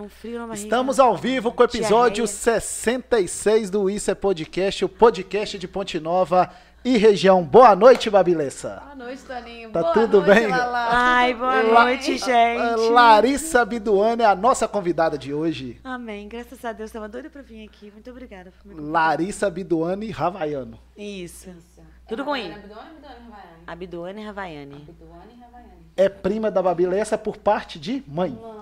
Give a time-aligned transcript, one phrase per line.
[0.00, 0.64] Um frio na barriga.
[0.66, 2.60] Estamos ao vivo com o episódio Diarreia.
[2.60, 6.50] 66 do Isso é Podcast, o podcast de Ponte Nova
[6.84, 7.42] e região.
[7.44, 8.80] Boa noite, Babilessa.
[8.82, 9.70] Boa noite, Toninho.
[9.70, 10.46] Tá Boa tudo noite, bem?
[10.48, 10.88] Lala.
[10.90, 12.90] Ai, boa La- noite, gente.
[12.90, 15.78] Larissa Biduane é a nossa convidada de hoje.
[15.84, 16.26] Amém.
[16.28, 16.90] Graças a Deus.
[16.90, 17.90] Tava doida pra vir aqui.
[17.90, 18.90] Muito obrigada por me convidar.
[18.92, 20.78] Larissa Biduane Havaiano.
[20.96, 21.50] Isso.
[21.50, 21.80] Isso.
[22.08, 22.46] Tudo com I.
[22.50, 22.86] Havaiana, Abdômen,
[23.66, 24.76] Abdômen, Havaiana.
[24.76, 24.88] Abduane Havaiane.
[25.38, 25.80] E Havaiana.
[25.96, 28.30] É prima da Babilessa por parte de mãe.
[28.30, 28.59] Mãe, é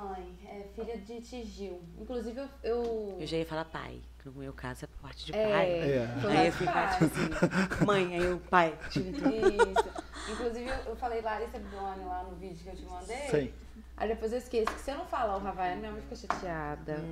[0.85, 1.83] filha de Tigil.
[1.99, 2.49] Inclusive, eu...
[2.63, 3.17] eu...
[3.21, 4.01] Eu já ia falar pai.
[4.19, 5.71] que No meu caso é por parte de É, pai.
[5.71, 6.21] É.
[6.21, 8.79] sou Aí eu fico assim, mãe, aí o pai.
[8.91, 10.33] Isso.
[10.33, 13.29] Inclusive, eu, eu falei Larissa Abdômen lá no vídeo que eu te mandei.
[13.29, 13.53] Sim.
[13.97, 17.03] Aí depois eu esqueço que se eu não falar o Havaiana, minha mãe fica chateada.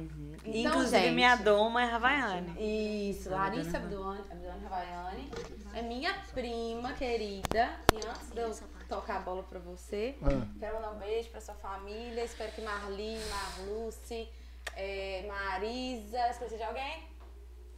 [0.45, 3.11] Então, Inclusive, gente, minha doma é Havaiane.
[3.11, 5.31] Isso, Larissa Abduane, Abduane Havaiane.
[5.75, 7.71] É minha prima querida.
[7.93, 8.53] E antes de eu
[8.89, 10.47] tocar a bola pra você, Ah.
[10.59, 12.25] quero mandar um beijo pra sua família.
[12.25, 14.29] Espero que Marli, Marluce,
[14.77, 17.05] é, Marisa, esqueci de alguém?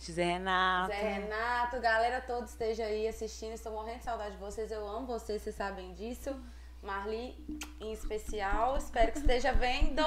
[0.00, 0.92] Zé Renato.
[0.94, 3.52] Zé Renato, galera toda esteja aí assistindo.
[3.52, 4.70] Estou morrendo de saudade de vocês.
[4.70, 6.34] Eu amo vocês, vocês sabem disso.
[6.80, 7.34] Marli,
[7.80, 8.76] em especial.
[8.76, 10.04] Espero que esteja vendo.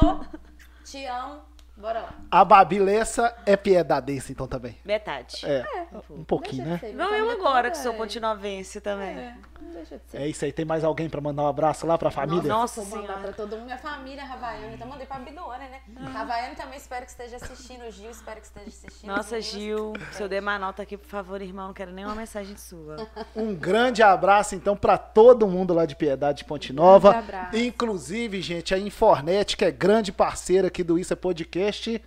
[0.86, 1.42] Te amo.
[1.76, 2.14] Bora lá.
[2.30, 4.78] A Babilessa é piedadense, então também.
[4.86, 5.46] Metade.
[5.46, 5.66] É,
[6.10, 6.80] um pouquinho, né?
[6.84, 9.18] Igual minha eu agora, que sou é- pontinovense também.
[9.18, 9.38] É,
[9.72, 10.18] não deixa de ser.
[10.18, 10.52] É isso aí.
[10.52, 12.44] Tem mais alguém pra mandar um abraço lá pra família?
[12.48, 13.22] Nossa Vou mandar senhora.
[13.24, 13.66] pra todo mundo.
[13.66, 14.74] Minha família Havaiana.
[14.74, 15.82] Então mandei pra Biduane, né?
[16.16, 17.84] Havaiana também espero que esteja assistindo.
[17.86, 19.10] O Gil espero que esteja assistindo.
[19.10, 20.14] Nossa, Gil, beijo.
[20.14, 21.68] seu Demanal tá aqui, por favor, irmão.
[21.68, 23.08] Não quero nenhuma mensagem sua.
[23.36, 27.12] Um grande abraço, então, pra todo mundo lá de Piedade de Ponte Nova.
[27.12, 27.58] grande abraço.
[27.58, 32.02] Inclusive, gente, a Infornet, que é grande parceira aqui do Isso é Podcast,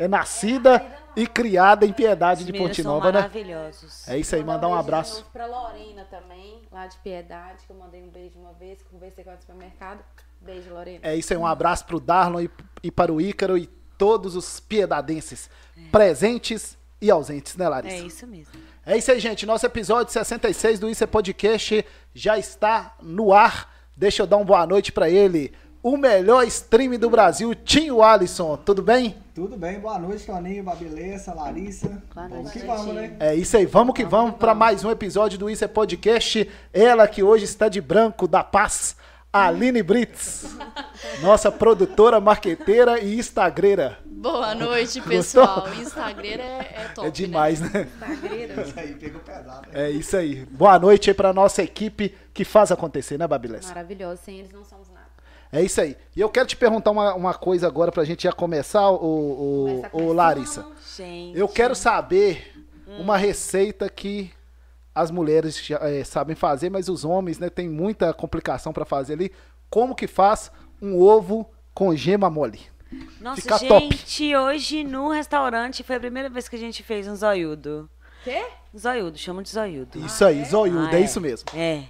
[0.00, 3.20] é nascida e criada em Piedade Os de Ponte são Nova, né?
[3.20, 4.08] maravilhosos.
[4.08, 5.26] É isso aí, mandar um abraço.
[5.32, 9.30] Pra Lorena também, lá de Piedade, que eu mandei um beijo uma vez, conversei com
[9.30, 10.00] ela no supermercado.
[10.40, 11.00] Beijo, Lorena.
[11.02, 12.50] É isso aí, um abraço pro Darlon e,
[12.82, 13.66] e para o Ícaro e
[13.98, 15.50] todos os piedadenses
[15.92, 17.96] presentes e ausentes, né, Larissa?
[17.96, 18.52] É isso mesmo.
[18.86, 19.44] É isso aí, gente.
[19.44, 23.70] Nosso episódio 66 do Isso é Podcast já está no ar.
[23.94, 25.52] Deixa eu dar uma boa noite pra ele.
[25.82, 28.56] O melhor stream do Brasil, Tinho Alisson.
[28.56, 29.16] Tudo bem?
[29.40, 31.88] Tudo bem, boa noite, Toninho, Babilessa, Larissa.
[32.14, 33.16] Boa Vamos que vamos, né?
[33.18, 33.64] É isso aí.
[33.64, 36.46] Vamos que vamos para mais um episódio do Isso é Podcast.
[36.74, 38.94] Ela que hoje está de branco da paz,
[39.32, 40.54] Aline Brits.
[41.24, 43.98] Nossa produtora, marqueteira e instagreira.
[44.04, 45.10] Boa noite, Gostou?
[45.10, 45.68] pessoal.
[45.80, 47.08] Instagram é, é top.
[47.08, 47.88] É demais, né?
[47.88, 48.62] Instagram.
[48.62, 49.68] Isso aí pegou pesado.
[49.72, 49.86] né?
[49.86, 50.44] É isso aí.
[50.50, 53.68] Boa noite aí para nossa equipe que faz acontecer, né, Babilessa?
[53.68, 54.20] Maravilhoso.
[54.22, 54.99] Sem eles não somos nada.
[55.52, 55.96] É isso aí.
[56.14, 60.02] E eu quero te perguntar uma, uma coisa agora pra gente já começar, o, o,
[60.02, 60.64] o Larissa.
[60.96, 61.36] Gente.
[61.38, 62.54] Eu quero saber
[62.98, 64.30] uma receita que
[64.94, 69.14] as mulheres já, eh, sabem fazer, mas os homens, né, tem muita complicação pra fazer
[69.14, 69.32] ali.
[69.68, 70.50] Como que faz
[70.82, 72.60] um ovo com gema mole?
[73.20, 73.88] Nossa, Fica top.
[73.96, 77.88] gente, hoje no restaurante foi a primeira vez que a gente fez um zoiudo.
[78.24, 78.44] Quê?
[78.76, 79.98] Zoiudo, chamam de zoiudo.
[80.04, 81.48] Isso aí, zoiudo, Ah, é isso mesmo.
[81.54, 81.84] É.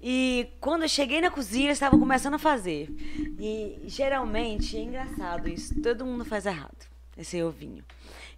[0.00, 2.88] E quando eu cheguei na cozinha, eles estavam começando a fazer.
[3.38, 6.86] E geralmente, é engraçado isso, todo mundo faz errado,
[7.16, 7.84] esse ovinho.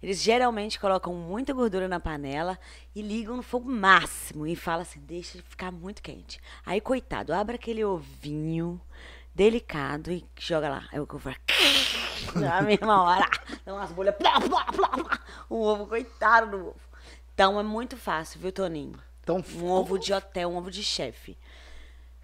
[0.01, 2.59] Eles geralmente colocam muita gordura na panela
[2.93, 6.41] e ligam no fogo máximo e falam assim, deixa ficar muito quente.
[6.65, 8.81] Aí, coitado, abre aquele ovinho
[9.33, 10.87] delicado e joga lá.
[10.91, 11.37] Aí o ovo vai...
[12.35, 13.29] Na mesma hora,
[13.65, 14.15] dá umas bolhas...
[14.15, 15.19] Plá, plá, plá, plá.
[15.49, 16.79] O ovo, coitado do ovo.
[17.33, 18.99] Então, é muito fácil, viu, Toninho?
[19.21, 21.37] Então, Um ovo de hotel, um ovo de chefe.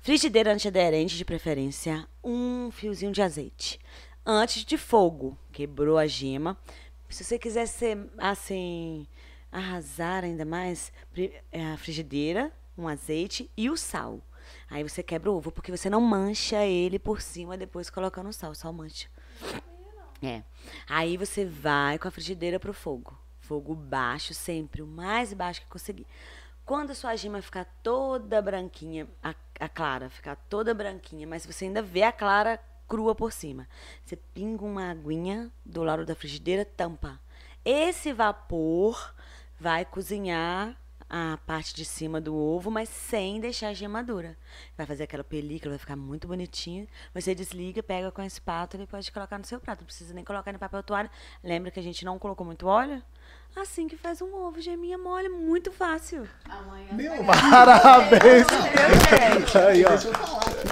[0.01, 2.08] Frigideira antiaderente, de preferência.
[2.24, 3.79] Um fiozinho de azeite.
[4.25, 5.38] Antes de fogo.
[5.51, 6.58] Quebrou a gema.
[7.10, 9.06] Se você quiser ser, assim,
[9.51, 10.94] arrasar ainda mais,
[11.51, 14.22] é a frigideira, um azeite e o sal.
[14.70, 18.34] Aí você quebra o ovo, porque você não mancha ele por cima depois colocando o
[18.34, 18.56] sal.
[18.56, 19.10] Só mancha.
[20.22, 20.44] É.
[20.88, 23.20] Aí você vai com a frigideira pro fogo.
[23.41, 26.08] Fogo baixo sempre, o mais baixo que conseguir.
[26.69, 31.65] Quando a sua gema ficar toda branquinha, a, a clara ficar toda branquinha, mas você
[31.65, 33.67] ainda vê a clara crua por cima,
[34.05, 37.19] você pinga uma aguinha do lado da frigideira, tampa.
[37.65, 39.15] Esse vapor
[39.59, 40.77] vai cozinhar
[41.09, 44.38] a parte de cima do ovo, mas sem deixar a gema dura.
[44.77, 46.88] Vai fazer aquela película, vai ficar muito bonitinho.
[47.15, 49.79] Você desliga, pega com a espátula e pode colocar no seu prato.
[49.79, 51.09] Não precisa nem colocar no papel toalha.
[51.43, 53.01] Lembra que a gente não colocou muito óleo?
[53.56, 56.27] Assim que faz um ovo, geminha mole, muito fácil.
[56.48, 56.88] Amanhã.
[56.94, 58.48] Meu, Parabéns!
[59.68, 59.89] Aí, ó.
[59.89, 60.68] deixa eu falar aqui,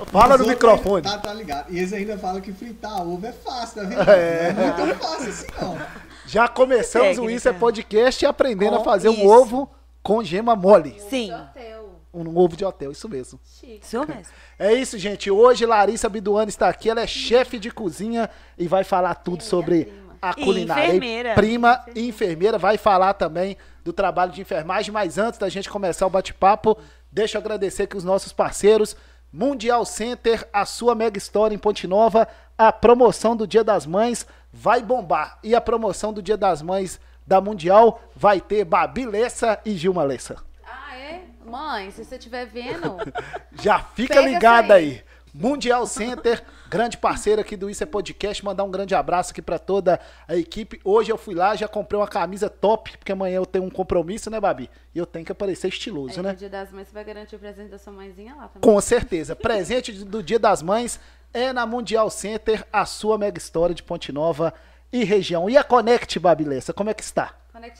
[0.00, 0.06] ó.
[0.06, 1.02] Fala no microfone.
[1.02, 1.70] Tá, tá ligado.
[1.72, 4.04] E eles ainda falam que fritar ovo é fácil, tá vendo?
[4.06, 5.78] Não é muito tão fácil assim, não.
[6.26, 7.28] Já começamos o.
[7.28, 9.26] Isso é Podcast aprendendo a Com fazer um isso.
[9.28, 9.70] ovo
[10.02, 10.98] com gema mole.
[11.10, 11.26] Sim.
[11.26, 11.84] De hotel.
[12.14, 13.40] Um ovo de hotel, isso mesmo.
[13.44, 13.80] Chique.
[13.82, 14.22] Isso mesmo.
[14.56, 15.30] É isso, gente.
[15.30, 16.88] Hoje Larissa Biduano está aqui.
[16.88, 19.92] Ela é chefe de cozinha e vai falar tudo sobre
[20.30, 20.86] a E culinária.
[20.88, 21.34] enfermeira.
[21.34, 22.58] prima e enfermeira.
[22.58, 24.92] Vai falar também do trabalho de enfermagem.
[24.92, 26.76] Mas antes da gente começar o bate-papo,
[27.10, 28.96] deixa eu agradecer que os nossos parceiros.
[29.32, 32.28] Mundial Center, a sua mega história em Ponte Nova.
[32.56, 35.38] A promoção do Dia das Mães vai bombar.
[35.42, 40.04] E a promoção do Dia das Mães da Mundial vai ter Babi Lessa e Gilma
[40.04, 40.36] Lessa.
[40.64, 41.22] Ah, é?
[41.44, 42.96] Mãe, se você estiver vendo,
[43.60, 44.84] Já fica ligada aí.
[44.84, 45.02] aí.
[45.34, 48.44] Mundial Center, grande parceiro aqui do Isso é Podcast.
[48.44, 50.80] Mandar um grande abraço aqui pra toda a equipe.
[50.82, 54.28] Hoje eu fui lá, já comprei uma camisa top, porque amanhã eu tenho um compromisso,
[54.28, 54.68] né, Babi?
[54.92, 56.32] E eu tenho que aparecer estiloso, aí né?
[56.32, 58.60] no dia das mães você vai garantir o presente da sua mãezinha lá também.
[58.60, 59.36] Com certeza.
[59.36, 60.98] Presente do Dia das Mães
[61.32, 64.52] é na Mundial Center, a sua mega história de Ponte Nova
[64.92, 65.48] e região.
[65.48, 67.36] E a Connect, Babilessa, como é que está?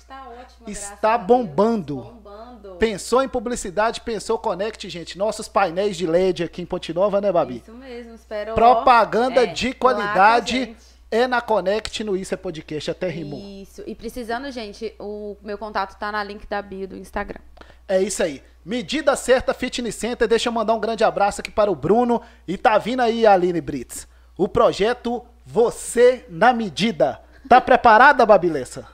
[0.06, 1.96] Tá ótimo, Está bombando.
[1.96, 2.76] Bombando.
[2.76, 5.18] Pensou em publicidade, pensou Connect, gente.
[5.18, 7.58] Nossos painéis de LED aqui em Ponte Nova, né, Babi?
[7.58, 8.54] Isso mesmo, espero.
[8.54, 10.74] Propaganda É, de qualidade
[11.10, 13.40] é na Connect no Isso é Podcast, até rimou.
[13.40, 13.82] Isso.
[13.86, 17.40] E precisando, gente, o meu contato tá na link da bio do Instagram.
[17.86, 18.42] É isso aí.
[18.64, 20.26] Medida certa Fitness Center.
[20.26, 22.22] Deixa eu mandar um grande abraço aqui para o Bruno.
[22.48, 24.08] E tá vindo aí a Aline Brits.
[24.36, 27.20] O projeto Você na Medida.
[27.48, 28.93] Tá preparada, Babilessa?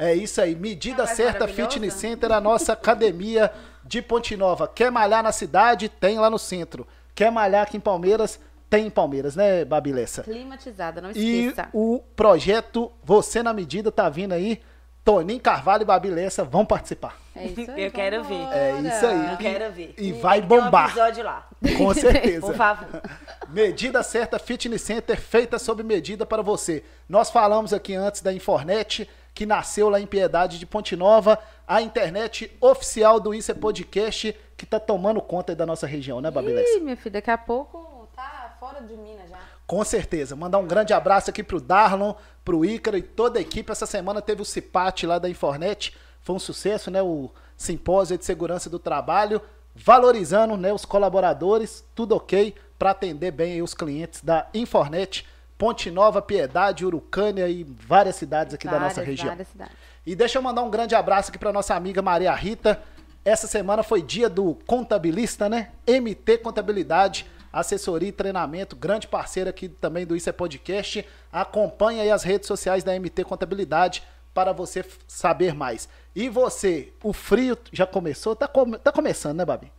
[0.00, 0.54] É isso aí.
[0.54, 1.46] Medida mais certa?
[1.46, 3.52] Fitness Center, a nossa academia
[3.84, 4.66] de Ponte Nova.
[4.66, 5.88] Quer malhar na cidade?
[5.88, 6.86] Tem lá no centro.
[7.14, 8.40] Quer malhar aqui em Palmeiras?
[8.70, 10.22] Tem em Palmeiras, né, Babilessa?
[10.22, 11.68] Climatizada, não E esqueça.
[11.72, 14.60] o projeto Você na Medida tá vindo aí.
[15.04, 17.18] Toninho Carvalho e Babilessa vão participar.
[17.34, 17.84] É isso aí.
[17.84, 18.46] Eu quero ver.
[18.52, 19.30] É isso aí.
[19.32, 19.94] Eu quero ver.
[19.98, 20.86] E vai que ter bombar.
[20.86, 21.48] Um episódio lá.
[21.78, 22.40] Com certeza.
[22.46, 23.02] Por favor.
[23.48, 26.84] Medida certa Fitness Center, feita sob medida para você.
[27.08, 31.80] Nós falamos aqui antes da Infornet, que nasceu lá em Piedade de Ponte Nova, a
[31.80, 36.78] internet oficial do Isso é Podcast, que tá tomando conta da nossa região, né, Babilessa?
[36.78, 39.38] Ih, meu filho, daqui a pouco tá fora de Minas já.
[39.70, 40.34] Com certeza.
[40.34, 43.70] Mandar um grande abraço aqui pro Darlon, pro Ícaro e toda a equipe.
[43.70, 45.96] Essa semana teve o CIPAT lá da Infornet.
[46.20, 47.00] Foi um sucesso, né?
[47.00, 49.40] O Simpósio de Segurança do Trabalho.
[49.72, 51.84] Valorizando né, os colaboradores.
[51.94, 55.24] Tudo ok para atender bem os clientes da Infornet.
[55.60, 59.28] Ponte Nova, Piedade, Urucânia e várias cidades aqui da nossa Várias, região.
[59.28, 59.74] várias cidades.
[60.06, 62.80] E deixa eu mandar um grande abraço aqui para nossa amiga Maria Rita.
[63.22, 65.68] Essa semana foi dia do contabilista, né?
[65.86, 71.06] MT Contabilidade, assessoria e treinamento, grande parceira aqui também do Isso é Podcast.
[71.30, 74.02] Acompanhe aí as redes sociais da MT Contabilidade
[74.32, 75.90] para você saber mais.
[76.16, 78.34] E você, o frio já começou?
[78.34, 79.70] Tá, come- tá começando, né, Babi?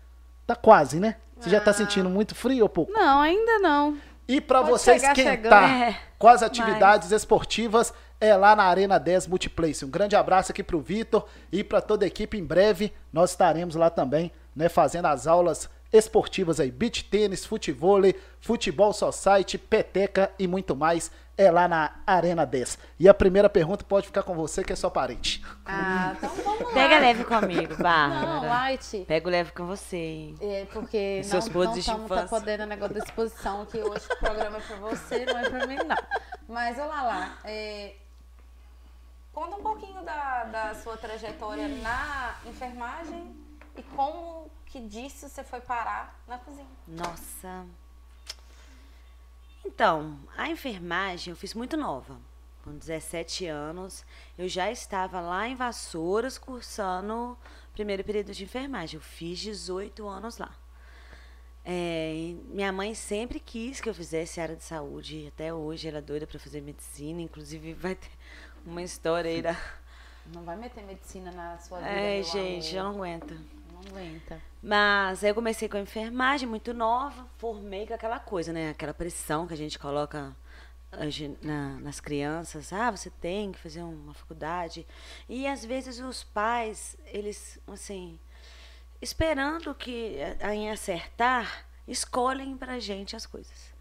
[0.45, 1.15] Tá quase, né?
[1.39, 2.91] Você já tá sentindo muito frio ou pouco?
[2.91, 3.97] Não, ainda não.
[4.27, 5.53] E para você chegar esquentar chegando.
[5.53, 9.83] É, com as atividades esportivas, é lá na Arena 10 Multiplace.
[9.83, 12.37] Um grande abraço aqui pro Vitor e para toda a equipe.
[12.37, 18.19] Em breve nós estaremos lá também, né, fazendo as aulas esportivas aí, beach tênis, futevôlei,
[18.39, 21.11] futebol society, peteca e muito mais.
[21.37, 22.77] É lá na Arena 10.
[22.99, 25.43] E a primeira pergunta pode ficar com você, que é sua parente.
[25.65, 26.73] Ah, então vamos lá.
[26.73, 28.47] Pega leve comigo, Não, Bárbara.
[28.47, 29.05] light.
[29.07, 29.97] Pego leve com você.
[29.97, 30.35] hein?
[30.39, 34.05] É, porque Seus não, não de estamos tá podendo negócio da exposição aqui hoje.
[34.11, 35.97] O programa é pra você, não é pra mim, não.
[36.47, 37.95] Mas, olha lá, é,
[39.33, 43.35] conta um pouquinho da, da sua trajetória na enfermagem
[43.77, 46.65] e como que disso você foi parar na cozinha.
[46.87, 47.65] Nossa.
[49.65, 52.17] Então, a enfermagem eu fiz muito nova.
[52.63, 54.05] Com 17 anos,
[54.37, 57.13] eu já estava lá em Vassouras cursando
[57.69, 58.97] o primeiro período de enfermagem.
[58.97, 60.51] Eu fiz 18 anos lá.
[61.65, 65.27] É, minha mãe sempre quis que eu fizesse área de saúde.
[65.27, 67.21] Até hoje ela é doida para fazer medicina.
[67.21, 68.09] Inclusive, vai ter
[68.65, 69.55] uma história aí da.
[70.27, 72.91] Não vai meter medicina na sua vida, É, gente, eu amor.
[72.93, 73.31] não aguento.
[73.33, 73.60] Não aguenta.
[74.61, 78.69] Mas aí eu comecei com a enfermagem muito nova, formei com aquela coisa, né?
[78.69, 80.35] Aquela pressão que a gente coloca
[81.41, 82.71] na- nas crianças.
[82.73, 84.85] Ah, você tem que fazer uma faculdade.
[85.27, 88.19] E às vezes os pais, eles, assim,
[89.01, 90.17] esperando que
[90.53, 93.71] em acertar, escolhem pra gente as coisas.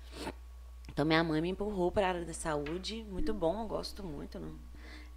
[0.93, 4.39] Então minha mãe me empurrou para a área da saúde, muito bom, eu gosto muito,
[4.39, 4.55] não?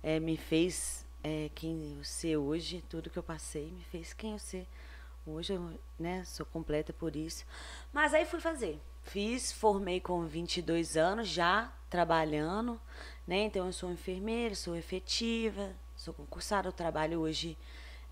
[0.01, 4.33] É, me fez é, quem eu ser hoje, tudo que eu passei me fez quem
[4.33, 4.67] eu ser
[5.25, 6.23] hoje, eu, né?
[6.25, 7.45] Sou completa por isso.
[7.93, 12.79] Mas aí fui fazer, fiz, formei com 22 anos já trabalhando,
[13.25, 13.43] né?
[13.43, 17.57] Então eu sou enfermeira, sou efetiva, sou concursada, eu trabalho hoje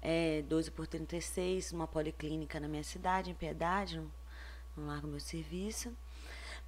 [0.02, 4.12] é, 12 por 36 numa policlínica na minha cidade, em Piedade, não,
[4.78, 5.96] não largo meu serviço.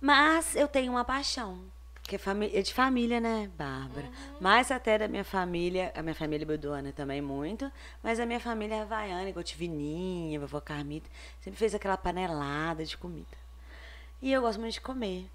[0.01, 1.63] Mas eu tenho uma paixão
[2.03, 4.09] Que é, de família, né, Bárbara?
[4.39, 7.71] Mais até da minha família, a minha família Beduana também muito,
[8.03, 12.97] mas a minha família é havaiana, igual Tivininha, vovó Carmita, sempre fez aquela panelada de
[12.97, 13.37] comida.
[14.21, 15.29] E eu gosto muito de comer.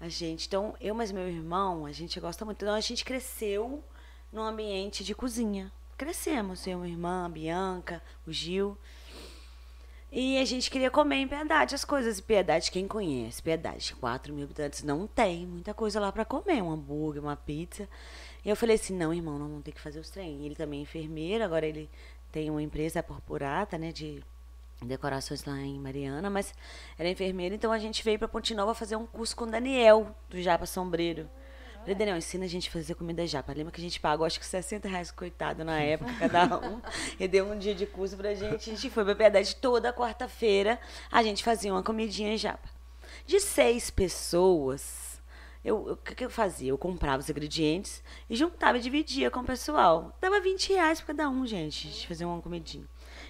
[0.00, 2.62] A gente, então, eu mas meu irmão, a gente gosta muito.
[2.62, 3.82] Então, a gente cresceu
[4.32, 5.72] num ambiente de cozinha.
[5.96, 8.76] Crescemos, eu, minha irmã, a Bianca, o Gil.
[10.16, 12.18] E a gente queria comer em Piedade as coisas.
[12.18, 13.42] E Piedade, quem conhece?
[13.42, 16.62] Piedade, 4 mil habitantes, não tem muita coisa lá para comer.
[16.62, 17.88] Um hambúrguer, uma pizza.
[18.44, 20.46] E eu falei assim, não, irmão, não vamos ter que fazer os trem.
[20.46, 21.90] Ele também é enfermeiro, agora ele
[22.30, 24.22] tem uma empresa, a né, de
[24.80, 26.54] decorações lá em Mariana, mas
[26.96, 30.14] era enfermeiro, então a gente veio para Ponte Nova fazer um curso com o Daniel,
[30.30, 31.28] do Japa Sombreiro.
[31.84, 33.52] Falei, Daniel, ensina a gente a fazer comida japa.
[33.52, 36.80] Lembra que a gente pagou acho que 60 reais, coitado, na época, cada um.
[37.20, 38.70] e deu um dia de curso pra gente.
[38.70, 40.80] A gente foi pra Piedade toda quarta-feira.
[41.12, 42.70] A gente fazia uma comidinha japa.
[43.26, 45.20] De seis pessoas,
[45.62, 46.70] eu, o que, que eu fazia?
[46.70, 50.16] Eu comprava os ingredientes e juntava e dividia com o pessoal.
[50.22, 51.88] Dava 20 reais pra cada um, gente.
[51.88, 52.86] Gente fazia uma comidinha.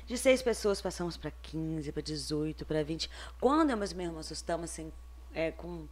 [0.07, 3.11] De seis pessoas, passamos pra 15, pra 18, pra 20.
[3.41, 4.93] Quando eu e meus irmãos estamos assim,
[5.35, 5.89] é, com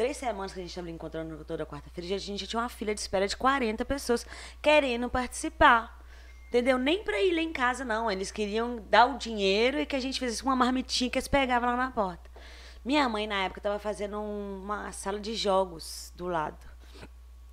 [0.00, 2.94] três semanas que a gente estava encontrando toda quarta-feira, a gente já tinha uma fila
[2.94, 4.26] de espera de 40 pessoas
[4.62, 6.00] querendo participar.
[6.48, 6.78] Entendeu?
[6.78, 8.10] Nem pra ir lá em casa, não.
[8.10, 11.68] Eles queriam dar o dinheiro e que a gente fizesse uma marmitinha que eles pegavam
[11.68, 12.30] lá na porta.
[12.82, 16.56] Minha mãe, na época, estava fazendo um- uma sala de jogos do lado.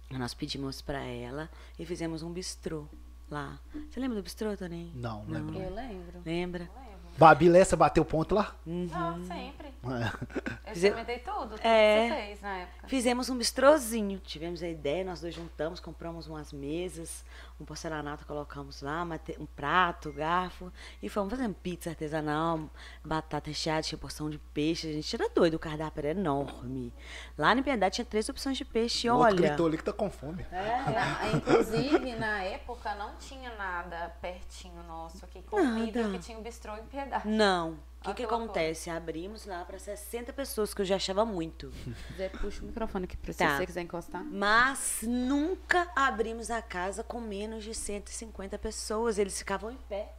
[0.09, 2.87] Nós pedimos pra ela e fizemos um bistrô
[3.29, 3.59] lá.
[3.89, 4.93] Você lembra do bistrô, Toninho?
[4.95, 5.59] Não, não lembro.
[5.61, 6.21] Eu lembro.
[6.25, 6.69] Lembra?
[7.17, 8.55] Babi Lessa bateu ponto lá?
[8.65, 9.67] Não, sempre.
[9.87, 12.03] Eu Fize- experimentei tudo, tudo É.
[12.09, 12.87] que você fez na época.
[12.87, 14.19] Fizemos um bistrozinho.
[14.19, 17.23] Tivemos a ideia, nós dois juntamos, compramos umas mesas,
[17.59, 19.03] um porcelanato, colocamos lá,
[19.39, 20.71] um prato, garfo,
[21.01, 22.69] e fomos fazendo pizza artesanal,
[23.03, 24.87] batata recheada, tinha porção de peixe.
[24.89, 26.93] A gente era doido, o cardápio era enorme.
[27.37, 29.47] Lá na Piedade tinha três opções de peixe, O outro olha.
[29.49, 30.45] gritou ali que tá com fome.
[30.51, 35.41] Na- inclusive, na época, não tinha nada pertinho nosso aqui.
[35.41, 36.13] Comida, Nada.
[36.17, 37.27] que tinha o bistrô em piedade.
[37.27, 37.79] Não.
[38.11, 38.89] O que, que acontece?
[38.89, 41.71] Abrimos lá para 60 pessoas, que eu já achava muito.
[42.15, 43.49] Zé, puxa o microfone aqui pra Tá.
[43.51, 44.23] se você quiser encostar.
[44.23, 49.17] Mas nunca abrimos a casa com menos de 150 pessoas.
[49.17, 50.13] Eles ficavam em pé.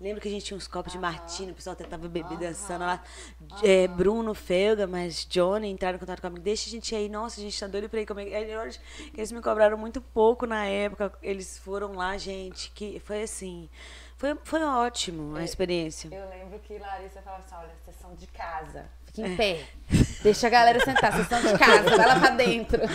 [0.00, 3.00] Lembra que a gente tinha uns copos de martini, o pessoal tentava beber dançando lá.
[3.62, 6.40] É, Bruno, Felga, mas Johnny entraram em contato comigo.
[6.42, 7.08] Deixa a gente aí.
[7.08, 8.34] Nossa, a gente tá doido pra ir comer.
[8.34, 8.50] Aí,
[9.16, 11.12] Eles me cobraram muito pouco na época.
[11.22, 12.72] Eles foram lá, gente.
[12.72, 13.70] Que foi assim.
[14.22, 16.08] Foi, foi ótimo a experiência.
[16.12, 18.88] Eu lembro que Larissa falava assim: olha, vocês são de casa.
[19.04, 19.66] Fique em pé.
[20.22, 22.80] Deixa a galera sentar, vocês são de casa, vai lá pra dentro.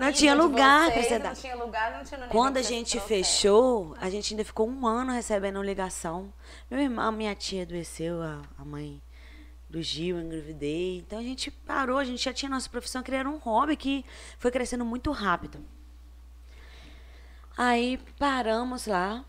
[0.00, 1.32] Não tinha, Não lugar pra sentar.
[1.32, 5.12] Não tinha lugar, não tinha Quando a gente fechou, a gente ainda ficou um ano
[5.12, 6.32] recebendo ligação.
[6.68, 9.00] Meu irmão, minha tia adoeceu, a, a mãe
[9.70, 10.98] do Gil, eu engravidei.
[10.98, 14.04] Então a gente parou, a gente já tinha nossa profissão, que era um hobby que
[14.38, 15.64] foi crescendo muito rápido.
[17.56, 19.24] Aí paramos lá.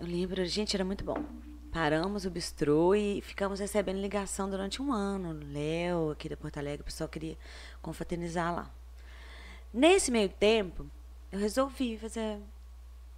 [0.00, 1.22] Eu lembro, gente, era muito bom.
[1.70, 5.38] Paramos o bistrô e ficamos recebendo ligação durante um ano.
[5.52, 7.36] Léo, aqui da Porto Alegre, o pessoal queria
[7.82, 8.70] confraternizar lá.
[9.70, 10.86] Nesse meio tempo,
[11.30, 12.38] eu resolvi fazer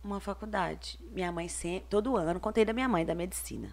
[0.02, 0.98] uma faculdade.
[1.12, 3.70] Minha mãe sempre, todo ano, contei da minha mãe da medicina.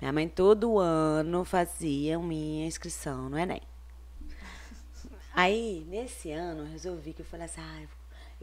[0.00, 3.60] Minha mãe todo ano fazia minha inscrição no Enem.
[5.34, 7.88] Aí, nesse ano, eu resolvi que eu falei assim, ah, eu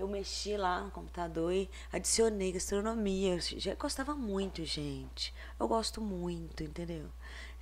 [0.07, 3.35] mexi lá no computador e adicionei gastronomia.
[3.35, 5.33] Eu já gostava muito, gente.
[5.59, 7.05] Eu gosto muito, entendeu?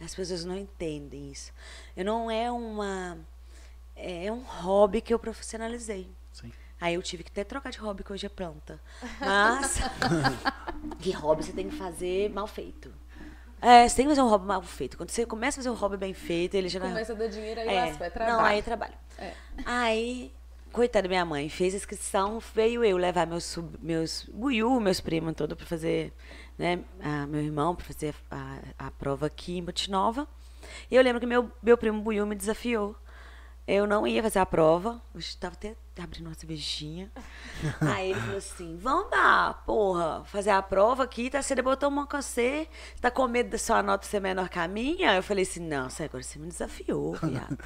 [0.02, 1.52] As pessoas não entendem isso.
[1.96, 3.18] Eu não é uma
[3.96, 6.10] é um hobby que eu profissionalizei.
[6.32, 6.52] Sim.
[6.80, 8.80] Aí eu tive que até trocar de hobby, que hoje é planta.
[9.20, 9.80] Mas,
[11.00, 12.94] que hobby você tem que fazer mal feito.
[13.62, 14.96] É, você tem que fazer um hobby mal feito.
[14.96, 17.28] Quando você começa a fazer um hobby bem feito, ele já não Começa a dar
[17.28, 18.38] dinheiro aí, é, lasca, é trabalho.
[18.38, 18.94] Não, aí é trabalho.
[19.18, 19.34] É.
[19.66, 20.34] Aí,
[20.72, 25.34] coitada da minha mãe, fez a inscrição, veio eu levar meus, meus buiú, meus primos
[25.34, 26.14] todos para fazer,
[26.58, 30.28] né, a- meu irmão para fazer a, a prova aqui em Botinova.
[30.92, 32.96] E eu lembro que meu, meu primo buiú me desafiou.
[33.72, 37.12] Eu não ia fazer a prova, eu estava até abrindo uma cervejinha.
[37.82, 41.40] Aí ele falou assim: vamos lá, porra, fazer a prova aqui, tá?
[41.40, 42.68] Você botou uma com você,
[43.00, 45.16] tá com medo da sua nota ser menor que a minha?
[45.16, 47.60] Eu falei assim: não, agora você me desafiou, viado.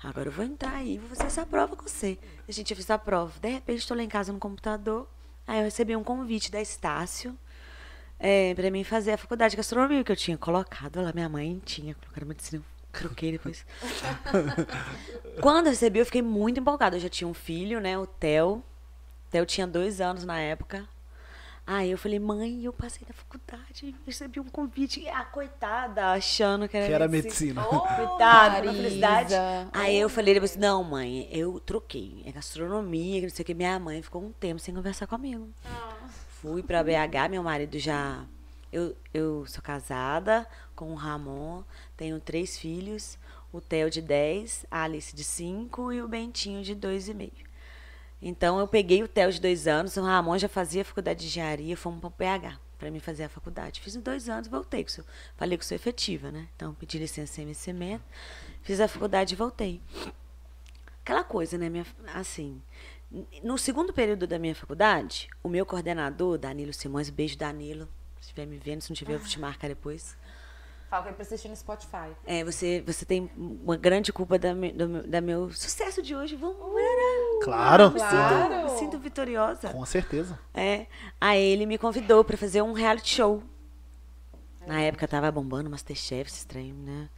[0.00, 2.20] Agora eu vou entrar aí, vou fazer essa prova com você.
[2.46, 3.32] A gente fez a prova.
[3.40, 5.08] De repente, estou lá em casa no computador.
[5.44, 7.36] Aí eu recebi um convite da Estácio
[8.16, 11.12] é, para mim fazer a faculdade de gastronomia, que eu tinha colocado lá.
[11.12, 13.64] Minha mãe tinha colocado medicina, eu troquei depois.
[15.40, 16.96] Quando eu recebi, eu fiquei muito empolgada.
[16.96, 18.62] Eu já tinha um filho, né, o Theo.
[19.30, 20.86] Theo tinha dois anos na época.
[21.64, 25.08] Aí eu falei, mãe, eu passei na faculdade, recebi um convite.
[25.08, 27.62] A coitada, achando que era, Que era medicina.
[27.64, 29.34] Coitada, na felicidade.
[29.72, 32.24] Aí eu falei depois, não, mãe, eu troquei.
[32.26, 33.54] É gastronomia, que não sei o que.
[33.54, 35.48] Minha mãe ficou um tempo sem conversar comigo.
[36.40, 38.24] Fui pra BH, meu marido já.
[38.72, 41.62] Eu, eu sou casada com o Ramon,
[41.96, 43.18] tenho três filhos,
[43.52, 47.30] o Theo de 10, a Alice de 5 e o Bentinho de 2,5.
[48.20, 51.76] Então eu peguei o Theo de dois anos, o Ramon já fazia faculdade de engenharia,
[51.76, 53.80] fomos para o PH para mim fazer a faculdade.
[53.80, 54.84] Fiz em dois anos, voltei.
[55.36, 56.48] Falei que sou efetiva, né?
[56.56, 58.02] Então pedi licença sem vencimento,
[58.60, 59.80] fiz a faculdade e voltei.
[61.00, 61.68] Aquela coisa, né?
[61.68, 62.60] Minha, assim,
[63.40, 68.46] no segundo período da minha faculdade, o meu coordenador, Danilo Simões, beijo Danilo, se estiver
[68.46, 70.16] me vendo, se não tiver, eu vou te marcar depois.
[70.92, 72.14] Fala que é pra assistir no Spotify.
[72.26, 76.14] É, você, você tem uma grande culpa da, me- do, meu, da meu sucesso de
[76.14, 76.36] hoje.
[76.36, 76.58] Vamos,
[77.42, 77.92] Claro.
[77.92, 78.52] me, Claro.
[78.68, 79.70] sinto, me sinto vitoriosa.
[79.70, 80.38] Com certeza.
[80.52, 80.86] É.
[81.18, 83.42] Aí ele me convidou pra fazer um reality show.
[84.66, 87.08] Na época tava bombando Masterchef, esse trem, né?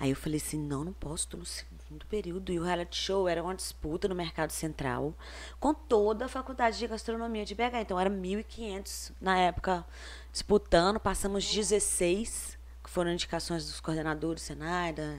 [0.00, 2.50] Aí eu falei assim, não, não posso, tô no segundo período.
[2.50, 5.12] E o reality show era uma disputa no Mercado Central
[5.60, 7.82] com toda a faculdade de gastronomia de BH.
[7.82, 9.84] Então era 1.500 na época
[10.32, 10.98] disputando.
[10.98, 12.57] Passamos 16,
[12.88, 15.18] que foram indicações dos coordenadores Senai, da,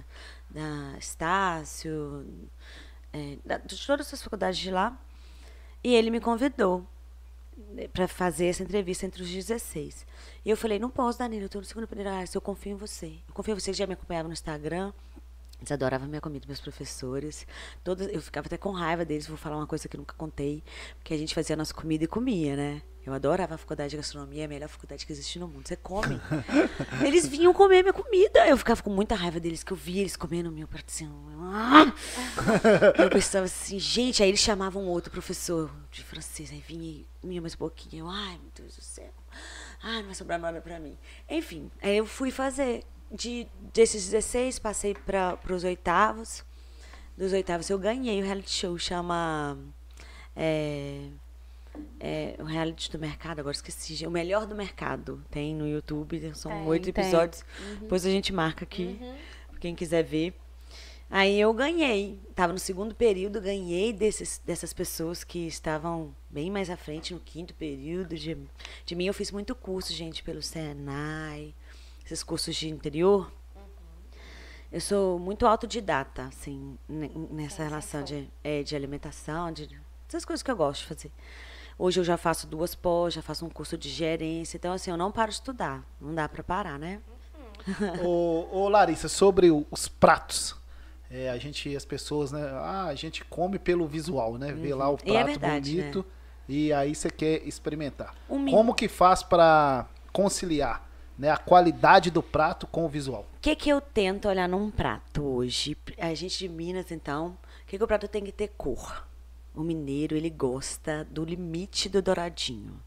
[0.49, 2.25] da Estácio,
[3.13, 4.99] é, da- de todas essas faculdades de lá.
[5.83, 6.85] E ele me convidou
[7.93, 10.05] para fazer essa entrevista entre os 16.
[10.43, 12.75] E eu falei, não posso, Danilo, eu tô no segundo período, ah, eu confio em
[12.75, 13.19] você.
[13.27, 14.91] Eu confio em você que já me acompanhava no Instagram.
[15.59, 17.45] Eles adoravam minha comida, meus professores.
[17.83, 20.63] Todos, eu ficava até com raiva deles, vou falar uma coisa que nunca contei,
[20.97, 22.81] porque a gente fazia a nossa comida e comia, né?
[23.05, 25.67] Eu adorava a faculdade de gastronomia, é a melhor faculdade que existe no mundo.
[25.67, 26.21] Você come.
[27.03, 28.47] eles vinham comer minha comida.
[28.47, 31.11] Eu ficava com muita raiva deles, que eu via eles comendo meu pratinho.
[31.41, 31.91] Ah!
[33.01, 37.41] Eu pensava assim, gente, aí eles chamavam outro professor de francês, aí vinha e comia
[37.41, 38.05] mais um pouquinho.
[38.05, 39.11] Eu, ai, meu Deus do céu.
[39.81, 40.97] Ai, não vai sobrar nada pra mim.
[41.27, 42.83] Enfim, aí eu fui fazer.
[43.11, 46.43] De, desses 16, passei para os oitavos.
[47.17, 49.57] Dos oitavos eu ganhei o reality show, chama.
[50.35, 51.07] É,
[51.99, 54.05] é, o reality do mercado, agora esqueci.
[54.05, 55.23] O melhor do mercado.
[55.29, 57.43] Tem no YouTube, são Tem, oito episódios.
[57.81, 58.99] Depois a gente marca aqui,
[59.49, 60.33] pra quem quiser ver.
[61.09, 62.19] Aí eu ganhei.
[62.35, 67.19] Tava no segundo período, ganhei desses, dessas pessoas que estavam bem mais à frente no
[67.19, 68.15] quinto período.
[68.15, 68.37] De,
[68.85, 71.55] de mim, eu fiz muito curso, gente, pelo Senai,
[72.09, 73.31] esses cursos de interior.
[74.71, 79.69] Eu sou muito autodidata, assim, ne- nessa relação de, é, de alimentação, de
[80.07, 81.11] essas coisas que eu gosto de fazer.
[81.77, 84.97] Hoje eu já faço duas pós, já faço um curso de gerência, então assim, eu
[84.97, 85.83] não paro de estudar.
[86.01, 86.99] Não dá para parar, né?
[88.03, 90.55] ô, ô, Larissa, sobre o- os pratos.
[91.11, 92.41] É, a gente, as pessoas, né?
[92.53, 94.51] Ah, a gente come pelo visual, né?
[94.51, 96.05] Vê lá o E é prato verdade, bonito
[96.47, 98.13] e aí você quer experimentar.
[98.29, 100.87] Um Como que faz para conciliar
[101.19, 103.27] né, a qualidade do prato com o visual?
[103.35, 105.77] O que, que eu tento olhar num prato hoje?
[105.97, 109.05] A gente de Minas, então, o que, que o prato tem que ter cor?
[109.53, 112.79] O mineiro, ele gosta do limite do douradinho.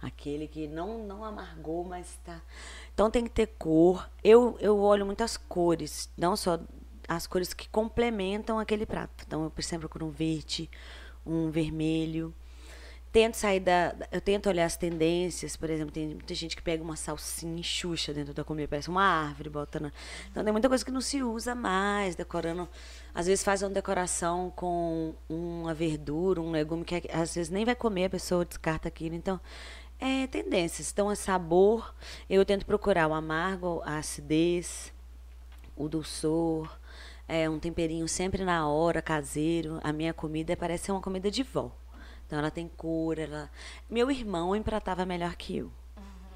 [0.00, 2.40] Aquele que não, não amargou, mas tá.
[2.94, 4.08] Então tem que ter cor.
[4.22, 6.58] Eu, eu olho muitas cores, não só
[7.06, 9.24] as cores que complementam aquele prato.
[9.26, 10.70] Então eu sempre procuro um verde,
[11.26, 12.34] um vermelho
[13.14, 13.94] tento sair da.
[14.10, 18.12] Eu tento olhar as tendências, por exemplo, tem muita gente que pega uma salsinha xuxa
[18.12, 19.92] dentro da comida, parece uma árvore, botando.
[20.32, 22.68] Então tem muita coisa que não se usa mais, decorando.
[23.14, 27.76] Às vezes faz uma decoração com uma verdura, um legume que às vezes nem vai
[27.76, 29.14] comer, a pessoa descarta aquilo.
[29.14, 29.40] Então,
[30.00, 30.90] é tendências.
[30.90, 31.94] Então, é sabor.
[32.28, 34.92] Eu tento procurar o amargo, a acidez,
[35.76, 36.68] o dulçor,
[37.28, 39.78] é um temperinho sempre na hora, caseiro.
[39.84, 41.70] A minha comida parece ser uma comida de vó.
[42.26, 43.50] Então ela tem cor, ela...
[43.88, 45.70] Meu irmão empratava melhor que eu.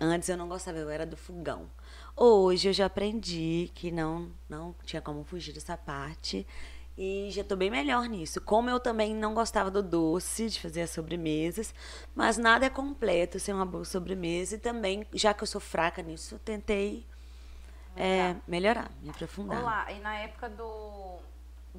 [0.01, 1.68] Antes eu não gostava, eu era do fogão.
[2.16, 6.46] Hoje eu já aprendi que não não tinha como fugir dessa parte
[6.96, 8.40] e já estou bem melhor nisso.
[8.40, 11.72] Como eu também não gostava do doce, de fazer as sobremesas,
[12.14, 16.03] mas nada é completo sem uma boa sobremesa e também, já que eu sou fraca
[16.03, 17.07] nisso, tentei
[17.96, 19.61] é, melhorar, me aprofundar.
[19.61, 21.18] Olá, e na época do,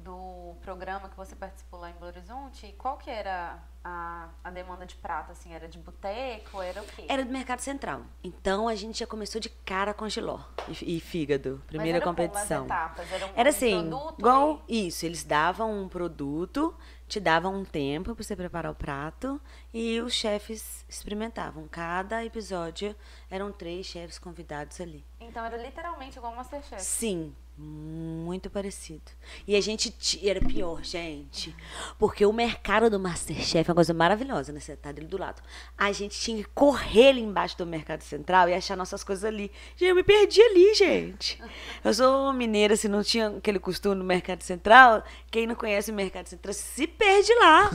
[0.00, 4.84] do programa que você participou lá em Belo Horizonte, qual que era a, a demanda
[4.86, 5.52] de prato, assim?
[5.54, 7.04] Era de boteco, era o quê?
[7.08, 8.02] Era do Mercado Central.
[8.22, 11.62] Então a gente já começou de cara com giló e, e fígado.
[11.66, 12.60] Primeira era como competição.
[12.60, 13.12] as etapas?
[13.12, 15.06] Era um- Era um assim, produto igual isso.
[15.06, 16.74] Eles davam um produto,
[17.08, 19.40] te davam um tempo para você preparar o prato
[19.72, 21.66] e os chefes experimentavam.
[21.68, 22.94] Cada episódio
[23.30, 25.04] eram três chefes convidados ali.
[25.20, 26.82] Então era literalmente igual Masterchef.
[26.82, 29.02] Sim, Muito parecido.
[29.46, 29.92] E a gente
[30.26, 31.54] era pior, gente.
[31.98, 34.60] Porque o mercado do Masterchef é uma coisa maravilhosa, né?
[34.60, 35.42] Você tá dele do lado.
[35.76, 39.52] A gente tinha que correr ali embaixo do Mercado Central e achar nossas coisas ali.
[39.76, 41.42] Gente, eu me perdi ali, gente.
[41.84, 45.94] Eu sou mineira, se não tinha aquele costume no Mercado Central, quem não conhece o
[45.94, 47.68] Mercado Central se perde lá.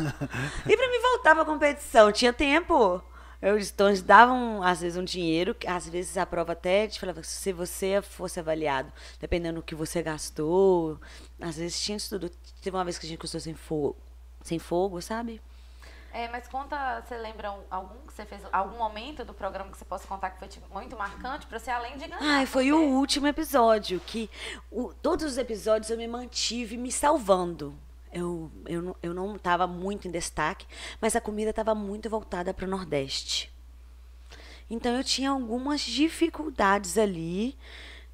[0.67, 3.03] E pra mim voltar pra competição, tinha tempo.
[3.41, 7.21] Eu, então, eles davam, às vezes, um dinheiro, às vezes a prova até te falava
[7.23, 10.99] se você fosse avaliado, dependendo do que você gastou,
[11.39, 12.29] às vezes tinha isso tudo.
[12.61, 13.95] Teve uma vez que a gente custou sem fogo,
[14.41, 15.41] sem fogo, sabe?
[16.13, 19.77] É, mas conta, você lembra um- algum que você fez, algum momento do programa que
[19.77, 22.17] você possa contar que foi tipo, muito marcante pra você, além de ganhar?
[22.21, 24.29] Ai, foi porque- o último episódio, que
[24.71, 27.77] o- todos os episódios eu me mantive me salvando.
[28.15, 30.65] Eu, eu, não- eu não estava muito em destaque,
[31.01, 33.51] mas a comida estava muito voltada para o Nordeste.
[34.69, 37.57] Então eu tinha algumas dificuldades ali,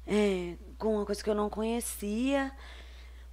[0.06, 2.52] é, com uma coisa que eu não conhecia.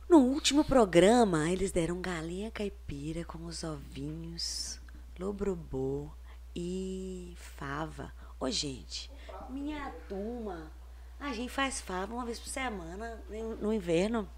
[0.09, 4.79] No último programa, eles deram galinha caipira com os ovinhos,
[5.19, 6.09] lobrobô
[6.55, 8.13] e fava.
[8.39, 9.11] Ô, gente,
[9.49, 10.71] minha turma,
[11.19, 14.29] a gente faz fava uma vez por semana no no inverno.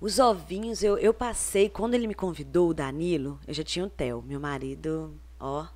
[0.00, 3.90] Os ovinhos, eu, eu passei, quando ele me convidou, o Danilo, eu já tinha o
[3.90, 5.66] Theo, meu marido, ó.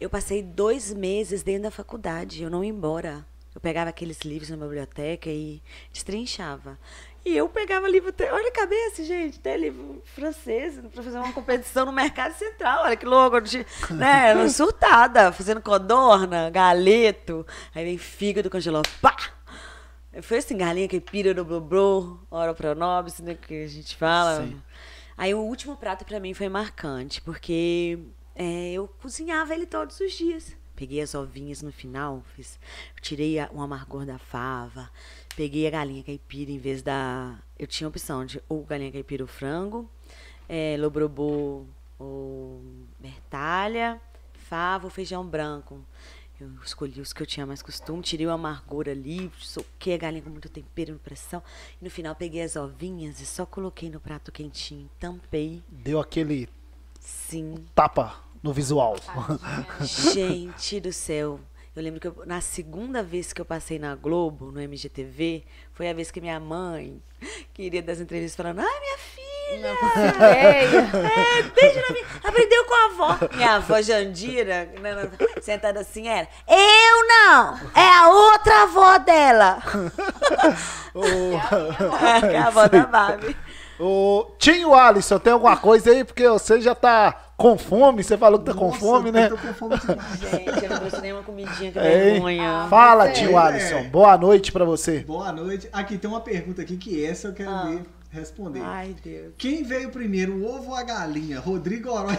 [0.00, 3.26] Eu passei dois meses dentro da faculdade, eu não ia embora.
[3.54, 5.60] Eu pegava aqueles livros na biblioteca e
[5.92, 6.78] destrinchava.
[7.22, 11.84] E eu pegava livro, olha a cabeça, gente, até livro francês, para fazer uma competição
[11.84, 13.36] no Mercado Central, olha que louco,
[13.90, 19.14] né, surtada, fazendo codorna, galeto, aí vem fígado congelado, pá!
[20.22, 24.44] Foi assim, galinha caipira do Blobrô, ora pronobis, né, que a gente fala.
[24.44, 24.60] Sim.
[25.16, 27.98] Aí o último prato pra mim foi marcante, porque
[28.34, 30.56] é, eu cozinhava ele todos os dias.
[30.74, 32.58] Peguei as ovinhas no final, fiz,
[33.02, 34.90] tirei a- o amargor da fava,
[35.36, 37.38] peguei a galinha caipira em vez da.
[37.58, 39.88] Eu tinha a opção de ou galinha caipira ou frango,
[40.48, 41.66] é, lobrobô
[41.98, 42.62] ou
[42.98, 44.00] bertalha,
[44.32, 45.84] fava ou feijão branco.
[46.40, 50.22] Eu escolhi os que eu tinha mais costume, tirei o amargor ali, soquei a galinha
[50.22, 51.42] com muito tempero e pressão.
[51.80, 55.62] E no final peguei as ovinhas e só coloquei no prato quentinho, tampei.
[55.68, 56.48] Deu aquele
[56.98, 57.66] Sim.
[57.74, 58.96] tapa no visual.
[60.14, 61.38] Gente do céu.
[61.76, 65.88] Eu lembro que eu- na segunda vez que eu passei na Globo, no MGTV, foi
[65.88, 67.00] a vez que minha mãe
[67.54, 68.98] queria das entrevistas falando: Ai, minha
[69.50, 69.70] filha!
[70.20, 72.06] É, beijo na minha.
[72.24, 73.18] Aprendeu com a avó.
[73.34, 74.68] Minha avó Jandira,
[75.42, 76.28] sentada assim, era.
[76.48, 77.54] Eu não!
[77.74, 79.58] É a outra avó dela!
[80.94, 81.02] Ô,
[82.30, 83.36] É a avó da Barbie.
[83.78, 86.04] ô, Tinho Alisson, tem alguma coisa aí?
[86.04, 89.24] Porque você já tá com fome, você falou que tá com Nossa, fome, né?
[89.26, 90.18] Eu tô com fome demais.
[90.20, 92.12] Gente, eu não trouxe nenhuma comidinha, que Hein?
[92.12, 92.66] vergonha.
[92.68, 93.12] Fala, É.
[93.12, 93.84] tio Alisson.
[93.84, 95.00] Boa noite pra você.
[95.00, 95.68] Boa noite.
[95.72, 97.64] Aqui tem uma pergunta aqui que essa eu quero Ah.
[97.68, 98.60] ver responder.
[98.62, 99.34] Ai, Deus.
[99.38, 101.38] Quem veio primeiro, o ovo ou a galinha?
[101.38, 102.18] Rodrigo Orói?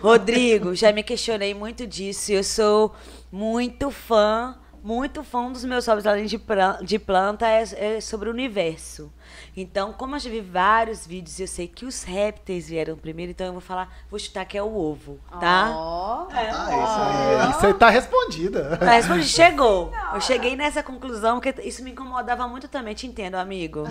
[0.00, 2.32] Rodrigo, já me questionei muito disso.
[2.32, 2.94] Eu sou
[3.30, 8.32] muito fã, muito fã um dos meus hobbies além de planta é, é sobre o
[8.32, 9.12] universo.
[9.60, 13.30] Então, como eu já vi vários vídeos e eu sei que os répteis vieram primeiro,
[13.32, 15.70] então eu vou falar, vou chutar que é o ovo, tá?
[15.74, 17.50] Ó, Ah, isso aí.
[17.50, 18.76] Isso aí tá respondida.
[18.78, 19.92] Tá, respondi, chegou.
[20.14, 22.94] Eu cheguei nessa conclusão, porque isso me incomodava muito também.
[22.94, 23.88] Te entendo, amigo.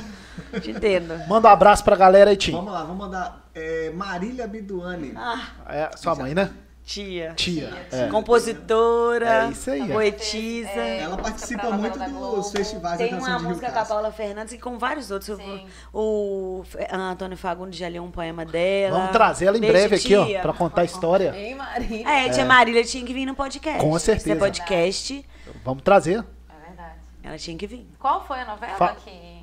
[0.62, 1.18] Te entendo.
[1.30, 2.52] Manda um abraço pra galera aí, Tim.
[2.52, 5.14] Vamos lá, vamos mandar é, Marília Biduani.
[5.16, 6.52] Ah, É, sua mãe, né?
[6.90, 7.34] Tia.
[7.36, 7.72] Tia.
[7.92, 8.08] É.
[8.08, 9.94] Compositora, É isso aí, é.
[9.94, 10.70] poetisa.
[10.70, 13.86] Ela música participa muito dos festivais Tem uma de Rio música com a.
[13.86, 15.38] Paula Fernandes e com vários outros.
[15.38, 15.68] Sim.
[15.94, 18.98] O, o Antônio Fagundes já leu um poema dela.
[18.98, 20.42] Vamos trazer ela em Beijo, breve aqui, ó, tia.
[20.42, 21.34] pra contar a história.
[21.36, 22.10] Ei, Marília.
[22.10, 23.80] É, tia Marília tinha que vir no podcast.
[23.82, 24.26] Com certeza.
[24.26, 25.26] Se é podcast,
[25.64, 26.24] Vamos trazer.
[26.50, 26.94] É verdade.
[27.24, 27.88] ela tinha que vir.
[28.00, 29.39] Qual foi a novela Fa- que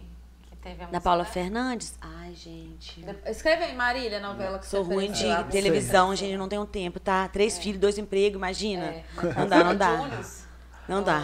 [0.68, 0.86] teve a?
[0.86, 1.32] Da Paula dela?
[1.32, 1.98] Fernandes?
[2.00, 3.04] Ai, gente.
[3.26, 5.18] Escreve aí, Marília, a novela que Sou você ruim fez.
[5.18, 5.44] de lá.
[5.44, 7.28] televisão, gente, não tenho tempo, tá?
[7.28, 8.84] Três filhos, dois empregos, imagina.
[8.84, 9.04] É.
[9.36, 10.10] Não dá, não dá.
[10.88, 11.22] Não dá.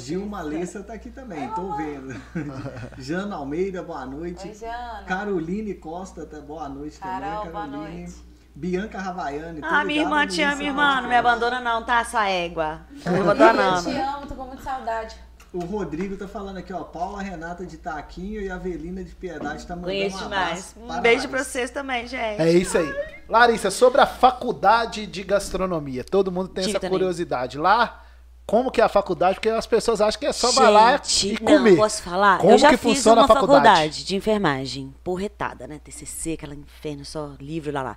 [0.00, 0.38] Gilma.
[0.40, 2.20] Alessa tá aqui também, tô vendo.
[2.98, 4.48] Jana Almeida, boa noite.
[4.48, 5.04] Oi, Jana.
[5.06, 7.52] Caroline Costa, tá, boa noite Carol, também.
[7.52, 8.00] boa Caroline.
[8.02, 8.28] noite.
[8.54, 9.60] Bianca Ravaiani.
[9.60, 11.00] tô Ah, minha irmã te ama, irmã.
[11.02, 12.02] Não me abandona, não, tá?
[12.04, 12.80] Sua égua.
[13.04, 14.16] Não me Eu abandona, te não.
[14.16, 15.14] amo, tô com muita saudade.
[15.52, 16.82] O Rodrigo tá falando aqui, ó.
[16.84, 20.48] Paula Renata de Taquinho e a Avelina de Piedade tá mandando Conheço um demais.
[20.50, 22.40] abraço Um para beijo pra vocês também, gente.
[22.40, 22.94] É isso aí.
[23.28, 26.04] Larissa, sobre a faculdade de gastronomia.
[26.04, 26.90] Todo mundo tem essa também.
[26.90, 27.56] curiosidade.
[27.56, 28.04] Lá,
[28.46, 29.36] como que é a faculdade?
[29.36, 31.70] Porque as pessoas acham que é só vai lá e comer.
[31.70, 32.38] Não, posso falar?
[32.40, 34.04] Como eu já que fiz funciona uma a faculdade?
[34.04, 35.80] de enfermagem, porretada, né?
[35.82, 37.96] TCC, aquela inferno, só livro lá lá.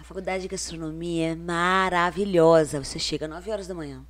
[0.00, 2.82] A faculdade de gastronomia é maravilhosa.
[2.82, 4.02] Você chega às 9 horas da manhã.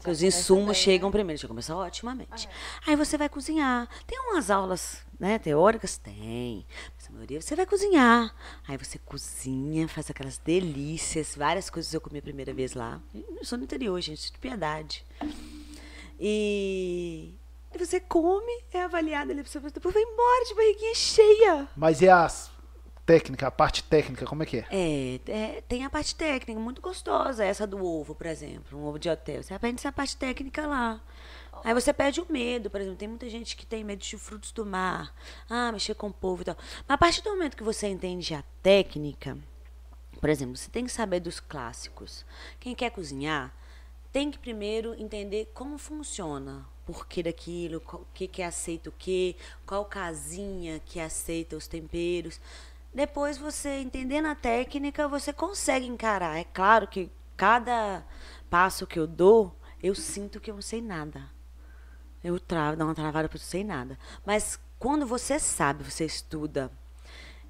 [0.00, 1.12] Porque os insumos bem, chegam né?
[1.12, 2.48] primeiro, já começa otimamente.
[2.86, 3.86] Aí você vai cozinhar.
[4.06, 5.98] Tem umas aulas, né, teóricas?
[5.98, 6.66] Tem.
[6.96, 8.34] Mas a maioria você vai cozinhar.
[8.66, 11.36] Aí você cozinha, faz aquelas delícias.
[11.36, 12.98] Várias coisas eu comi a primeira vez lá.
[13.14, 15.04] Eu sou no interior, gente, de piedade.
[16.18, 17.34] E,
[17.74, 21.68] e você come, é avaliado ali, você depois vai embora de barriguinha cheia.
[21.76, 22.50] Mas e as
[23.10, 24.66] técnicas, a parte técnica, como é que é?
[24.70, 29.00] É, é, tem a parte técnica muito gostosa, essa do ovo, por exemplo, um ovo
[29.00, 29.42] de hotel.
[29.42, 31.00] Você aprende essa parte técnica lá.
[31.64, 34.52] Aí você perde o medo, por exemplo, tem muita gente que tem medo de frutos
[34.52, 35.12] do mar,
[35.48, 36.56] ah, mexer com o povo e tal.
[36.86, 39.36] Mas a partir do momento que você entende a técnica,
[40.20, 42.24] por exemplo, você tem que saber dos clássicos.
[42.60, 43.52] Quem quer cozinhar
[44.12, 48.92] tem que primeiro entender como funciona, por que daquilo, o que, que é aceito o
[48.92, 52.40] quê, qual casinha que aceita os temperos.
[52.92, 56.38] Depois você entendendo a técnica, você consegue encarar.
[56.38, 58.02] É claro que cada
[58.48, 61.22] passo que eu dou, eu sinto que eu não sei nada.
[62.22, 63.98] Eu travo, dou uma travada porque eu não sei nada.
[64.26, 66.70] Mas quando você sabe, você estuda,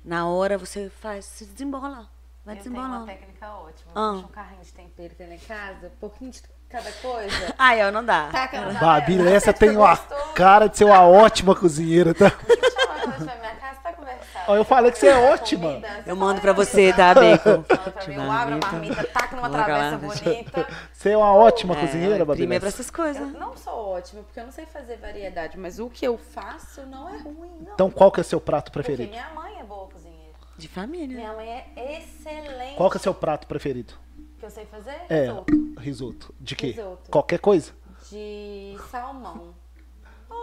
[0.04, 2.08] na hora você faz, se desembola.
[2.44, 3.92] Vai Eu tenho uma técnica ótima.
[3.94, 4.12] Ah.
[4.12, 7.54] Um carrinho de tempero que tem lá em casa, um pouquinho de cada coisa.
[7.58, 8.28] Ai, ó, não dá.
[8.30, 9.96] Taca na Babi panela, Lessa fica tem uma
[10.34, 12.30] cara de ser uma ótima cozinheira, tá?
[12.30, 14.29] Chama ela pra minha casa, tá conversando.
[14.48, 15.68] Ó, eu falei que você é ótima.
[15.68, 17.64] Comida, Eu mando pra "Ah, você, tá Bacon?
[18.10, 20.66] Eu abro a marmita, taco numa Coloca travessa bonita.
[20.92, 23.20] Você é uma ótima É, cozinheira, Babi Primeiro pra essas coisas.
[23.32, 26.82] Eu não sou ótima, porque eu não sei fazer variedade, mas o que eu faço
[26.86, 27.72] não é ruim, não.
[27.74, 29.10] Então qual que é seu prato porque preferido?
[29.10, 30.20] minha mãe é boa cozinheira.
[30.56, 31.16] De família.
[31.16, 32.76] Minha mãe é excelente.
[32.76, 33.94] Qual que é seu prato preferido?
[34.38, 34.96] que eu sei fazer?
[35.10, 35.52] É, Risoto.
[35.78, 36.34] risoto.
[36.40, 36.68] De quê?
[36.68, 37.10] Risoto.
[37.10, 37.72] Qualquer coisa?
[38.10, 39.54] De salmão.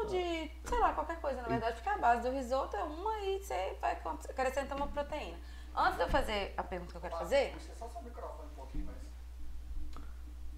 [0.10, 3.40] De, sei lá, qualquer coisa, na verdade, porque a base do risoto é uma e
[3.40, 3.98] você vai
[4.30, 5.38] acrescentar uma proteína.
[5.76, 7.56] Antes de eu fazer a pergunta que eu quero fazer.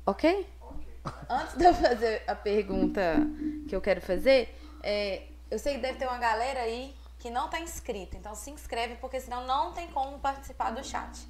[0.06, 0.50] Ok?
[1.30, 3.16] Antes de eu fazer a pergunta
[3.68, 7.50] que eu quero fazer, é, eu sei que deve ter uma galera aí que não
[7.50, 8.16] tá inscrita.
[8.18, 11.28] Então se inscreve, porque senão não tem como participar do chat.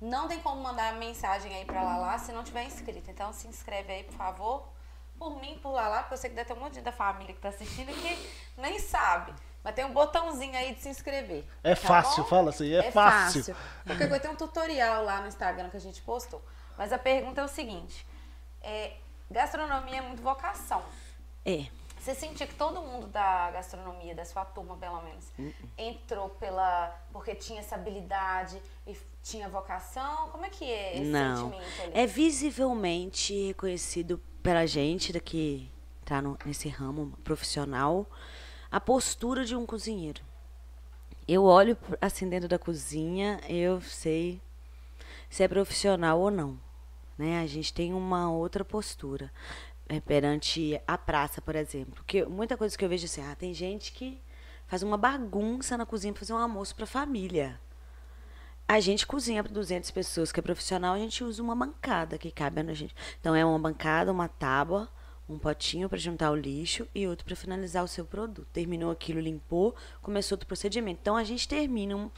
[0.00, 3.10] Não tem como mandar mensagem aí pra Lala se não tiver inscrito.
[3.10, 4.73] Então se inscreve aí, por favor.
[5.18, 7.40] Por mim, por Lala, porque eu sei que deve ter um monte da família que
[7.40, 9.32] tá assistindo que nem sabe.
[9.62, 11.44] Mas tem um botãozinho aí de se inscrever.
[11.62, 12.28] É tá fácil, bom?
[12.28, 13.56] fala assim, é fácil.
[13.86, 16.42] Qualquer coisa tem um tutorial lá no Instagram que a gente postou.
[16.76, 18.06] Mas a pergunta é o seguinte:
[18.60, 18.96] é,
[19.30, 20.82] gastronomia é muito vocação.
[21.46, 21.66] É.
[21.98, 25.32] Você sentia que todo mundo da gastronomia, da sua turma pelo menos,
[25.78, 26.94] entrou pela.
[27.10, 30.28] porque tinha essa habilidade e tinha vocação?
[30.28, 31.50] Como é que é esse Não.
[31.50, 31.92] sentimento ali?
[31.94, 35.70] É visivelmente reconhecido pela gente daqui
[36.04, 38.06] tá no, nesse ramo profissional
[38.70, 40.20] a postura de um cozinheiro.
[41.26, 44.42] Eu olho assim dentro da cozinha, eu sei
[45.30, 46.60] se é profissional ou não.
[47.16, 47.40] Né?
[47.40, 49.32] A gente tem uma outra postura
[49.88, 51.94] é, perante a praça, por exemplo.
[51.94, 54.20] Porque muita coisa que eu vejo assim, ah, tem gente que
[54.66, 57.58] faz uma bagunça na cozinha para fazer um almoço para a família.
[58.66, 62.30] A gente cozinha para 200 pessoas, que é profissional, a gente usa uma bancada que
[62.30, 62.94] cabe na gente.
[63.20, 64.88] Então é uma bancada, uma tábua,
[65.28, 68.48] um potinho para juntar o lixo e outro para finalizar o seu produto.
[68.52, 70.98] Terminou aquilo, limpou, começou outro procedimento.
[71.02, 72.10] Então a gente termina um.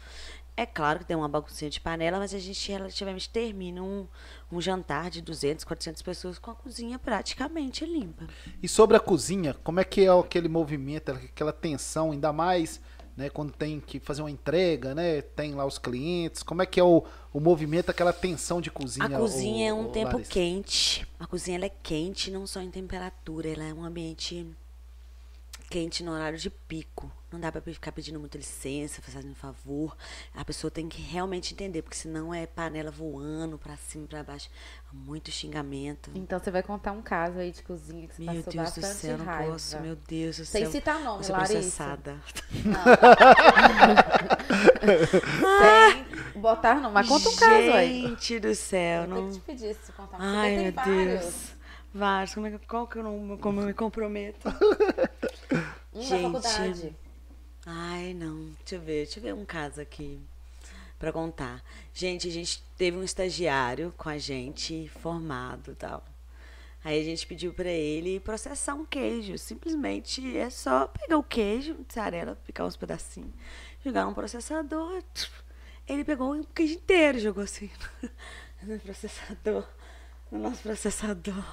[0.57, 4.07] É claro que tem uma baguncinha de panela, mas a gente relativamente termina um,
[4.51, 8.27] um jantar de 200, 400 pessoas com a cozinha praticamente limpa.
[8.63, 12.81] E sobre a cozinha, como é que é aquele movimento, aquela tensão, ainda mais
[13.17, 15.23] né, quando tem que fazer uma entrega, né?
[15.23, 17.03] Tem lá os clientes, como é que é o,
[17.33, 19.07] o movimento, aquela tensão de cozinha?
[19.07, 20.31] A cozinha ô- é um tempo Larissa?
[20.31, 21.09] quente.
[21.19, 24.47] A cozinha ela é quente, não só em temperatura, ela é um ambiente
[25.77, 27.12] quente no horário de pico.
[27.31, 29.95] Não dá pra ficar pedindo muita licença, fazendo favor.
[30.35, 34.23] A pessoa tem que realmente entender, porque senão é panela voando pra cima e pra
[34.23, 34.49] baixo.
[34.91, 36.11] Muito xingamento.
[36.15, 38.81] Então você vai contar um caso aí de cozinha que você Meu passou Deus do
[38.81, 39.53] bastante céu, não raiva.
[39.53, 39.79] posso.
[39.81, 40.73] Meu Deus do Sem céu.
[40.73, 41.85] citar nome, Vou ser Larissa.
[41.85, 42.17] processada.
[46.33, 48.01] Sem botar não, mas conta um caso aí.
[48.03, 49.27] Gente do céu, Eu não.
[49.29, 51.21] que te pedir se contar um Ai, meu vários.
[51.21, 51.35] Deus.
[51.93, 52.35] Vários.
[52.35, 54.49] Como é que, qual que eu não como eu me comprometo?
[55.97, 56.33] Um Gente.
[56.33, 56.97] da faculdade.
[57.65, 58.51] Ai, não.
[58.59, 59.05] Deixa eu ver.
[59.05, 60.21] Deixa eu ver um caso aqui
[60.99, 61.65] pra contar.
[61.95, 66.05] Gente, a gente teve um estagiário com a gente, formado e tal.
[66.85, 69.39] Aí a gente pediu pra ele processar um queijo.
[69.39, 73.33] Simplesmente é só pegar o queijo, mussarela, picar uns pedacinhos,
[73.85, 75.03] jogar no processador.
[75.89, 77.71] Ele pegou o queijo inteiro e jogou assim
[78.63, 79.67] no processador.
[80.31, 81.45] No nosso processador.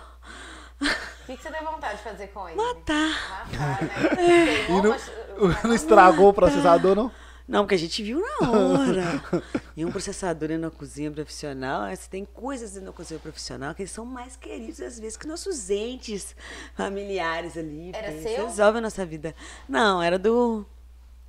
[1.24, 2.58] O que, que você deu vontade de fazer com ele?
[2.58, 3.30] Matar.
[3.30, 4.68] Matar, né?
[4.68, 5.12] E não, mas-
[5.64, 7.12] não estragou o processador, não?
[7.48, 9.24] Não, porque a gente viu na hora.
[9.76, 14.06] e um processador na cozinha profissional, você tem coisas na cozinha profissional que eles são
[14.06, 16.36] mais queridos às vezes que nossos entes
[16.76, 17.92] familiares ali.
[17.94, 18.46] Era seu?
[18.48, 19.36] Resolvem a nossa vida.
[19.68, 20.66] Não, era do,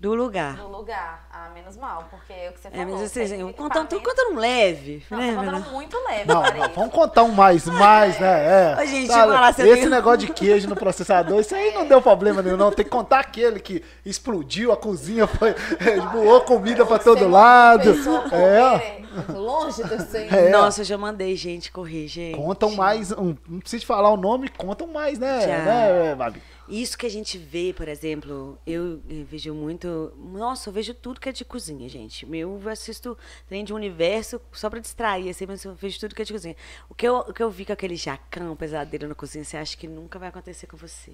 [0.04, 0.58] do lugar.
[0.58, 1.26] No lugar.
[1.32, 2.84] Ah, menos mal, porque é o que você falou.
[2.84, 5.02] É, mas você assim, tem contando, tô equipamento- contando um leve.
[5.10, 8.74] Não, né, contando muito leve, Não, não, vamos contar um mais, mais, né?
[8.76, 8.82] É.
[8.82, 12.02] Ô, gente, Tá, falar, esse tem- negócio de queijo no processador, isso aí não deu
[12.02, 12.70] problema nenhum, não.
[12.70, 15.54] Tem que contar aquele que explodiu, a cozinha foi,
[16.12, 17.90] voou comida pra todo lado.
[18.32, 19.32] É.
[19.32, 20.34] longe do Senhor.
[20.34, 20.50] É.
[20.50, 22.36] Nossa, eu já mandei gente correr, gente.
[22.36, 25.40] Contam mais, um, não precisa falar o nome, contam mais, né?
[25.40, 25.58] Já.
[25.64, 26.42] né Babi?
[26.66, 30.14] Isso que a gente vê, por exemplo, eu eh, vejo muito.
[30.16, 32.26] Nossa, eu vejo tudo que é de cozinha, gente.
[32.34, 36.24] Eu assisto trem de universo só pra distrair, assim, mas eu vejo tudo que é
[36.24, 36.56] de cozinha.
[36.88, 39.76] O que eu, o que eu vi com aquele jacão pesadeiro na cozinha, você acha
[39.76, 41.12] que nunca vai acontecer com você?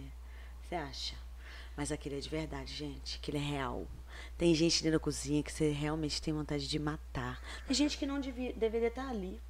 [0.62, 1.16] Você acha?
[1.76, 3.18] Mas aquele é de verdade, gente.
[3.20, 3.86] Aquele é real.
[4.38, 7.40] Tem gente dentro da cozinha que você realmente tem vontade de matar.
[7.66, 9.40] Tem gente que não devia, deveria estar ali.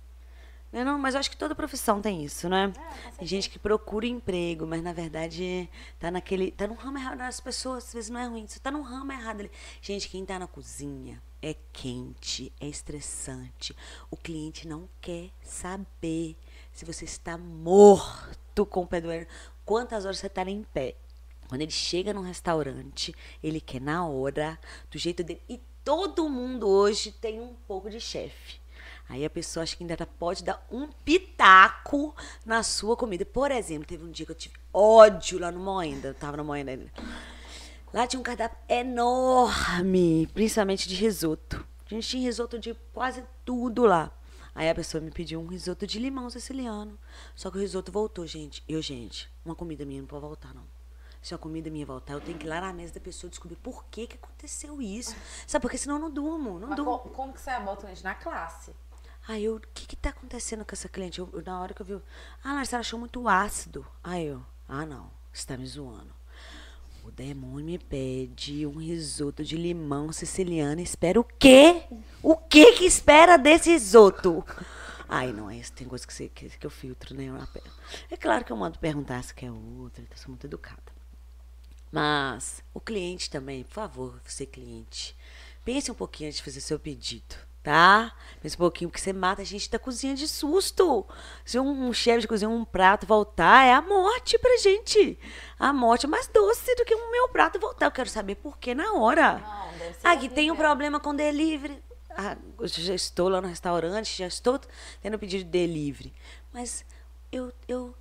[0.73, 2.73] Né, Não, mas eu acho que toda profissão tem isso, né?
[3.19, 5.69] tem gente que procura emprego, mas na verdade
[5.99, 6.53] tá naquele.
[6.53, 7.21] tá no ramo errado.
[7.23, 8.47] As pessoas, às vezes, não é ruim.
[8.47, 9.51] Você tá no ramo errado ali.
[9.83, 13.75] Gente, quem tá na cozinha é quente, é estressante.
[14.11, 16.37] O cliente não quer saber
[16.73, 19.27] se você está morto com o pé doendo.
[19.65, 20.95] Quantas horas você tá em pé?
[21.49, 23.13] Quando ele chega num restaurante,
[23.43, 24.57] ele quer na hora,
[24.89, 25.43] do jeito dele.
[25.49, 28.60] E todo mundo hoje tem um pouco de chefe.
[29.11, 32.15] Aí a pessoa acha que ainda pode dar um pitaco
[32.47, 33.27] na sua comida.
[33.27, 36.09] Por exemplo, teve um dia que eu tive ódio lá no Moenda.
[36.09, 36.91] Eu tava no Moenda ainda.
[37.93, 41.67] Lá tinha um cardápio enorme, principalmente de risoto.
[41.87, 44.13] A gente tinha risoto de quase tudo lá.
[44.55, 46.97] Aí a pessoa me pediu um risoto de limão siciliano.
[47.35, 48.63] Só que o risoto voltou, gente.
[48.69, 50.63] Eu, gente, uma comida minha não pode voltar, não.
[51.23, 53.57] Se uma comida minha voltar, eu tenho que ir lá na mesa da pessoa descobrir
[53.57, 55.15] por que, que aconteceu isso.
[55.47, 56.99] Sabe, porque senão eu não durmo, não Mas durmo.
[56.99, 58.03] co- como que você abota o cliente?
[58.05, 58.73] Na classe.
[59.31, 61.21] Aí eu, o que que tá acontecendo com essa cliente?
[61.21, 61.95] Eu, eu- na hora que eu vi,
[62.43, 63.87] ah, Larissa, ela achou muito ácido.
[64.03, 66.13] Aí eu, ah, não, você tá me zoando.
[67.05, 70.81] O demônio me pede um risoto de limão siciliano.
[70.81, 71.85] Espera o quê?
[72.21, 74.45] O que que espera desse risoto?
[75.09, 75.73] Ai, não é isso.
[75.75, 77.27] Tem coisa que, você, que, que eu filtro, né?
[78.11, 80.03] É claro que eu mando perguntar se quer outra.
[80.11, 80.83] Eu sou muito educada.
[81.93, 85.17] Mas o cliente também, por favor, você cliente,
[85.65, 88.13] pense um pouquinho antes de fazer seu pedido, tá?
[88.41, 91.07] Pense um pouquinho, porque você mata a gente da cozinha de susto.
[91.45, 95.19] Se um, um chefe de cozinha, um prato voltar, é a morte pra gente.
[95.59, 97.87] A morte é mais doce do que o meu prato voltar.
[97.87, 99.39] Eu quero saber por que na hora.
[99.39, 101.83] Não, deve ser Aqui tem um problema com delivery.
[102.11, 104.59] Ah, eu já estou lá no restaurante, já estou
[105.01, 106.13] tendo pedido de delivery.
[106.53, 106.85] Mas
[107.31, 107.95] eu, eu,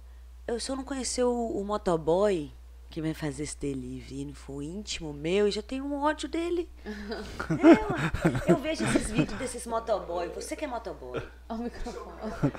[0.47, 2.51] eu eu não conhecer o, o motoboy
[2.89, 6.69] que vai fazer esse delivery e for íntimo meu, eu já tenho um ódio dele.
[7.59, 10.29] É, eu, eu vejo esses vídeos desses motoboy.
[10.29, 11.21] Você que é motoboy.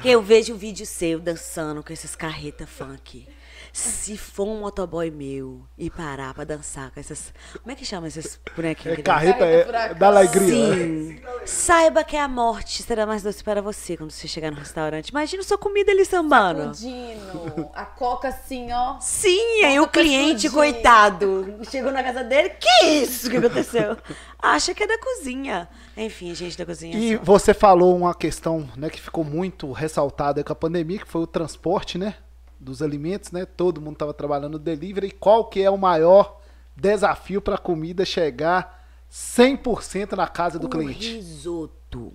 [0.03, 3.27] Que eu vejo o vídeo seu dançando com esses carreta funk.
[3.73, 7.33] Se for um motoboy meu e parar pra dançar com essas.
[7.61, 8.95] Como é que chama esses bonequinhos?
[8.95, 10.69] É que carreta é, da alegria.
[10.69, 10.77] né?
[10.77, 11.21] Sim.
[11.45, 15.09] Saiba que a morte será mais doce para você quando você chegar no restaurante.
[15.09, 16.73] Imagina sua comida ali sambando.
[16.73, 17.71] Explodindo.
[17.75, 18.99] A coca assim, ó.
[19.01, 20.75] Sim, aí o cliente, explodindo.
[20.75, 22.51] coitado, chegou na casa dele.
[22.51, 23.97] Que isso que aconteceu?
[24.39, 25.69] Acha que é da cozinha.
[25.97, 26.97] Enfim, gente da cozinha.
[26.97, 27.23] E só.
[27.23, 31.27] você falou uma questão né, que ficou muito ressaltada com a pandemia, que foi o
[31.27, 32.15] transporte né,
[32.61, 33.47] dos alimentos, né?
[33.47, 35.09] Todo mundo estava trabalhando no delivery.
[35.09, 36.41] E qual que é o maior
[36.77, 41.15] desafio para a comida chegar 100% na casa do o cliente?
[41.15, 42.13] risoto.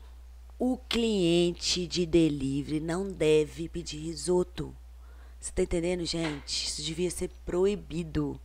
[0.58, 4.74] O cliente de delivery não deve pedir risoto.
[5.40, 6.68] Você tá entendendo, gente?
[6.68, 8.40] Isso devia ser proibido.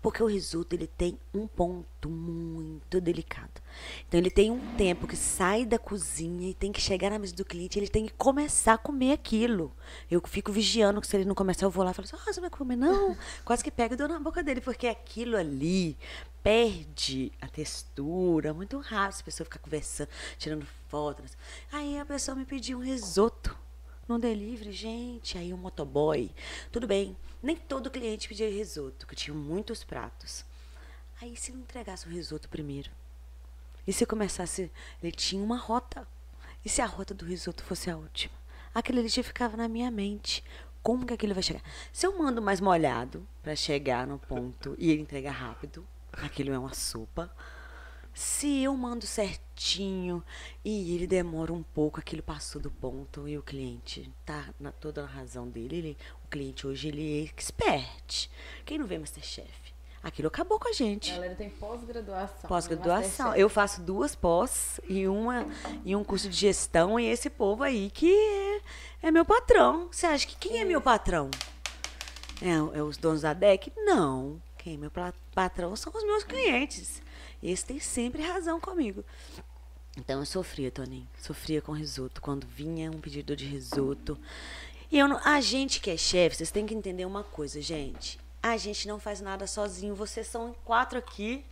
[0.00, 3.60] Porque o risoto, ele tem um ponto muito delicado.
[4.06, 7.34] Então, ele tem um tempo que sai da cozinha e tem que chegar na mesa
[7.34, 9.72] do cliente, ele tem que começar a comer aquilo.
[10.10, 12.32] Eu fico vigiando que se ele não começar, eu vou lá e falo assim, ah,
[12.32, 12.76] você vai comer?
[12.76, 13.16] Não.
[13.44, 15.96] Quase que pego e dou na boca dele, porque aquilo ali
[16.42, 19.16] perde a textura muito rápido.
[19.16, 20.08] Se a pessoa ficar conversando,
[20.38, 21.22] tirando foto.
[21.22, 21.28] né?
[21.72, 23.56] Aí a pessoa me pediu um risoto
[24.10, 25.38] no delivery, gente.
[25.38, 26.30] Aí o motoboy.
[26.72, 30.44] Tudo bem, nem todo cliente pedia risoto, que tinha muitos pratos.
[31.22, 32.90] Aí se não entregasse o risoto primeiro?
[33.86, 34.70] E se começasse.
[35.02, 36.06] Ele tinha uma rota.
[36.64, 38.34] E se a rota do risoto fosse a última?
[38.74, 40.44] Aquele já ficava na minha mente.
[40.82, 41.62] Como que aquilo vai chegar?
[41.92, 46.58] Se eu mando mais molhado para chegar no ponto e ele entregar rápido, aquilo é
[46.58, 47.30] uma sopa.
[48.12, 50.22] Se eu mando certinho
[50.64, 55.02] e ele demora um pouco, aquilo passou do ponto e o cliente tá na toda
[55.02, 55.76] a razão dele.
[55.76, 58.28] Ele- o cliente hoje ele é expert.
[58.64, 59.70] Quem não vê Masterchef?
[60.02, 61.10] aquilo acabou com a A gente.
[61.12, 62.48] galera tem pós-graduação.
[62.48, 63.00] Pós-graduação.
[63.00, 63.40] no Masterchef.
[63.40, 65.46] Eu faço duas pós e uma
[65.84, 68.60] e um curso de gestão e esse povo aí que é,
[69.08, 69.88] é meu patrão.
[69.92, 71.30] Você acha que quem é meu patrão?
[72.40, 73.70] É, é os donos da DEC?
[73.76, 74.40] Não.
[74.56, 74.90] Quem é meu
[75.34, 77.02] patrão são os meus clientes.
[77.42, 79.04] Esse tem sempre razão comigo.
[79.96, 81.08] Então eu sofria, Toninho.
[81.18, 82.20] Sofria com risoto.
[82.20, 84.18] Quando vinha um pedido de risoto.
[84.90, 88.18] E eu não, a gente que é chefe, vocês têm que entender uma coisa, gente.
[88.42, 89.94] A gente não faz nada sozinho.
[89.94, 91.44] Vocês são quatro aqui.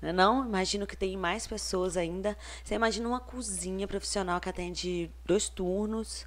[0.00, 0.44] Né não?
[0.44, 2.36] Imagino que tem mais pessoas ainda.
[2.62, 6.26] Você imagina uma cozinha profissional que atende dois turnos.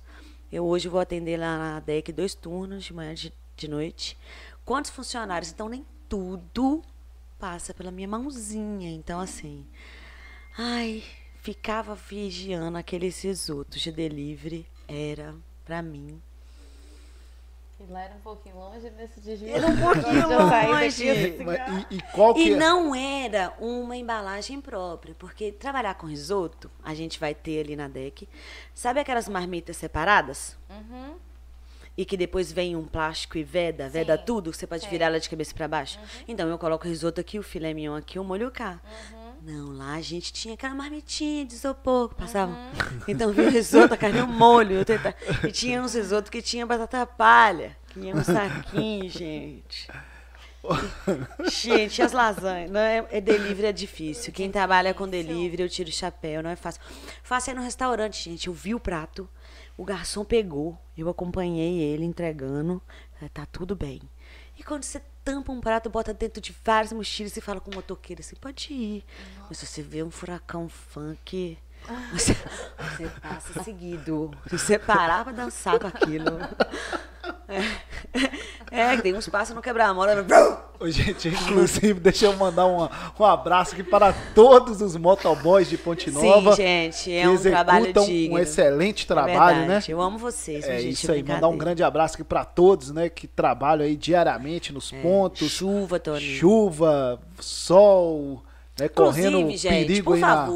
[0.52, 4.18] Eu hoje vou atender lá na DEC dois turnos, de manhã e de, de noite.
[4.66, 5.52] Quantos funcionários?
[5.52, 6.84] Então nem tudo
[7.42, 8.92] passa pela minha mãozinha.
[8.92, 9.66] Então, assim.
[10.56, 11.04] Ai,
[11.42, 14.68] ficava vigiando aqueles risotos de delivery.
[14.88, 15.34] Era,
[15.66, 16.22] pra mim.
[17.80, 19.56] E lá era um pouquinho longe nesse desvio.
[19.56, 20.70] Era um pouquinho longe.
[20.70, 22.56] Mas E, e qual que E é?
[22.56, 27.88] não era uma embalagem própria, porque trabalhar com risoto, a gente vai ter ali na
[27.88, 28.30] DEC.
[28.76, 30.56] Sabe aquelas marmitas separadas?
[30.70, 31.16] Uhum.
[31.98, 35.20] E que depois vem um plástico e veda, veda Sim, tudo, você pode virar ela
[35.20, 36.00] de cabeça para baixo.
[36.28, 38.80] Então eu coloco o risoto aqui, o filé mignon aqui, o molho cá.
[39.14, 39.32] Uhum.
[39.44, 42.52] Não, lá a gente tinha aquela marmitinha de isopor que passava.
[42.54, 43.02] Uhum.
[43.10, 44.74] Então vinha o risoto, a carne e o molho.
[44.78, 45.16] eu tenta-
[45.46, 49.88] E tinha uns risotos que tinha batata palha, que ia um saquinho, gente.
[51.50, 54.32] Gente, as lasanhas, não é, é delivery é difícil.
[54.32, 56.82] Quem trabalha com delivery, eu tiro o chapéu, não é fácil.
[57.24, 58.48] Faço aí no restaurante, gente.
[58.48, 59.28] Eu vi o prato,
[59.78, 62.82] o garçom pegou, eu acompanhei ele entregando,
[63.22, 64.02] eh, tá tudo bem.
[64.58, 67.76] E quando você tampa um prato, bota dentro de várias mochilas e fala com o
[67.76, 69.04] motoqueiro assim, pode ir.
[69.48, 71.58] Mas se você vê um furacão funk,
[72.14, 72.36] você,
[72.80, 74.32] você passa seguido.
[74.48, 76.40] Se você parar pra dançar com aquilo.
[78.72, 80.26] É, é tem uns passos no quebra-mola.
[80.80, 82.88] Ô, gente, inclusive, deixa eu mandar um,
[83.20, 86.56] um abraço aqui para todos os motoboys de Ponte Nova.
[86.56, 88.36] Sim, gente, é um trabalho digno.
[88.36, 89.68] um excelente É trabalho, né?
[89.68, 90.94] verdade, Eu amo vocês, É gente.
[90.94, 94.92] isso aí, mandar um grande abraço aqui para todos, né, que trabalham aí diariamente nos
[94.92, 95.42] pontos.
[95.42, 96.22] É, Chuva, Tony.
[96.22, 98.42] Chuva, sol,
[98.80, 100.48] né, correndo gente, perigo por aí na...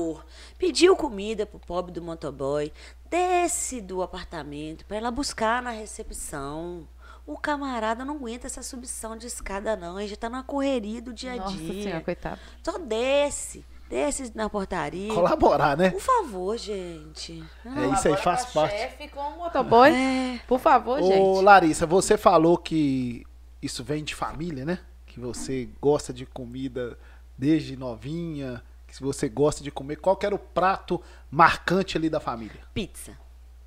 [0.65, 2.73] pediu comida pro pobre do motoboy,
[3.07, 6.87] desce do apartamento para ela buscar na recepção.
[7.27, 9.99] O camarada não aguenta essa subção de escada, não.
[9.99, 11.83] Ele já tá na correria do dia a Nossa dia.
[11.83, 12.39] senhora, coitado.
[12.63, 13.63] Só desce.
[13.87, 15.13] Desce na portaria.
[15.13, 15.91] Colaborar, né?
[15.91, 17.43] Por favor, gente.
[17.63, 18.75] É isso aí, faz parte.
[18.75, 19.91] chefe com o motoboy.
[19.91, 20.39] É.
[20.47, 21.43] Por favor, Ô, gente.
[21.43, 23.23] Larissa, você falou que
[23.61, 24.79] isso vem de família, né?
[25.05, 26.97] Que você gosta de comida
[27.37, 28.63] desde novinha,
[28.97, 29.97] que você gosta de comer.
[29.97, 32.61] Qual que era o prato marcante ali da família?
[32.73, 33.17] Pizza.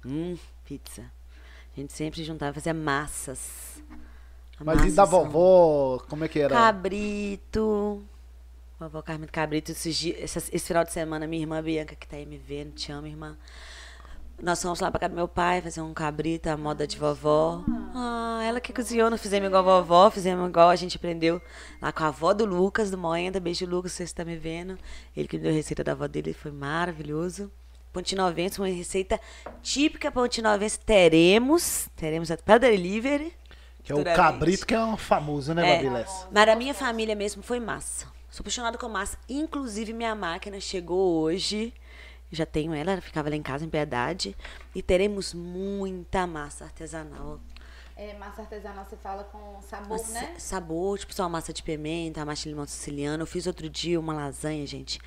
[0.05, 1.03] Hum, pizza.
[1.77, 3.83] A gente sempre juntava, fazia massas.
[4.59, 6.55] A Mas e da vovó, como é que era?
[6.55, 8.03] Cabrito.
[8.79, 9.73] Vovó Carmen Cabrito.
[9.73, 13.07] Essas- esse final de semana, minha irmã Bianca, que tá aí me vendo, te amo,
[13.07, 13.37] irmã.
[14.41, 17.65] Nós fomos lá pra casa do meu pai fazer um cabrito, a moda de vovó.
[17.95, 21.43] Ah, ela que cozinhou, não fizemos igual a vovó, fizemos igual a gente aprendeu
[21.83, 23.41] lá com a avó do Lucas, do Moenda.
[23.41, 24.79] Beijo, Lucas, você está me vendo.
[25.17, 27.51] Ele que me deu a receita da avó dele, foi maravilhoso.
[27.93, 29.19] Pontinovense, uma receita
[29.61, 30.79] típica pontinovense.
[30.79, 33.33] Teremos, teremos para delivery.
[33.83, 36.27] Que é o cabrito, que é um famoso, né, É, Babilés?
[36.31, 38.07] mas a minha família mesmo foi massa.
[38.31, 39.19] Sou apaixonada com massa.
[39.29, 41.73] Inclusive, minha máquina chegou hoje.
[42.31, 44.37] Já tenho ela, ela ficava lá em casa em Piedade.
[44.75, 47.41] E teremos muita massa artesanal.
[47.97, 50.35] É, massa artesanal você fala com sabor, né?
[50.39, 53.23] Sabor, tipo só uma massa de pimenta, uma massa de limão siciliano.
[53.23, 55.01] Eu fiz outro dia uma lasanha, gente.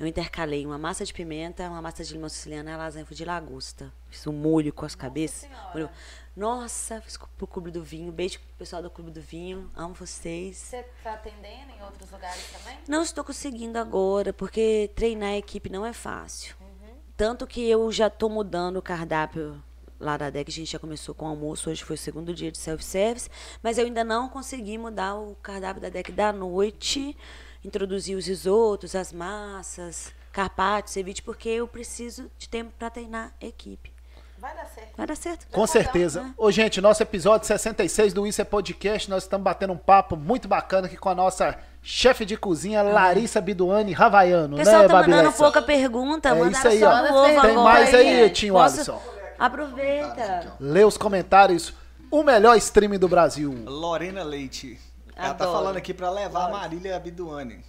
[0.00, 3.16] Eu intercalei uma massa de pimenta, uma massa de limão siciliano e a lasanha foi
[3.16, 3.92] de lagosta.
[4.10, 5.48] Fiz um molho com as cabeças.
[5.72, 5.88] Molho-
[6.36, 8.10] Nossa, fiz pro Clube do Vinho.
[8.10, 9.70] Beijo pro pessoal do Clube do Vinho.
[9.76, 10.56] Amo vocês.
[10.56, 12.76] Você tá atendendo em outros lugares também?
[12.88, 16.56] Não estou conseguindo agora, porque treinar a equipe não é fácil.
[17.16, 19.62] Tanto que eu já estou mudando o cardápio
[20.02, 20.48] lá da DEC.
[20.48, 23.30] A gente já começou com o almoço, hoje foi o segundo dia de self-service.
[23.62, 27.16] Mas eu ainda não consegui mudar o cardápio da DEC da noite.
[27.64, 33.46] Introduzir os risotos, as massas, carpaccio, ceviche, porque eu preciso de tempo para treinar a
[33.46, 33.92] equipe.
[34.36, 34.96] Vai dar certo.
[34.96, 35.46] Vai dar certo.
[35.52, 36.34] Com certeza.
[36.36, 40.48] Ô, gente, nosso episódio 66 do Isso é Podcast, nós estamos batendo um papo muito
[40.48, 44.94] bacana aqui com a nossa chefe de cozinha, Larissa Biduani Ravaiano, O pessoal né, tá
[44.94, 45.42] mandando Babilessa?
[45.42, 47.18] pouca pergunta, É mandaram isso aí, só ó.
[47.18, 47.54] ovo Tem agora.
[47.62, 49.02] mais aí, Tinho Posso- Alisson?
[49.38, 50.54] Aproveita.
[50.60, 51.74] Lê os comentários.
[52.10, 53.52] O melhor stream do Brasil.
[53.66, 54.78] Lorena Leite.
[55.16, 55.58] Ela tá Adoro.
[55.58, 57.64] falando aqui pra levar a Marília Biduani.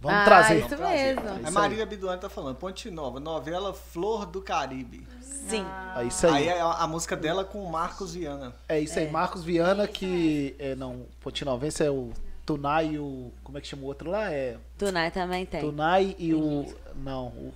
[0.00, 0.58] Vamos ah, trazer.
[0.58, 1.22] isso mesmo.
[1.44, 5.06] É A Marília Biduani tá falando, Ponte Nova, novela Flor do Caribe.
[5.48, 5.64] Sim.
[5.96, 6.58] É isso Aí aí.
[6.58, 8.52] é a, a música dela com o Marcos Viana.
[8.68, 9.10] É isso aí.
[9.10, 12.12] Marcos Viana, que é, não, Potinovense é o
[12.46, 13.32] Tunai e o.
[13.42, 14.30] Como é que chama o outro lá?
[14.32, 14.58] É.
[14.78, 15.60] Tunai também tem.
[15.60, 16.66] Tunai e o.
[16.94, 17.54] Não, o-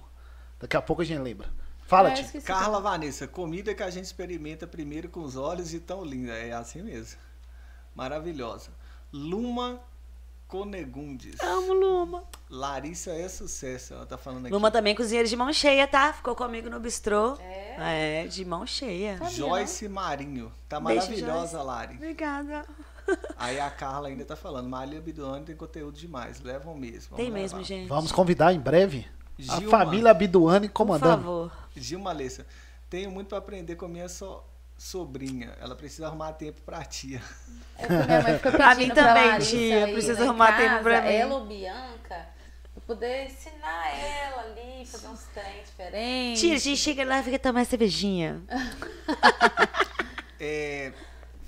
[0.60, 1.48] daqui a pouco a gente lembra.
[1.86, 2.22] Fala, É, Ti.
[2.22, 6.32] esqueci Carla Vanessa, comida que a gente experimenta primeiro com os olhos e tão linda.
[6.34, 7.18] É assim mesmo.
[7.94, 8.70] Maravilhosa.
[9.12, 9.80] Luma
[10.46, 11.38] Conegundes.
[11.42, 12.24] Amo Luma.
[12.48, 14.54] Larissa é sucesso, ela tá falando aqui.
[14.54, 16.10] Luma também cozinheira de mão cheia, tá?
[16.12, 17.36] Ficou comigo no bistrô.
[17.38, 18.26] É?
[18.26, 19.18] de mão cheia.
[19.30, 20.50] Joyce Marinho.
[20.68, 21.66] Tá Beijo, maravilhosa, Joyce.
[21.66, 21.94] Lari.
[21.96, 22.64] Obrigada.
[23.36, 24.68] Aí a Carla ainda tá falando.
[24.68, 26.40] Maria Biduane tem conteúdo demais.
[26.40, 27.16] Levam mesmo.
[27.16, 27.66] Tem vamos mesmo, levar.
[27.68, 27.88] gente.
[27.88, 29.06] Vamos convidar em breve
[29.48, 29.70] a Gilma.
[29.78, 31.22] família Abiduane Por comandando.
[31.22, 31.52] favor.
[31.76, 32.46] Gilma Alessa.
[32.90, 34.42] Tenho muito pra aprender com a minha so-
[34.76, 35.54] sobrinha.
[35.60, 37.20] Ela precisa arrumar tempo pra tia.
[37.78, 41.14] É minha mãe fica Pra mim também, tia, precisa em arrumar tempo pra casa, mim.
[41.14, 42.26] Ela ou Bianca,
[42.86, 46.40] poder ensinar ela ali, fazer uns trem diferentes.
[46.40, 48.42] Tia, a gente chega lá e fica tomando cervejinha.
[50.40, 50.92] É,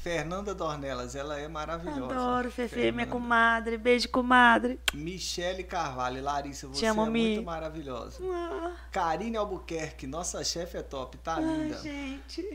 [0.03, 2.15] Fernanda Dornelas, ela é maravilhosa.
[2.15, 3.11] Adoro, Fefe, minha Fernanda.
[3.11, 3.77] comadre.
[3.77, 4.81] Beijo, comadre.
[4.95, 7.11] Michele Carvalho, Larissa, você é Mi.
[7.11, 8.19] muito maravilhosa.
[8.25, 11.79] Ah, Karine Albuquerque, nossa chefe é top, tá linda.
[11.83, 12.49] gente.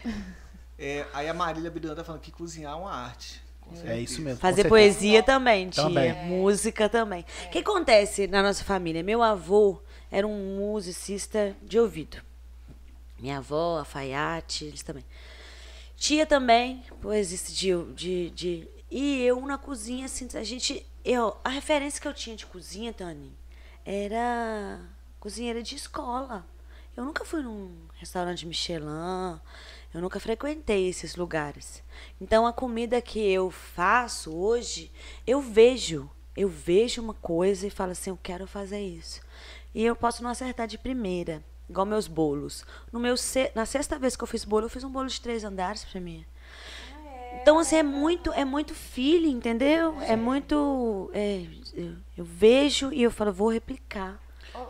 [0.78, 3.42] É, aí a Marília Biduan tá falando que cozinhar é uma arte.
[3.84, 4.40] É isso mesmo.
[4.40, 5.84] Fazer poesia também, tia.
[5.84, 6.14] Também.
[6.26, 7.26] Música também.
[7.46, 9.04] O que acontece na nossa família?
[9.04, 9.82] Meu avô
[10.12, 12.18] era um musicista de ouvido.
[13.20, 15.04] Minha avó, a Faiate, eles também.
[16.06, 18.70] Tia também, poesista de, de, de.
[18.92, 20.86] E eu na cozinha, assim, a gente.
[21.04, 23.36] Eu, a referência que eu tinha de cozinha, Tani,
[23.84, 24.82] era
[25.20, 26.46] cozinheira de escola.
[26.96, 29.42] Eu nunca fui num restaurante Michelin,
[29.92, 31.82] eu nunca frequentei esses lugares.
[32.22, 34.92] Então a comida que eu faço hoje,
[35.26, 39.22] eu vejo, eu vejo uma coisa e falo assim, eu quero fazer isso.
[39.74, 42.64] E eu posso não acertar de primeira, igual meus bolos.
[42.92, 45.20] No meu se- na sexta vez que eu fiz bolo, eu fiz um bolo de
[45.20, 46.26] três andares pra mim.
[47.42, 49.96] Então, assim, é muito, é muito feeling, entendeu?
[50.02, 51.10] É muito.
[51.14, 51.46] é,
[52.18, 54.20] eu, vejo e eu falo, vou replicar.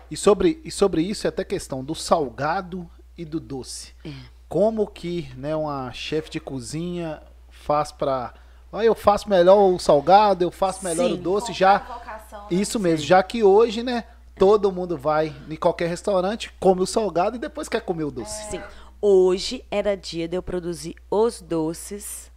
[0.10, 3.94] E sobre, e sobre isso é até questão do salgado e do doce.
[4.04, 4.12] É.
[4.50, 8.34] Como que né, uma chefe de cozinha faz pra.
[8.74, 11.22] Ah, eu faço melhor o salgado, eu faço melhor o Sim.
[11.22, 11.78] doce, Qual já.
[11.78, 12.48] vocação, né?
[12.52, 14.04] Isso mesmo, já que hoje, né,
[14.38, 18.50] todo mundo vai em qualquer restaurante, come o salgado e depois quer comer o doce.
[18.52, 18.62] Sim.
[19.02, 22.32] Hoje era dia de eu produzir os doces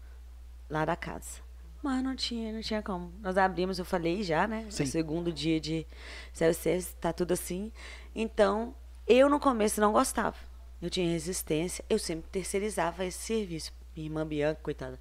[0.69, 1.41] lá da casa.
[1.83, 3.13] Mas não tinha, não tinha como.
[3.21, 4.67] Nós abrimos, eu falei já, né?
[4.69, 4.85] Sim.
[4.85, 5.87] Segundo dia de
[6.33, 7.73] self-service, tá tudo assim.
[8.15, 8.75] Então,
[9.07, 10.37] eu no começo não gostava.
[10.83, 13.73] Eu tinha resistência, eu sempre terceirizava esse serviço.
[13.97, 14.99] Minha irmã Bianca, coitada.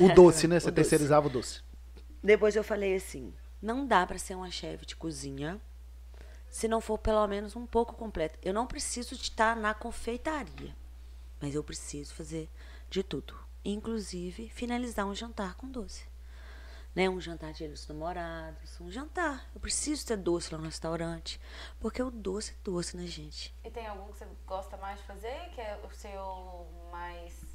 [0.00, 0.58] O doce, né?
[0.60, 0.74] Você O doce.
[0.74, 1.60] terceirizava o doce.
[2.22, 3.32] Depois eu falei assim:
[3.62, 5.60] não dá pra ser uma chefe de cozinha
[6.54, 8.38] se não for pelo menos um pouco completa.
[8.40, 10.72] Eu não preciso de estar na confeitaria,
[11.40, 12.48] mas eu preciso fazer
[12.88, 16.06] de tudo, inclusive finalizar um jantar com doce.
[16.94, 19.50] Né, um jantar de dos namorados, um jantar.
[19.52, 21.40] Eu preciso ter doce lá no restaurante,
[21.80, 23.52] porque o doce é doce, né, gente?
[23.64, 27.53] E tem algum que você gosta mais de fazer, que é o seu mais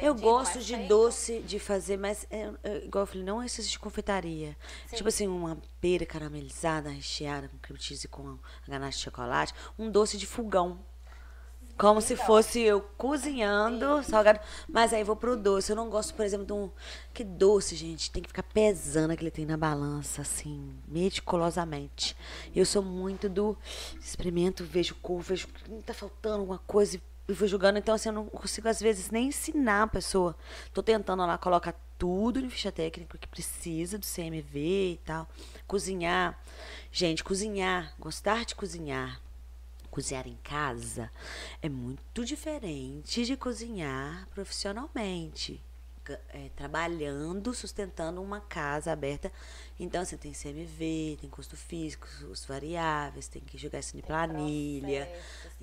[0.00, 0.88] Eu gosto de feito?
[0.88, 4.56] doce, de fazer, mas, é, é, igual eu falei, não esses de confeitaria.
[4.86, 4.96] Sim.
[4.96, 9.54] Tipo assim, uma pera caramelizada, recheada com cream cheese e com ganache de chocolate.
[9.78, 10.78] Um doce de fogão.
[11.80, 14.38] Como se fosse eu cozinhando, salgado.
[14.68, 15.72] Mas aí vou pro doce.
[15.72, 16.70] Eu não gosto, por exemplo, de um.
[17.14, 18.10] Que doce, gente.
[18.10, 22.14] Tem que ficar pesando aquele tem na balança, assim, meticulosamente.
[22.54, 23.56] Eu sou muito do.
[23.98, 25.48] Experimento, vejo cor, vejo
[25.86, 27.02] tá faltando alguma coisa e
[27.32, 27.78] e vou julgando.
[27.78, 30.36] Então, assim, eu não consigo, às vezes, nem ensinar a pessoa.
[30.72, 35.28] Tô tentando lá colocar tudo no ficha técnica que precisa do CMV e tal.
[35.66, 36.38] Cozinhar.
[36.90, 39.20] Gente, cozinhar, gostar de cozinhar
[39.90, 41.10] cozinhar em casa
[41.60, 45.60] é muito diferente de cozinhar profissionalmente.
[46.30, 49.30] É, trabalhando, sustentando uma casa aberta.
[49.78, 55.08] Então, assim, tem CMV, tem custo físico, custos variáveis, tem que jogar isso em planilha.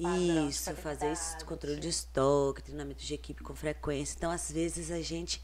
[0.02, 4.16] padrão Isso, fazer esse controle de estoque, treinamento de equipe com frequência.
[4.18, 5.42] Então, às vezes, a gente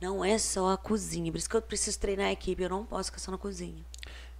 [0.00, 1.30] não é só a cozinha.
[1.30, 3.84] Por isso que eu preciso treinar a equipe, eu não posso ficar só na cozinha.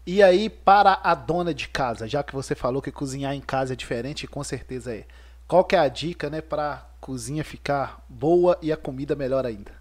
[0.07, 3.73] E aí, para a dona de casa, já que você falou que cozinhar em casa
[3.73, 5.07] é diferente, com certeza é.
[5.55, 9.73] Qual que é a dica, né, para cozinha ficar boa e a comida melhor ainda?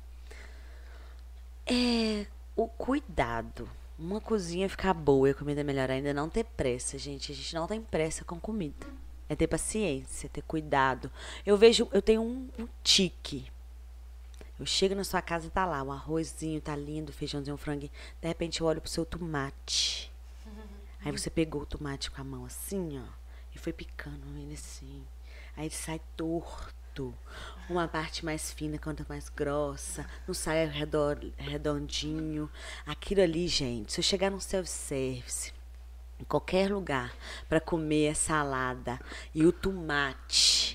[1.65, 3.67] É o cuidado.
[3.97, 7.31] Uma cozinha ficar boa e a comida melhor ainda, não ter pressa, gente.
[7.31, 8.85] A gente não tem pressa com comida.
[9.27, 11.09] É ter paciência, ter cuidado.
[11.43, 13.51] Eu vejo, eu tenho um, um tique.
[14.59, 17.91] Eu chego na sua casa, tá lá, o arrozinho tá lindo, feijãozinho, o franguinho.
[18.21, 20.11] De repente eu olho pro seu tomate.
[21.03, 23.11] Aí você pegou o tomate com a mão assim, ó,
[23.55, 25.03] e foi picando ele assim.
[25.55, 27.13] Aí ele sai torto.
[27.69, 32.49] uma parte mais fina, outra mais grossa, não sai redor, redondinho.
[32.85, 35.53] Aquilo ali, gente, se eu chegar num self-service,
[36.19, 37.13] em qualquer lugar,
[37.49, 38.99] para comer a salada
[39.33, 40.72] e o tomate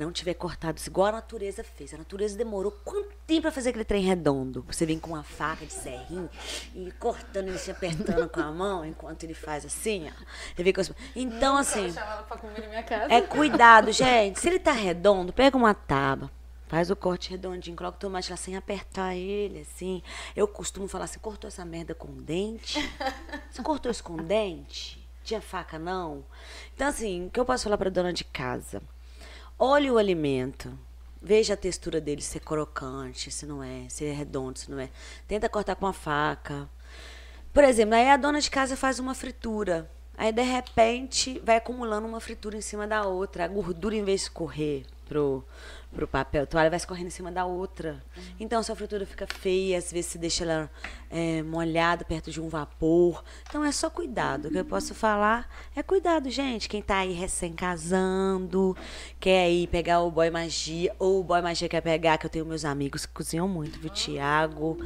[0.00, 1.92] não tiver cortado igual a natureza fez.
[1.92, 4.64] A natureza demorou quanto tempo para fazer aquele trem redondo?
[4.66, 6.28] Você vem com uma faca de serrinho
[6.74, 10.22] e cortando e se apertando com a mão enquanto ele faz assim, ó.
[10.56, 10.90] Ele vem com as...
[11.14, 13.12] Então, assim, Chama ela pra comer na minha casa.
[13.12, 14.40] é cuidado, gente.
[14.40, 16.30] Se ele tá redondo, pega uma tábua.
[16.66, 20.02] Faz o corte redondinho, coloca o tomate lá sem apertar ele, assim.
[20.36, 22.78] Eu costumo falar assim, cortou essa merda com dente?
[23.50, 25.04] Você cortou isso com dente?
[25.24, 26.24] Tinha faca, não?
[26.74, 28.80] Então, assim, o que eu posso falar pra dona de casa?
[29.62, 30.72] Olhe o alimento.
[31.20, 34.80] Veja a textura dele, se é crocante, se não é, se é redondo, se não
[34.80, 34.88] é.
[35.28, 36.66] Tenta cortar com a faca.
[37.52, 39.90] Por exemplo, aí a dona de casa faz uma fritura.
[40.16, 43.44] Aí, de repente, vai acumulando uma fritura em cima da outra.
[43.44, 45.44] A gordura, em vez de escorrer pro,
[45.92, 48.00] pro papel toalha, vai escorrendo em cima da outra.
[48.38, 50.70] Então, sua fritura fica feia, às vezes você deixa ela
[51.10, 53.24] é, molhada perto de um vapor.
[53.48, 54.46] Então, é só cuidado.
[54.46, 56.68] O que eu posso falar é cuidado, gente.
[56.68, 58.76] Quem tá aí recém-casando,
[59.18, 62.46] quer aí pegar o boy magia, ou o boy magia quer pegar, que eu tenho
[62.46, 63.90] meus amigos que cozinham muito, viu?
[63.90, 64.78] Tiago,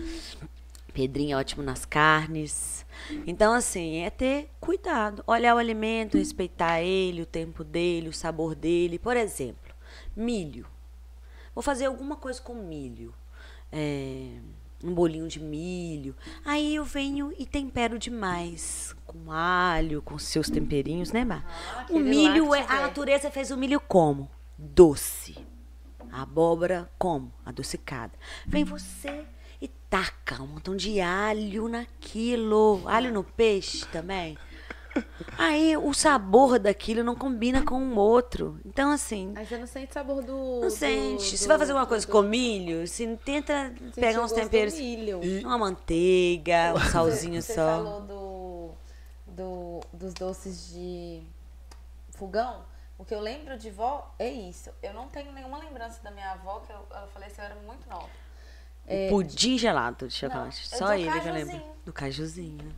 [0.95, 2.87] Pedrinho é ótimo nas carnes.
[3.27, 5.23] Então, assim, é ter cuidado.
[5.27, 8.99] Olhar o alimento, respeitar ele, o tempo dele, o sabor dele.
[8.99, 9.64] Por exemplo,
[10.17, 10.67] milho.
[11.55, 13.15] Vou fazer alguma coisa com milho.
[13.71, 14.39] É,
[14.83, 16.15] um bolinho de milho.
[16.45, 18.95] Aí eu venho e tempero demais.
[19.07, 21.45] Com alho, com seus temperinhos, né, Mar?
[21.77, 24.31] o aquele milho, é, a natureza fez o milho como?
[24.59, 25.37] Doce.
[26.13, 27.33] A abóbora como?
[27.45, 28.13] Adocicada.
[28.47, 29.25] Vem você
[29.61, 32.83] e taca um montão de alho naquilo.
[32.87, 34.37] Alho no peixe também.
[35.37, 38.59] Aí o sabor daquilo não combina com o outro.
[38.65, 40.61] Então, assim, Aí você não sente sabor do.
[40.63, 41.33] não sente.
[41.33, 44.75] do- Se vai fazer alguma coisa do- com milho, assim, tenta pegar uns temperos.
[44.75, 45.21] milho.
[45.45, 47.67] Uma manteiga, um salzinho Você só.
[47.83, 48.71] falou do,
[49.27, 51.23] do, dos doces de
[52.13, 52.63] fogão.
[52.97, 54.71] O que eu lembro de vó é isso.
[54.83, 57.89] Eu não tenho nenhuma lembrança da minha avó, que eu, ela faleceu, eu era muito
[57.91, 58.09] nova.
[58.87, 60.69] É, Pudim gelado de chocolate.
[60.71, 61.63] Não, é Só ele que eu lembro.
[61.85, 62.73] Do cajuzinho.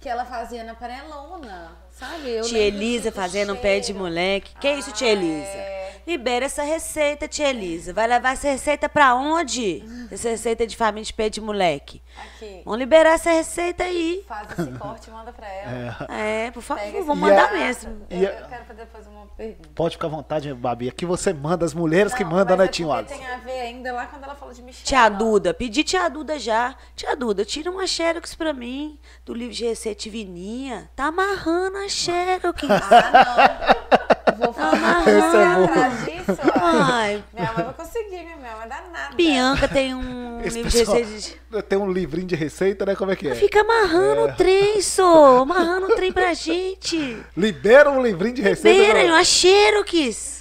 [0.00, 2.28] Que ela fazia na panelona, sabe?
[2.30, 4.52] Eu Tia Elisa do fazendo um pé de moleque.
[4.60, 5.46] Que isso, tia Ah, Elisa?
[5.46, 5.78] é.
[6.06, 7.92] Libera essa receita, tia Elisa.
[7.92, 9.84] Vai levar essa receita pra onde?
[10.10, 12.00] Essa receita de faminha de pé de moleque.
[12.36, 14.24] Aqui, Vamos liberar essa receita aí.
[14.26, 16.06] faz esse corte e manda pra ela.
[16.10, 18.06] É, por favor, vou E mandar a- mesmo.
[18.08, 19.68] Eu, E a- eu quero fazer depois uma pergunta.
[19.74, 20.88] Pode ficar à vontade, Babi.
[20.88, 23.14] Aqui você manda, as mulheres que Não, mandam, mas né, é Tim Wallace?
[23.14, 24.84] tem a ver ainda lá quando ela falou de Michelle.
[24.86, 26.74] Tia Duda, pedi tia Duda já.
[26.96, 30.90] Tia Duda, tira uma Xerox pra mim do livro de receita Divininha.
[30.96, 32.62] Tá amarrando a Xerox.
[32.68, 33.78] Ah,
[34.10, 34.17] não.
[34.38, 36.38] Vou falar Esse é atrás disso.
[36.60, 39.14] Ai, Minha mãe vai conseguir, minha mãe vai dar nada.
[39.14, 41.62] Bianca tem um Esse livro de pessoal receita de...
[41.68, 42.94] tem um livrinho de receita, né?
[42.94, 43.34] Como é que é?
[43.34, 45.38] Fica amarrando o trem, só.
[45.42, 47.18] Amarrando o trem pra gente.
[47.36, 48.84] Libera um livrinho de receita.
[48.92, 50.40] Pera, não, a Xerox.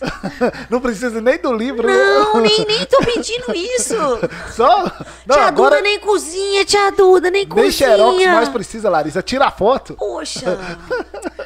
[0.69, 1.87] não precisa nem do livro.
[1.87, 3.95] Não, nem, nem tô pedindo isso.
[4.51, 4.83] Só.
[5.25, 7.71] Não, tia agora Duda nem cozinha, tia Duda, nem nem cozinha.
[7.71, 9.21] xerox mais precisa, Larissa.
[9.23, 9.95] Tira a foto.
[9.95, 10.57] Poxa,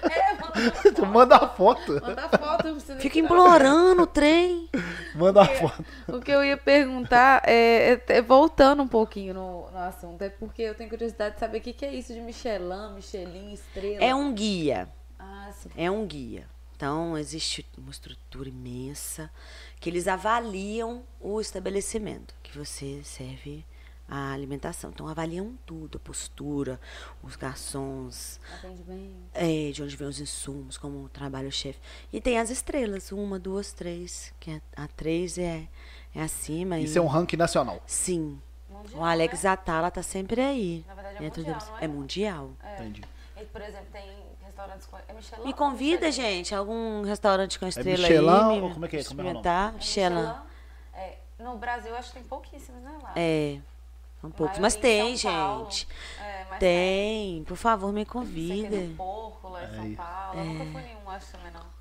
[0.04, 1.93] É, manda, manda a foto.
[2.02, 3.25] manda foto, nem fica tirar.
[3.25, 4.69] implorando o trem.
[5.15, 5.85] Manda a foto.
[6.07, 10.29] O que eu ia perguntar é, é- é voltando um pouquinho no, no assunto, é
[10.29, 14.03] porque eu tenho curiosidade de saber o que, que é isso de Michelin, Michelin, estrela.
[14.03, 14.89] É um guia.
[15.19, 15.69] Ah, sim.
[15.75, 16.47] É um guia.
[16.75, 19.29] Então, existe uma estrutura imensa
[19.79, 23.63] que eles avaliam o estabelecimento que você serve
[24.14, 24.89] a alimentação.
[24.89, 26.78] Então, avaliam tudo, a postura,
[27.24, 28.41] os garçons,
[29.34, 31.80] é, de onde vem os insumos, como trabalha o chefe.
[32.12, 35.64] E tem as estrelas, uma, duas, três, que é- a três é,
[36.14, 36.78] é acima.
[36.78, 37.82] Isso e- é um ranking nacional.
[37.88, 38.41] Sim.
[38.70, 39.49] Mundial, O Alex né?
[39.49, 40.84] Atala tá sempre aí.
[40.88, 41.68] Na verdade é mundial, deles.
[41.70, 41.86] não é?
[41.86, 42.49] É mundial.
[42.64, 42.74] É.
[42.76, 43.03] Entendi.
[43.39, 44.09] E, por exemplo, tem
[44.43, 44.97] restaurantes com.
[45.07, 45.45] É Michelin?
[45.45, 46.28] Me convida, Michelin?
[46.36, 48.62] gente, algum restaurante com estrela Michelin aí.
[48.62, 49.03] ou como é que é?
[49.05, 49.47] Como é o nome?
[49.47, 50.34] É Michelin.
[50.93, 53.14] É, no Brasil, acho que tem pouquíssimos, né, lá?
[53.16, 53.59] É,
[54.22, 54.59] são poucos.
[54.59, 55.88] Mas em tem, gente.
[56.19, 57.43] É, mas Tem.
[57.43, 58.78] Por favor, me que é convida.
[58.95, 60.39] Porco, lá em São Paulo.
[60.39, 61.72] Eu nunca fui nenhum, acho também não.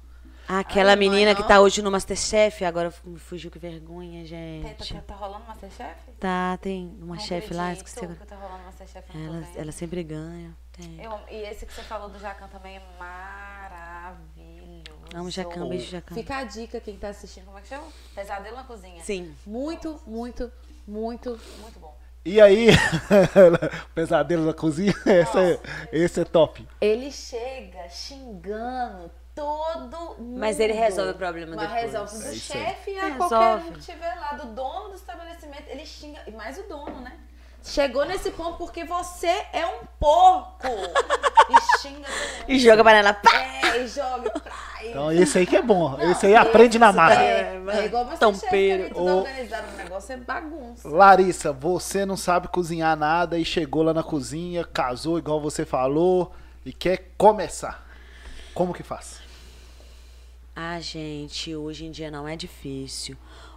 [0.49, 1.49] Aquela Ai, menina mãe, que não.
[1.49, 4.95] tá hoje no Masterchef, agora me fugiu que vergonha, Tem, tá, gente.
[4.95, 5.95] tá, tá rolando Masterchef?
[6.18, 8.18] Tá, tem uma Não chefe lá, esqueci agora.
[8.18, 10.53] que tá rolando Masterchef, Ela, ela sempre ganha.
[10.72, 11.01] Tem.
[11.05, 14.82] Eu e esse que você falou do Jacan também é maravilhoso.
[15.14, 16.14] Amo Jacan, beijo Jacan.
[16.16, 17.86] Fica a dica, quem tá assistindo, como é que chama?
[18.14, 19.03] Pesadelo na Cozinha.
[19.05, 19.32] Sim.
[19.47, 20.51] Muito, muito,
[20.86, 21.97] muito, muito bom.
[22.25, 22.68] E aí,
[23.95, 25.61] pesadelo na cozinha, esse é,
[25.93, 26.66] esse é top.
[26.81, 30.39] Ele chega xingando todo mundo.
[30.39, 31.83] Mas ele resolve o problema Mas depois.
[31.93, 33.29] resolve do É chefe a Resolve.
[33.29, 35.64] qualquer um que estiver lá, do dono do estabelecimento.
[35.68, 37.18] Ele xinga, e mais o dono, né?
[37.62, 40.66] Chegou nesse ponto porque você é um porco.
[40.66, 42.08] e xinga.
[42.48, 43.12] E joga a panela.
[43.14, 43.30] Pá!
[43.36, 44.52] É, e joga pra
[44.82, 45.90] e- Então esse aí que é bom.
[45.96, 47.22] Não, esse aí aprende na marra.
[47.22, 48.82] É, é igual você Tompeiro.
[48.84, 49.18] chefe, tudo Ô.
[49.18, 50.88] organizado, o negócio é bagunça.
[50.88, 56.32] Larissa, você não sabe cozinhar nada e chegou lá na cozinha, casou igual você falou
[56.64, 57.86] e quer começar.
[58.54, 59.20] Como que faz?
[60.56, 63.16] Ah, gente, hoje em dia não é difícil.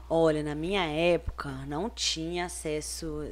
[0.10, 3.28] Olha, na minha época não tinha acesso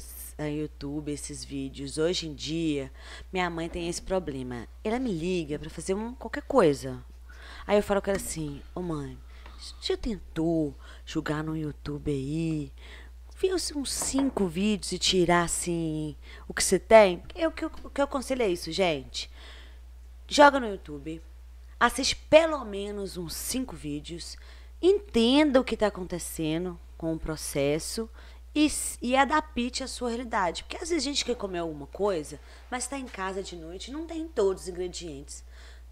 [0.48, 1.98] YouTube, esses vídeos.
[1.98, 2.92] Hoje em dia,
[3.32, 4.68] minha mãe tem esse problema.
[4.84, 7.04] Ela me liga pra fazer um, qualquer coisa.
[7.66, 9.18] Aí eu falo com ela assim, ô mãe,
[9.82, 10.76] já tentou
[11.06, 12.72] jogar no YouTube aí?
[13.40, 16.16] Ver uns cinco vídeos e tirar assim
[16.48, 17.24] o que você tem?
[17.36, 19.30] Eu, o que eu- o que eu aconselho é isso, gente.
[20.28, 21.22] Joga no YouTube,
[21.80, 24.38] assiste pelo menos uns cinco vídeos,
[24.82, 28.10] entenda o que está acontecendo com o processo
[28.54, 28.72] e,
[29.02, 30.64] e adapte a sua realidade.
[30.64, 32.40] Porque às vezes a gente quer comer alguma coisa,
[32.70, 35.44] mas está em casa de noite e não tem todos os ingredientes.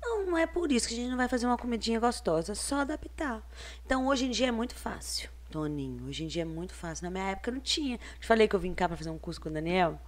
[0.02, 2.56] Não, não é por isso que a gente não vai fazer uma comidinha gostosa, é
[2.56, 3.42] só adaptar.
[3.86, 6.08] Então hoje em dia é muito fácil, Toninho.
[6.08, 7.04] Hoje em dia é muito fácil.
[7.04, 7.98] Na minha época não tinha.
[7.98, 10.00] Te falei que eu vim cá para fazer um curso com o Daniel.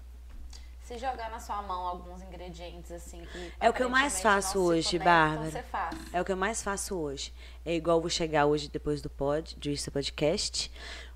[0.81, 4.59] Se jogar na sua mão alguns ingredientes assim que É o que eu mais faço
[4.59, 5.51] hoje, conectam, Bárbara.
[5.51, 5.97] Você faz.
[6.11, 7.33] É o que eu mais faço hoje.
[7.63, 10.71] É igual eu vou chegar hoje depois do pod, do Podcast,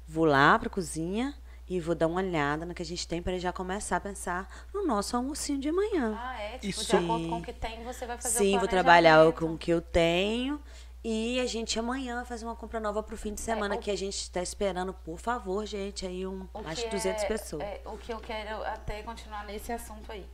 [0.08, 1.34] vou lá pra cozinha
[1.68, 4.48] e vou dar uma olhada no que a gente tem para já começar a pensar
[4.74, 6.16] no nosso almocinho de amanhã.
[6.20, 6.52] Ah, é?
[6.60, 6.86] Tipo, Isso.
[6.86, 9.58] de acordo com o que tem, você vai fazer Sim, o vou trabalhar com o
[9.58, 10.62] que eu tenho
[11.04, 13.90] e a gente amanhã vai fazer uma compra nova pro fim de semana o- que
[13.90, 17.64] a gente está esperando, por favor, gente, aí um O mais de 200 é- pessoas.
[17.64, 20.26] é, o que eu quero até continuar nesse assunto aí.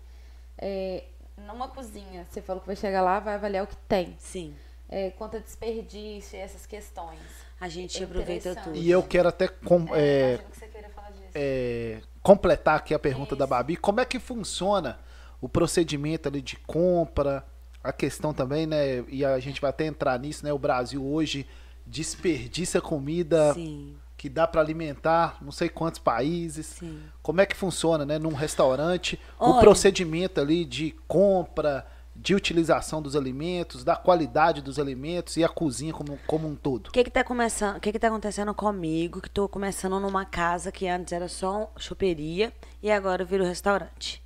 [0.57, 1.05] É,
[1.37, 4.15] numa cozinha, você falou que vai chegar lá, vai avaliar o que tem.
[4.19, 4.53] Sim,
[4.93, 7.17] É, quanto a desperdício, essas questões.
[7.61, 8.75] A gente É aproveita tudo.
[8.75, 11.29] E eu quero até com- É, é, imagino que você queira falar disso.
[11.35, 13.45] é, completar aqui a pergunta da.
[13.47, 13.77] Babi.
[13.77, 14.99] Como é que funciona
[15.39, 17.45] o procedimento ali de compra?
[17.83, 19.03] A questão também, né?
[19.07, 20.51] E a gente vai até entrar nisso, né?
[20.53, 21.47] O Brasil hoje
[21.85, 26.65] desperdiça comida Sim, que dá para alimentar não sei quantos países.
[26.67, 26.99] sim.
[27.21, 28.17] Como é que funciona, né?
[28.19, 29.59] Num restaurante, o Olha.
[29.59, 31.85] procedimento ali de compra,
[32.15, 36.87] de utilização dos alimentos, da qualidade dos alimentos e a cozinha como, como um todo.
[36.87, 37.77] O que que tá começando?
[37.77, 39.21] O que que tá acontecendo comigo?
[39.21, 42.53] Que tô começando numa casa que antes era só choperia
[42.83, 44.21] e agora virou restaurante.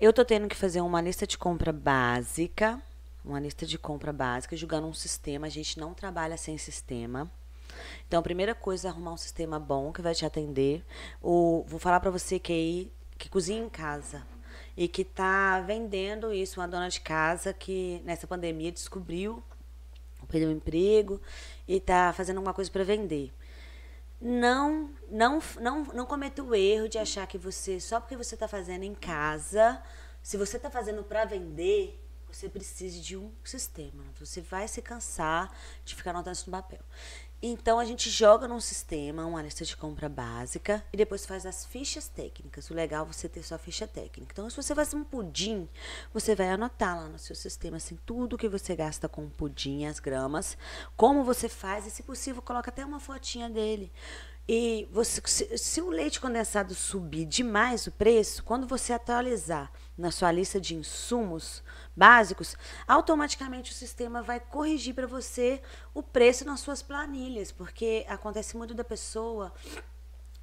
[0.00, 2.80] Eu tô tendo que fazer uma lista de compra básica,
[3.24, 5.46] uma lista de compra básica, julgando um sistema.
[5.46, 7.30] A gente não trabalha sem sistema.
[8.06, 10.84] Então, a primeira coisa é arrumar um sistema bom que vai te atender.
[11.20, 14.24] O, vou falar pra você que aí que cozinha em casa
[14.78, 19.42] e que tá vendendo isso, uma dona de casa que nessa pandemia descobriu
[20.28, 21.20] perdeu o emprego
[21.66, 23.32] e tá fazendo alguma coisa para vender.
[24.20, 28.46] Não, não, não, não cometa o erro de achar que você, só porque você está
[28.46, 29.82] fazendo em casa,
[30.22, 32.00] se você está fazendo para vender,
[32.30, 34.04] você precisa de um sistema.
[34.20, 35.52] Você vai se cansar
[35.84, 36.80] de ficar anotando isso no papel.
[37.40, 41.64] Então a gente joga num sistema, uma lista de compra básica, e depois faz as
[41.64, 42.68] fichas técnicas.
[42.68, 44.32] O legal é você ter sua ficha técnica.
[44.32, 45.68] Então, se você faz um pudim,
[46.12, 50.00] você vai anotar lá no seu sistema assim, tudo que você gasta com pudim, as
[50.00, 50.58] gramas,
[50.96, 53.92] como você faz, e se possível, coloca até uma fotinha dele.
[54.48, 60.10] E você, se, se o leite condensado subir demais o preço, quando você atualizar na
[60.12, 61.62] sua lista de insumos
[61.96, 65.60] básicos, automaticamente o sistema vai corrigir para você
[65.92, 69.52] o preço nas suas planilhas, porque acontece muito da pessoa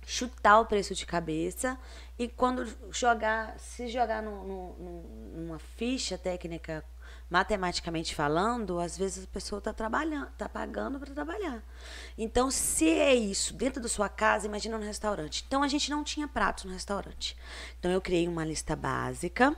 [0.06, 1.80] chutar o preço de cabeça
[2.20, 5.04] e quando jogar, se jogar no, no-
[5.36, 6.84] numa ficha técnica
[7.30, 11.64] matematicamente falando, às vezes a pessoa está trabalhando, está pagando para trabalhar.
[12.18, 15.44] Então, se é isso dentro da sua casa, imagina no restaurante.
[15.48, 17.36] Então, a gente não tinha pratos no restaurante.
[17.80, 19.56] Então, eu criei uma lista básica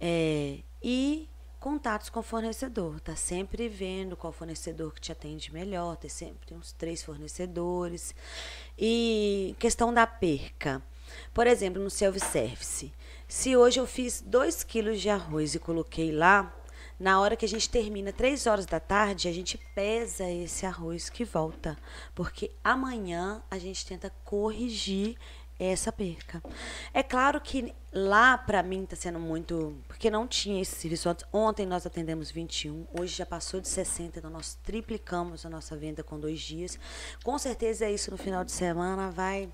[0.00, 1.28] é, e
[1.58, 3.00] contatos com o fornecedor.
[3.00, 5.96] Tá sempre vendo qual fornecedor que te atende melhor.
[5.96, 8.14] Tem sempre uns três fornecedores.
[8.78, 10.82] E questão da perca.
[11.32, 12.92] Por exemplo, no self-service.
[13.26, 16.54] Se hoje eu fiz 2 quilos de arroz e coloquei lá,
[17.04, 21.10] na hora que a gente termina, 3 horas da tarde, a gente pesa esse arroz
[21.10, 21.76] que volta.
[22.14, 25.16] Porque amanhã a gente tenta corrigir
[25.58, 26.42] essa perca.
[26.94, 31.24] É claro que lá para mim está sendo muito, porque não tinha esse serviço antes.
[31.30, 36.02] Ontem nós atendemos 21, hoje já passou de 60, então nós triplicamos a nossa venda
[36.02, 36.78] com dois dias.
[37.22, 39.48] Com certeza isso no final de semana vai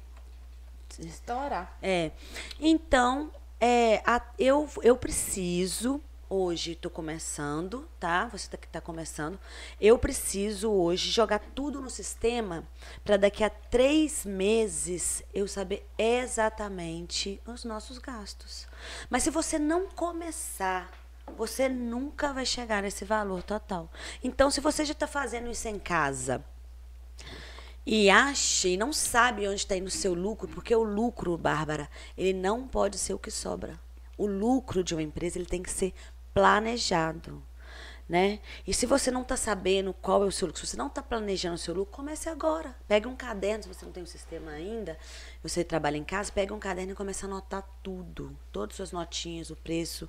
[0.99, 1.77] Estourar.
[1.83, 2.13] é.
[2.61, 3.31] Então,
[3.61, 6.01] é, a- eu, eu preciso
[6.31, 8.27] hoje estou começando, tá?
[8.29, 9.39] Você tá, que está começando.
[9.81, 12.65] Eu preciso hoje jogar tudo no sistema
[13.05, 18.69] para daqui a três meses eu saber exatamente os nossos gastos.
[19.11, 20.93] Mas se você não começar,
[21.37, 23.91] você nunca vai chegar nesse valor total.
[24.23, 26.45] Então, se você já está fazendo isso em casa
[27.85, 31.91] e acha e não sabe onde está indo o seu lucro, porque o lucro, Bárbara,
[32.17, 33.81] ele não pode ser o que sobra.
[34.17, 35.95] O lucro de uma empresa ele tem que ser
[36.33, 37.50] planejado.
[38.11, 38.41] Né?
[38.67, 41.01] E se você não está sabendo qual é o seu lucro, se você não está
[41.01, 42.75] planejando o seu lucro, comece agora.
[42.89, 44.99] Pegue um caderno, se você não tem um sistema ainda,
[45.45, 48.91] você trabalha em casa, pega um caderno e comece a anotar tudo, todas as suas
[48.91, 50.09] notinhas, o preço.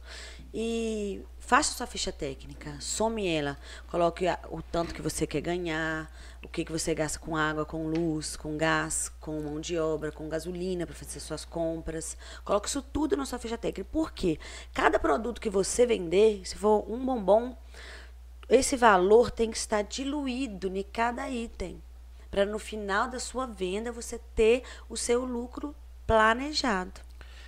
[0.51, 3.55] E faça sua ficha técnica, some ela,
[3.87, 6.11] coloque o tanto que você quer ganhar,
[6.43, 10.11] o que, que você gasta com água, com luz, com gás, com mão de obra,
[10.11, 12.17] com gasolina para fazer suas compras.
[12.43, 13.87] Coloque isso tudo na sua ficha técnica.
[13.91, 14.39] Por quê?
[14.73, 17.55] Cada produto que você vender, se for um bombom,
[18.55, 21.81] esse valor tem que estar diluído em cada item.
[22.29, 25.75] Para no final da sua venda você ter o seu lucro
[26.05, 27.01] planejado.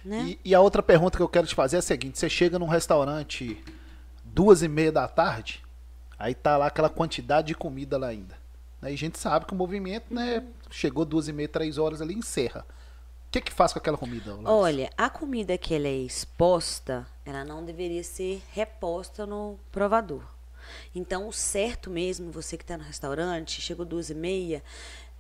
[0.03, 0.37] Né?
[0.43, 2.59] E, e a outra pergunta que eu quero te fazer é a seguinte: você chega
[2.59, 3.63] num restaurante
[4.23, 5.63] duas e meia da tarde,
[6.17, 8.37] aí tá lá aquela quantidade de comida lá ainda.
[8.81, 12.13] Aí a gente sabe que o movimento, né, chegou duas e meia, três horas ali,
[12.13, 12.65] encerra.
[13.27, 14.31] O que que faz com aquela comida?
[14.31, 14.51] Larissa?
[14.51, 20.32] Olha, a comida que ela é exposta, ela não deveria ser reposta no provador.
[20.93, 24.63] Então, o certo mesmo, você que está no restaurante, chegou duas e meia,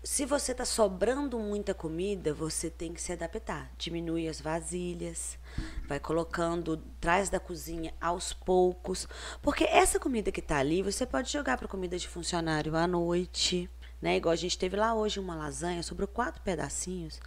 [0.03, 3.71] se você está sobrando muita comida, você tem que se adaptar.
[3.77, 5.39] Diminui as vasilhas,
[5.87, 9.07] vai colocando, traz da cozinha aos poucos.
[9.41, 13.69] Porque essa comida que está ali, você pode jogar para comida de funcionário à noite.
[14.01, 14.17] Né?
[14.17, 17.21] Igual a gente teve lá hoje uma lasanha, sobrou quatro pedacinhos.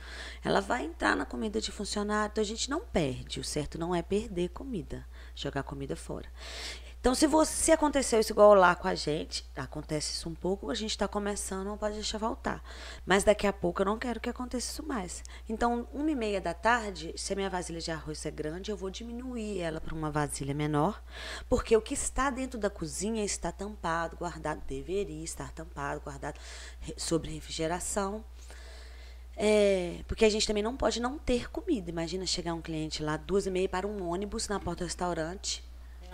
[0.45, 2.31] Ela vai entrar na comida de funcionário.
[2.31, 3.41] Então a gente não perde.
[3.41, 6.29] O certo não é perder comida, jogar comida fora.
[7.07, 10.75] Então, se você aconteceu isso igual lá com a gente, acontece isso um pouco, a
[10.75, 12.61] gente está começando, não pode deixar voltar.
[13.07, 15.23] Mas daqui a pouco eu não quero que aconteça isso mais.
[15.49, 18.77] Então, uma e meia da tarde, se a minha vasilha de arroz é grande, eu
[18.77, 21.01] vou diminuir ela para uma vasilha menor,
[21.49, 26.41] porque o que está dentro da cozinha está tampado, guardado, deveria estar tampado, guardado
[26.97, 28.25] sobre refrigeração.
[29.37, 31.89] É, porque a gente também não pode não ter comida.
[31.89, 35.66] Imagina chegar um cliente lá duas e meia para um ônibus na porta do restaurante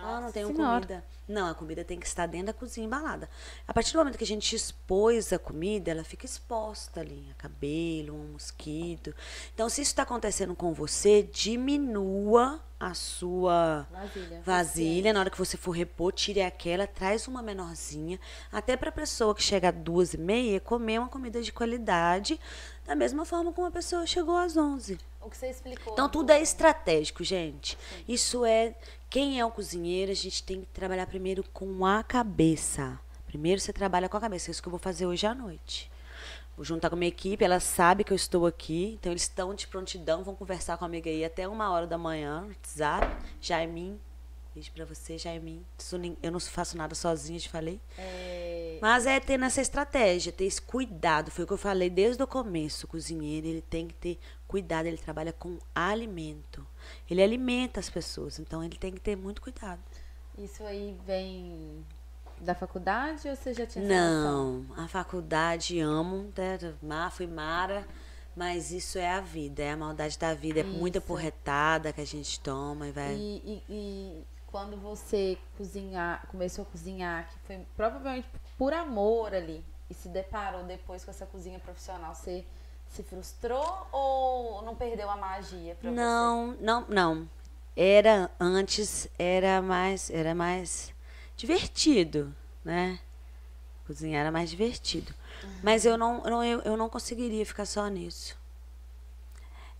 [0.03, 0.87] ah, não tenho senhora.
[0.87, 1.05] comida.
[1.29, 3.29] Não, a comida tem que estar dentro da cozinha embalada.
[3.67, 7.35] A partir do momento que a gente expôs a comida, ela fica exposta ali, a
[7.35, 9.15] cabelo, um mosquito.
[9.55, 14.43] Então, se isso está acontecendo com você, diminua a sua vasilha.
[14.45, 15.13] vasilha.
[15.13, 18.19] Na hora que você for repor, tire aquela, traz uma menorzinha.
[18.51, 22.41] Até para a pessoa que chega às duas e meia comer uma comida de qualidade,
[22.85, 24.99] da mesma forma como a pessoa chegou às onze.
[25.25, 25.93] O que você explicou.
[25.93, 27.77] Então, tudo é estratégico, gente.
[27.77, 28.05] Sim.
[28.09, 28.75] Isso é
[29.09, 32.99] quem é o cozinheiro, a gente tem que trabalhar primeiro com a cabeça.
[33.27, 34.49] Primeiro você trabalha com a cabeça.
[34.49, 35.91] É isso que eu vou fazer hoje à noite.
[36.57, 39.55] Vou juntar com a minha equipe, ela sabe que eu estou aqui, então eles estão
[39.55, 43.07] de prontidão, vão conversar comigo aí até uma hora da manhã, no WhatsApp.
[43.41, 43.99] Jaimin,
[44.55, 45.64] beijo pra você, Jaimin.
[46.23, 47.81] Eu não faço nada sozinha, te falei.
[47.97, 48.79] É...
[48.83, 51.31] Mas é ter nessa estratégia, ter esse cuidado.
[51.31, 52.85] Foi o que eu falei desde o começo.
[52.85, 54.18] O cozinheiro, ele tem que ter
[54.53, 56.67] cuidado, ele trabalha com alimento.
[57.09, 59.81] Ele alimenta as pessoas, então ele tem que ter muito cuidado.
[60.37, 61.83] Isso aí vem
[62.39, 66.31] da faculdade ou você já tinha Não, a faculdade amo,
[66.83, 67.11] né?
[67.11, 67.89] fui Mara,
[68.37, 70.77] mas isso é a vida, é a maldade da vida, é isso.
[70.77, 73.15] muita porretada que a gente toma e vai.
[73.15, 78.29] E, e, e, quando você cozinhar, começou a cozinhar, que foi provavelmente
[78.59, 82.45] por amor ali, e se deparou depois com essa cozinha profissional, você
[82.93, 85.97] se frustrou ou não perdeu a magia para você?
[85.97, 87.30] Não, não, não.
[87.74, 90.95] Era antes era mais era mais
[91.34, 93.01] divertido, né?
[93.86, 95.14] Cozinhar era mais divertido.
[95.43, 95.61] Uhum.
[95.62, 98.36] Mas eu não, não eu, eu não conseguiria ficar só nisso.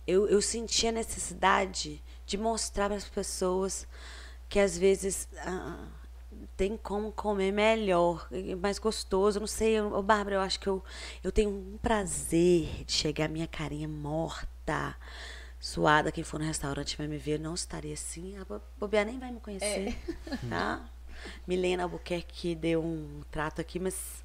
[0.07, 3.87] Eu, eu sentia a necessidade de mostrar para as pessoas
[4.49, 5.85] que às vezes ah,
[6.55, 8.27] tem como comer melhor,
[8.59, 9.39] mais gostoso.
[9.39, 10.83] Não sei, eu, Bárbara, eu acho que eu,
[11.23, 14.95] eu tenho um prazer de chegar minha carinha morta,
[15.59, 16.11] suada.
[16.11, 18.37] Quem for no restaurante vai me ver, não estaria assim.
[18.37, 20.37] A bobear nem vai me conhecer, é.
[20.49, 20.85] tá?
[21.47, 24.23] Milena Albuquerque deu um trato aqui, mas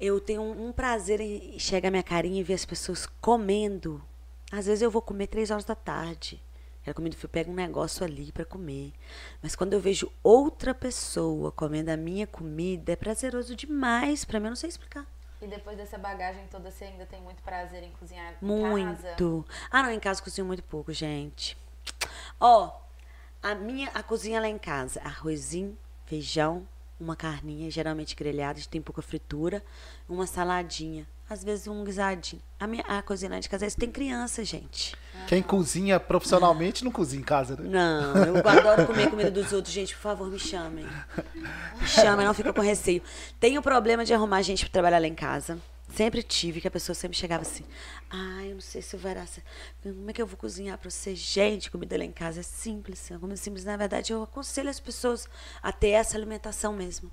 [0.00, 4.02] eu tenho um, um prazer em chegar minha carinha e ver as pessoas comendo.
[4.50, 6.42] Às vezes eu vou comer três horas da tarde.
[6.84, 8.92] Era comida, eu pego um negócio ali para comer.
[9.42, 14.46] Mas quando eu vejo outra pessoa comendo a minha comida, é prazeroso demais para mim,
[14.46, 15.06] eu não sei explicar.
[15.40, 18.78] E depois dessa bagagem toda, você ainda tem muito prazer em cozinhar muito.
[18.78, 19.08] em casa?
[19.08, 19.46] Muito.
[19.70, 21.56] Ah, não, em casa eu cozinho muito pouco, gente.
[22.40, 22.70] Ó,
[23.42, 25.76] A minha, a cozinha lá em casa, arrozinho,
[26.06, 26.66] feijão,
[26.98, 29.62] uma carninha, geralmente grelhada, tem pouca fritura,
[30.08, 32.42] uma saladinha, às vezes um guisadinho.
[32.58, 34.96] A minha a cozinha de casa, tem criança, gente.
[35.26, 37.68] Quem cozinha profissionalmente não cozinha em casa, né?
[37.68, 40.86] Não, eu adoro comer comida dos outros, gente, por favor, me chamem.
[41.80, 43.02] Me chamem, não fica com receio.
[43.40, 45.58] Tenho problema de arrumar gente para trabalhar lá em casa.
[45.94, 47.62] Sempre tive, que a pessoa sempre chegava assim.
[48.10, 49.46] Ah, eu não sei se vai dar certo.
[49.82, 51.14] Como é que eu vou cozinhar para você?
[51.14, 53.10] Gente, comida lá em casa é simples.
[53.12, 53.64] É comida simples.
[53.64, 55.28] Na verdade, eu aconselho as pessoas
[55.62, 57.12] a ter essa alimentação mesmo.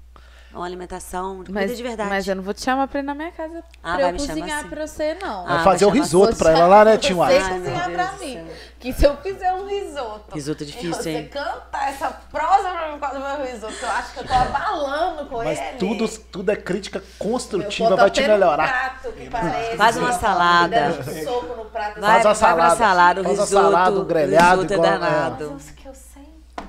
[0.53, 2.09] Uma alimentação de comida Mas, de verdade.
[2.09, 4.59] mas eu não vou te chamar pra ir na minha casa Ah, pra eu cozinhar
[4.59, 4.67] assim.
[4.69, 5.47] pra você, não.
[5.47, 7.37] Ah, Vai fazer o risoto pra ela lá, né, você Tim Você?
[7.37, 8.47] Ai, cozinhar Deus pra mim.
[8.79, 10.33] Que se eu fizer um risoto.
[10.35, 11.27] Risoto é difícil, você hein?
[11.29, 14.33] cantar essa prosa pra mim por causa do meu risoto, eu acho que eu tô
[14.33, 15.77] abalando com Mas ele.
[15.77, 18.67] tudo, tudo é crítica construtiva, vai te um melhorar.
[18.67, 20.87] prato que parece Faz uma salada.
[20.99, 22.01] um soco no prato.
[22.01, 22.75] Vai, Faz uma vai pra salada.
[22.75, 23.63] salada, o Faz uma risoto.
[23.63, 24.91] salada, um grelhado, o risoto é é.
[24.91, 25.49] danado.
[25.53, 26.10] Mas isso que eu sei.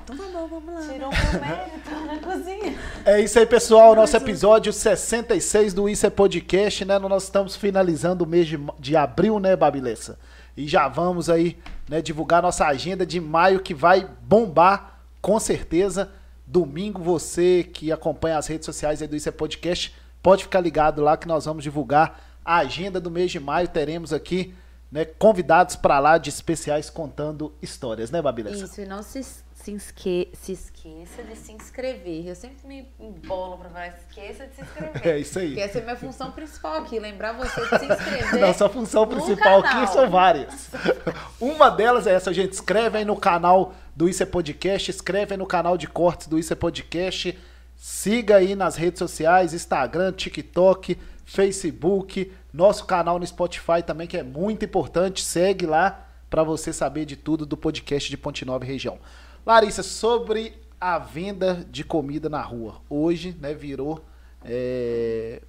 [0.03, 0.81] Então tá bom, vamos lá.
[0.81, 2.77] Tirou meu mérito na cozinha.
[3.05, 3.95] É isso aí, pessoal.
[3.95, 6.99] Nosso episódio 66 do Isso é Podcast, né?
[6.99, 10.19] Nós estamos finalizando o mês de, de abril, né, Babilessa?
[10.57, 16.11] E já vamos aí, né, divulgar nossa agenda de maio que vai bombar, com certeza.
[16.45, 21.01] Domingo, você que acompanha as redes sociais aí do Isso é Podcast, pode ficar ligado
[21.01, 23.69] lá que nós vamos divulgar a agenda do mês de maio.
[23.69, 24.53] Teremos aqui,
[24.91, 28.65] né, convidados para lá de especiais contando histórias, né, Babilessa?
[28.65, 29.23] Isso, e não se,
[29.63, 32.27] se, esque, se esqueça de se inscrever.
[32.27, 35.07] Eu sempre me embolo pra falar, esqueça de se inscrever.
[35.07, 35.47] É isso aí.
[35.47, 38.41] Porque essa é a minha função principal aqui, lembrar você de se inscrever.
[38.41, 39.83] Nossa função principal canal.
[39.83, 40.69] aqui são várias.
[41.39, 42.51] Uma delas é essa, gente.
[42.51, 46.37] Escreve aí no canal do Isso é Podcast, escreve aí no canal de cortes do
[46.37, 47.37] Isso é Podcast.
[47.77, 54.23] Siga aí nas redes sociais, Instagram, TikTok, Facebook, nosso canal no Spotify também, que é
[54.23, 55.23] muito importante.
[55.23, 58.99] Segue lá para você saber de tudo do podcast de Ponte Nova e região.
[59.45, 62.81] Larissa, sobre a venda de comida na rua.
[62.89, 64.03] Hoje, né, virou
[64.43, 65.41] é,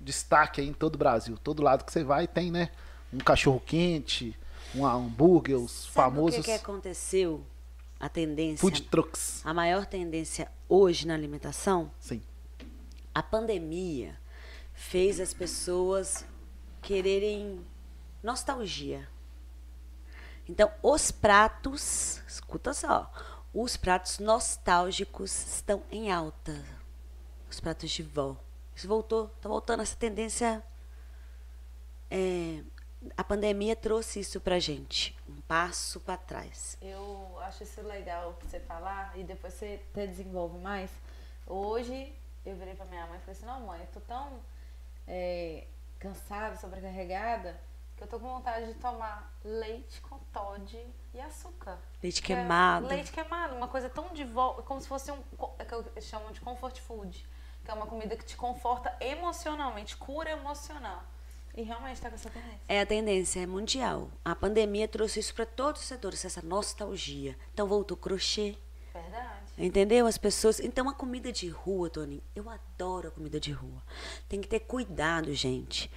[0.00, 1.36] destaque aí em todo o Brasil.
[1.42, 2.70] Todo lado que você vai tem, né?
[3.12, 4.36] Um cachorro quente,
[4.74, 7.44] um hambúrguer, os Sabe famosos o que, que aconteceu?
[7.98, 9.40] A tendência, food trucks.
[9.44, 12.20] a maior tendência hoje na alimentação, Sim.
[13.14, 14.18] a pandemia
[14.74, 16.26] fez as pessoas
[16.82, 17.64] quererem
[18.22, 19.08] nostalgia.
[20.48, 23.10] Então, os pratos, escuta só,
[23.52, 26.64] os pratos nostálgicos estão em alta.
[27.50, 28.36] Os pratos de vó.
[28.74, 30.62] Isso voltou, tá voltando essa tendência.
[32.10, 32.62] é,
[33.16, 36.76] a pandemia trouxe isso pra gente, um passo para trás.
[36.80, 40.90] Eu acho isso legal você falar e depois você desenvolve mais.
[41.46, 42.12] Hoje
[42.44, 44.40] eu virei pra minha mãe e falei assim, não mãe, eu tô tão
[45.06, 45.66] é,
[45.98, 47.58] cansada, sobrecarregada,
[47.96, 51.78] que eu tô com vontade de tomar leite com Todd e açúcar.
[52.02, 52.86] Leite Que é queimado.
[52.86, 55.18] Leite queimado, uma coisa tão de volta, como se fosse um,
[55.58, 57.26] é que eu chamam de comfort food,
[57.64, 61.02] que é uma comida que te conforta emocionalmente, cura emocional.
[61.56, 62.60] E realmente tá com essa tendência.
[62.68, 64.10] É a tendência, é mundial.
[64.22, 67.34] A pandemia trouxe isso para todos os setores, essa nostalgia.
[67.54, 68.58] Então voltou crochê,
[68.92, 69.40] Verdade.
[69.56, 70.06] entendeu?
[70.06, 70.60] As pessoas.
[70.60, 73.82] Então a comida de rua, Tony, eu adoro a comida de rua.
[74.28, 75.90] Tem que ter cuidado, gente.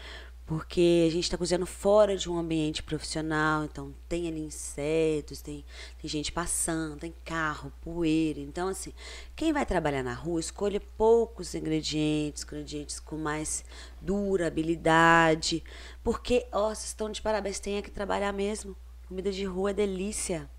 [0.49, 5.63] Porque a gente está cozinhando fora de um ambiente profissional, então tem ali insetos, tem,
[6.01, 8.39] tem gente passando, tem carro, poeira.
[8.39, 8.91] Então, assim,
[9.35, 13.63] quem vai trabalhar na rua, escolha poucos ingredientes, ingredientes com mais
[14.01, 15.63] durabilidade.
[16.03, 18.75] Porque, ó, vocês estão de parabéns, tem que trabalhar mesmo.
[19.07, 20.49] Comida de rua é delícia.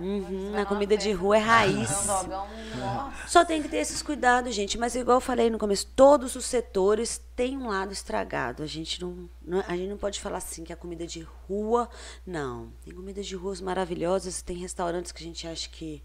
[0.00, 1.90] Uhum, Você vai a numa comida de rua é raiz.
[3.28, 4.76] Só tem que ter esses cuidados, gente.
[4.78, 8.62] Mas igual eu falei no começo, todos os setores têm um lado estragado.
[8.62, 11.88] A gente não, não- a gente não pode falar assim que a comida de rua,
[12.26, 12.72] não.
[12.84, 16.02] Tem comidas de ruas maravilhosas, tem restaurantes que a gente acha que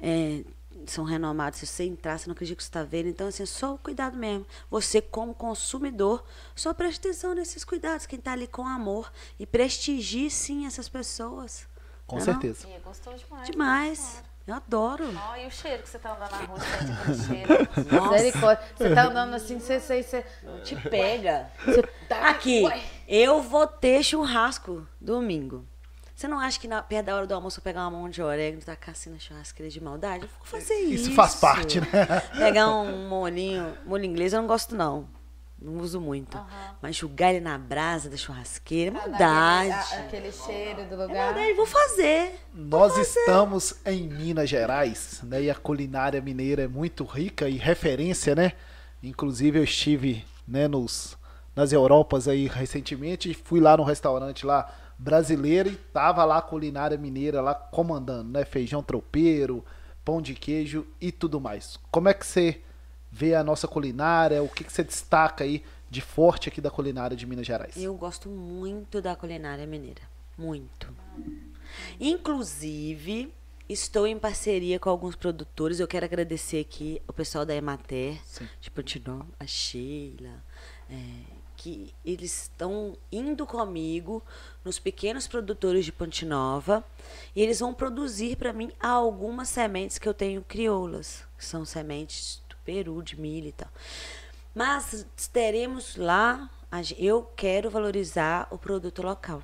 [0.00, 0.44] é,
[0.86, 1.58] são renomados.
[1.58, 3.08] Se você entrar, você não acredita que você está vendo.
[3.08, 4.46] Então, assim, só o cuidado mesmo.
[4.70, 6.24] Você, como consumidor,
[6.54, 8.06] só preste atenção nesses cuidados.
[8.06, 9.12] Quem está ali com amor.
[9.38, 11.66] E prestigie, sim, essas pessoas.
[12.06, 12.66] Com Não é certeza.
[12.68, 13.50] E é gostoso demais.
[13.50, 14.22] Demais.
[14.46, 15.04] Eu adoro.
[15.28, 16.58] Ó, e o cheiro que você tá andando na rua,
[17.26, 18.12] cheiro.
[18.12, 18.64] Misericórdia.
[18.76, 20.24] Você tá andando assim, você, você, você,
[20.62, 21.50] Te pega.
[21.64, 22.62] você tá Aqui,
[23.08, 25.66] eu vou ter churrasco domingo.
[26.14, 28.22] Você não acha que na, perto da hora do almoço eu pegar uma mão de
[28.22, 30.22] orégano e tacar assim na churrasqueira de maldade?
[30.24, 31.08] Eu vou fazer isso.
[31.08, 31.86] Isso faz parte, né?
[32.38, 35.08] Pegar um molinho, molho inglês eu não gosto não.
[35.66, 36.38] Não uso muito.
[36.80, 39.72] Mas jogar ele na brasa da churrasqueira é Pra dar maldade.
[39.72, 41.24] Aquele, a- aquele cheiro do É lugar.
[41.34, 42.40] maldade, vou fazer.
[42.54, 45.42] Nós estamos em Minas Gerais, né?
[45.42, 48.52] E a culinária mineira é muito rica e referência, né?
[49.02, 51.18] Inclusive eu estive, né, nos
[51.54, 56.42] nas Europas aí recentemente e fui lá no restaurante lá brasileira e tava lá a
[56.42, 58.44] culinária mineira lá comandando, né?
[58.44, 59.64] Feijão tropeiro,
[60.04, 61.76] pão de queijo e tudo mais.
[61.90, 62.60] Como é que você
[63.16, 64.42] vê a nossa culinária?
[64.42, 67.74] O que, que você destaca aí de forte aqui da culinária de Minas Gerais?
[67.74, 70.02] Eu gosto muito da culinária mineira.
[70.36, 70.94] Muito.
[71.98, 73.32] Inclusive,
[73.66, 75.80] estou em parceria com alguns produtores.
[75.80, 78.46] Eu quero agradecer aqui o pessoal da Emater, Sim.
[78.60, 80.44] de Pontinó, a Sheila,
[80.90, 80.96] é,
[81.56, 84.22] que eles estão indo comigo
[84.62, 86.84] nos pequenos produtores de Ponte Nova
[87.34, 92.44] e eles vão produzir para mim algumas sementes que eu tenho crioulas, que são sementes
[92.66, 93.68] Peru, de milho e tal.
[94.54, 96.50] Mas teremos lá,
[96.98, 99.42] eu quero valorizar o produto local.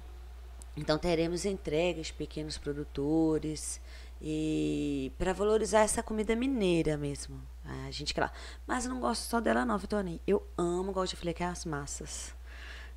[0.76, 3.80] Então teremos entregas de pequenos produtores
[4.20, 7.40] e para valorizar essa comida mineira mesmo.
[7.86, 8.32] A gente quer lá.
[8.66, 10.20] Mas eu não gosto só dela não, Vitorine.
[10.26, 12.34] Eu amo, falei, que é as massas.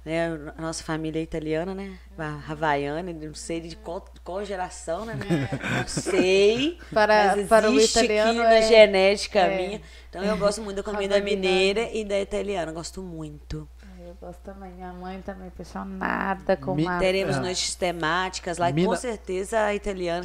[0.06, 0.28] Né?
[0.56, 1.98] A nossa família é italiana, né?
[2.16, 5.16] A Havaiana, não sei de qual, qual geração, né?
[5.16, 6.78] Não sei.
[6.94, 9.58] Para- mas para o italiano aqui na é- genética é.
[9.68, 9.82] minha.
[10.10, 12.72] Então eu gosto muito da comida mineira e da italiana.
[12.72, 13.68] Gosto muito.
[14.00, 14.72] Eu gosto também.
[14.74, 16.86] Minha mãe também, apaixonada com Mi-.
[17.00, 17.40] Teremos É.
[17.40, 20.24] noites temáticas lá e Mina- com certeza a italiana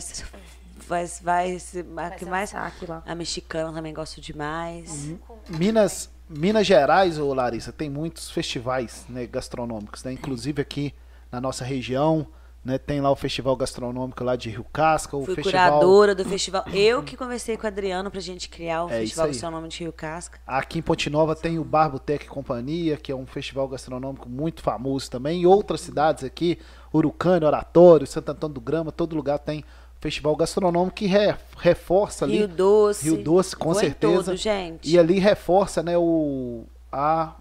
[0.87, 1.59] vai, vai,
[1.95, 2.53] Vai que um mais.
[2.55, 5.15] A mexicana também gosto demais.
[5.49, 10.13] Minas, Minas Gerais, ô Larissa, tem muitos festivais né, gastronômicos, né?
[10.13, 10.95] Inclusive aqui
[11.31, 12.25] na nossa região,
[12.65, 12.79] né?
[12.79, 16.65] Tem lá o Festival Gastronômico lá de Rio Casca, o Fui festival curadora do festival.
[16.73, 19.27] Eu que conversei com o Adriano pra gente criar o É Festival.
[19.27, 20.39] Gastronômico de Rio Casca.
[20.47, 25.11] Aqui em Ponte Nova tem o Barbotec Companhia, que é um festival gastronômico muito famoso
[25.11, 25.41] também.
[25.41, 26.59] E outras cidades aqui,
[26.95, 29.65] Urucânia, Oratório, Santo Antônio do Grama, todo lugar tem
[30.01, 33.05] festival gastronômico que re- reforça ali Rio Doce.
[33.05, 34.25] Rio Doce, com certeza.
[34.25, 34.89] todos, gente.
[34.91, 37.35] E ali reforça, né, o a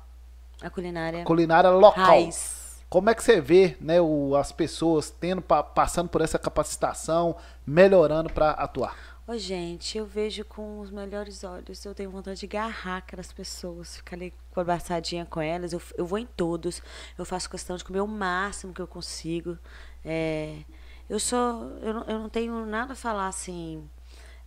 [0.61, 1.23] A culinária.
[1.23, 2.05] culinária local.
[2.05, 2.59] Raiz.
[2.89, 7.35] Como é que você vê, né, o, as pessoas tendo pa- passando por essa capacitação,
[7.65, 8.95] melhorando para atuar?
[9.27, 11.85] Ô, gente, eu vejo com os melhores olhos.
[11.85, 15.71] Eu tenho vontade de agarrar aquelas pessoas, ficar ali abraçadinha com elas.
[15.71, 16.81] Eu, eu vou em todos.
[17.15, 19.55] Eu faço questão de comer o máximo que eu consigo.
[20.03, 20.55] É,
[21.09, 21.77] eu sou.
[21.81, 23.89] Eu não, eu não tenho nada a falar assim.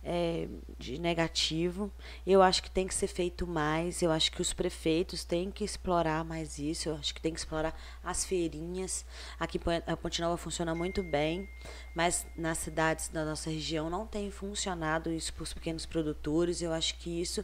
[0.03, 1.91] é, de negativo.
[2.27, 4.01] Eu acho que tem que ser feito mais.
[4.01, 6.89] Eu acho que os prefeitos têm que explorar mais isso.
[6.89, 7.73] Eu acho que tem que explorar
[8.03, 9.05] as feirinhas.
[9.39, 11.49] Aqui a Ponte Nova funciona muito bem,
[11.95, 16.61] mas nas cidades da nossa região não tem funcionado isso para os pequenos produtores.
[16.61, 17.43] Eu acho que isso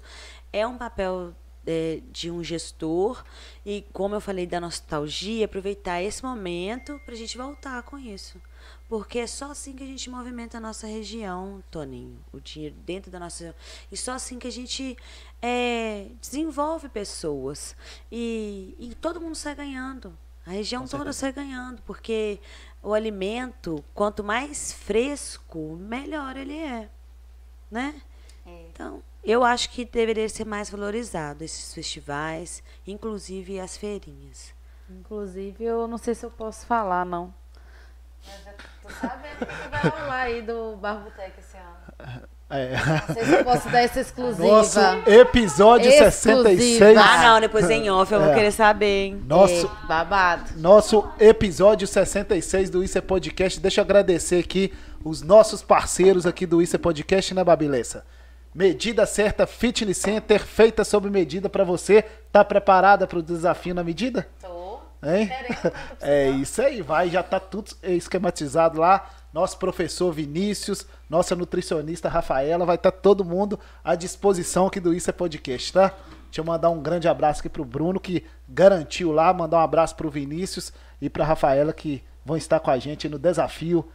[0.51, 1.33] é um papel
[1.65, 3.23] é, de um gestor
[3.65, 8.41] e, como eu falei da nostalgia, aproveitar esse momento para a gente voltar com isso.
[8.89, 12.17] Porque é só assim que a gente movimenta a nossa região, Toninho.
[12.33, 13.55] O dinheiro dentro da nossa.
[13.91, 14.97] E só assim que a gente
[15.39, 17.75] é, desenvolve pessoas.
[18.11, 20.17] E, e todo mundo sai ganhando.
[20.43, 21.83] A região toda sai ganhando.
[21.83, 22.39] Porque
[22.81, 26.89] o alimento, quanto mais fresco, melhor ele é.
[27.69, 28.01] Né?
[28.43, 34.51] Então, eu acho que deveria ser mais valorizado esses festivais, inclusive as feirinhas.
[34.89, 37.31] Inclusive, eu não sei se eu posso falar, não.
[38.25, 42.29] Mas eu tô sabendo que vai rolar aí do Barbotec esse ano.
[42.51, 42.71] É.
[43.07, 44.47] Não sei se eu posso dar essa exclusiva.
[44.47, 46.49] Nosso episódio Exclusiva.
[46.49, 46.97] 66.
[46.97, 48.33] Ah, não, depois em off eu vou É.
[48.33, 49.23] querer saber, hein?
[49.27, 50.43] Nosso, É, babado.
[50.57, 53.59] Nosso episódio 66 do Isso é Podcast.
[53.59, 54.73] Deixa eu agradecer aqui
[55.03, 58.03] os nossos parceiros aqui do Isso é Podcast, né, Babilessa?
[58.53, 62.03] Medida certa Fitness Center, feita sob medida pra você.
[62.31, 64.27] Tá preparada pro desafio na medida?
[65.03, 65.29] Hein?
[66.01, 69.09] É isso aí, vai, já tá tudo esquematizado lá.
[69.31, 75.09] Nosso professor Vinícius, nossa nutricionista Rafaela, vai estar todo mundo à disposição aqui do Isso
[75.09, 75.93] é Podcast, tá?
[76.25, 79.95] Deixa eu mandar um grande abraço aqui pro Bruno, que garantiu lá, mandar um abraço
[79.95, 83.87] pro Vinícius e pra Rafaela, que vão estar com a gente no desafio.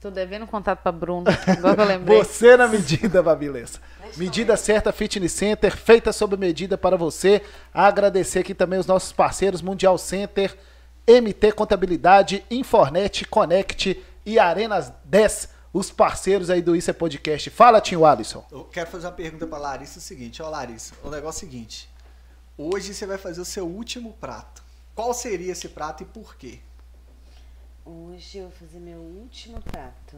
[0.00, 2.16] Tô devendo um contato pra Bruno, igual que eu lembrei.
[2.16, 3.78] Você na medida, Babilessa.
[4.16, 7.42] Medida certa Fitness Center, feita sob medida para você.
[7.72, 10.56] Agradecer aqui também os nossos parceiros Mundial Center,
[11.06, 17.50] MT Contabilidade, Infornet, Connect e Arenas 10, os parceiros aí do Isso é Podcast.
[17.50, 18.42] Fala, Tinho Alisson.
[18.50, 21.50] Eu quero fazer uma pergunta pra Larissa o seguinte, ó Larissa, o negócio é o
[21.50, 21.90] seguinte.
[22.56, 24.62] Hoje você vai fazer o seu último prato.
[24.94, 26.60] Qual seria esse prato e por quê?
[27.90, 30.16] Hoje eu vou fazer meu último prato.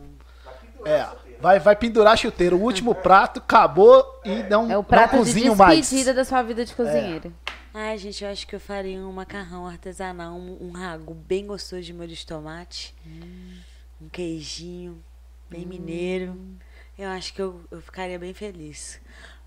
[0.85, 1.09] É,
[1.41, 2.59] vai, vai pendurar chuteiro.
[2.59, 6.17] O último prato acabou e não, É o prato não de cozinho despedida mais.
[6.17, 7.33] da sua vida de cozinheiro.
[7.73, 11.81] Ai, gente, eu acho que eu faria um macarrão artesanal, um, um ragu bem gostoso
[11.81, 12.95] de molho de tomate.
[13.99, 15.03] Um queijinho,
[15.49, 16.39] bem mineiro.
[16.99, 19.01] Eu acho que eu, eu ficaria bem feliz.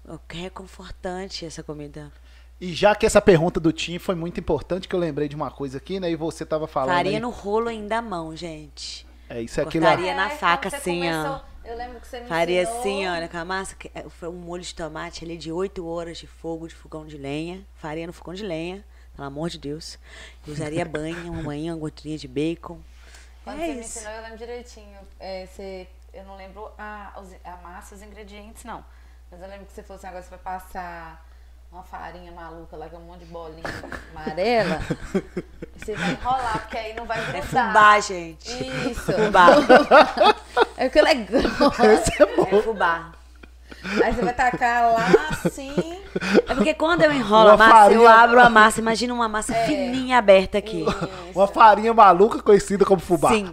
[0.08, 2.12] É reconfortante essa comida.
[2.60, 5.52] E já que essa pergunta do Tim foi muito importante, que eu lembrei de uma
[5.52, 6.10] coisa aqui, né?
[6.10, 6.96] E você tava falando.
[6.96, 9.06] Faria aí- no rolo ainda à mão, gente.
[9.30, 9.90] É isso aqui lá.
[9.90, 11.24] Cortaria na quando faca, você assim, ó.
[11.24, 12.80] começou- Eu lembro que você me Faria ensinou.
[12.80, 13.76] assim, olha, com a massa.
[13.76, 17.06] que- é, Foi um molho de tomate ali de 8 horas de fogo, de fogão
[17.08, 17.66] de lenha.
[17.74, 19.98] Faria no fogão de lenha, pelo amor de Deus.
[20.46, 22.80] Eu usaria banha, uma banha, uma gotinha de bacon.
[23.44, 23.98] Quando é você me isso.
[23.98, 24.98] ensinou, eu lembro direitinho.
[25.20, 28.86] É, você, eu não lembro a, os- a massa, os ingredientes, não.
[29.32, 31.25] Mas eu lembro que você falou assim, agora você vai passar
[31.76, 33.64] uma farinha maluca lá com um monte de bolinha
[34.16, 34.80] amarela.
[35.14, 37.36] e você vai enrolar, porque aí não vai grudar.
[37.36, 38.90] É fubá, gente.
[38.92, 39.12] Isso.
[39.12, 39.48] Fubá.
[40.78, 41.86] É que é grossa.
[41.86, 42.48] Esse é bom.
[42.52, 43.12] É fubá.
[44.04, 45.06] Aí você vai tacar lá
[45.46, 46.00] assim.
[46.48, 48.80] É porque quando eu enrolo Uma a massa, eu farinha- abro a massa.
[48.82, 50.86] Imagina uma massa fininha aberta aqui.
[51.34, 53.30] Uma farinha maluca conhecida como fubá.
[53.30, 53.50] Sim.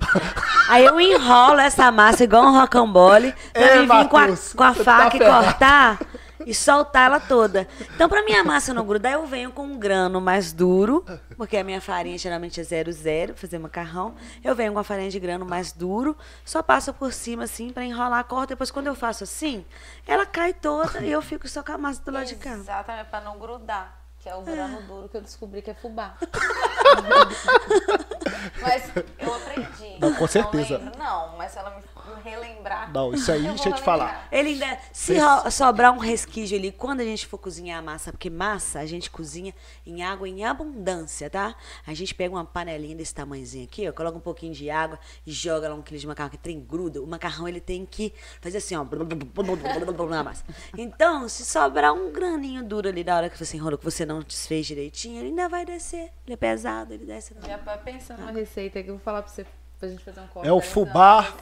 [0.68, 4.26] Aí eu enrolo essa massa igual um rocambole pra É, mim vir com a,
[4.56, 5.44] com a tá faca e ferrado.
[5.44, 5.98] cortar
[6.46, 7.68] e soltar ela toda.
[7.94, 11.04] Então, pra minha massa não grudar, eu venho com um grano mais duro,
[11.36, 14.14] porque a minha farinha geralmente é 00, fazer macarrão.
[14.42, 17.84] Eu venho com a farinha de grano mais duro, só passo por cima assim pra
[17.84, 18.48] enrolar, corto.
[18.48, 19.64] Depois, quando eu faço assim,
[20.06, 22.52] ela cai toda e eu fico só com a massa do lado de cá.
[22.52, 24.02] Exatamente, pra não grudar.
[24.22, 26.14] Que é o grano duro que eu descobri que é fubá.
[28.62, 29.98] mas eu aprendi.
[29.98, 30.78] Não, com certeza.
[30.78, 31.82] Não, lembro, não, mas se ela me
[32.22, 32.92] relembrar.
[32.92, 34.28] Não, isso aí, deixa eu te falar.
[34.30, 34.78] Ele ainda.
[34.92, 35.16] Se
[35.50, 39.10] sobrar um resquício ali, quando a gente for cozinhar a massa, porque massa a gente
[39.10, 39.54] cozinha
[39.86, 41.54] em água em abundância, tá?
[41.86, 45.32] A gente pega uma panelinha desse tamanhozinho aqui, ó, coloca um pouquinho de água e
[45.32, 47.02] joga lá um quilo de macarrão, que trem gruda.
[47.02, 48.84] O macarrão ele tem que fazer assim, ó,
[50.12, 50.44] na massa.
[50.76, 54.20] Então, se sobrar um graninho duro ali da hora que você enrolou, que você não
[54.20, 56.10] desfez direitinho, ele ainda vai descer.
[56.26, 57.34] Ele é pesado, ele desce.
[57.34, 57.48] Não.
[57.48, 59.46] Já vai pensando numa receita que eu vou falar pra você,
[59.78, 60.48] pra gente fazer um corte.
[60.48, 61.34] É o fubá.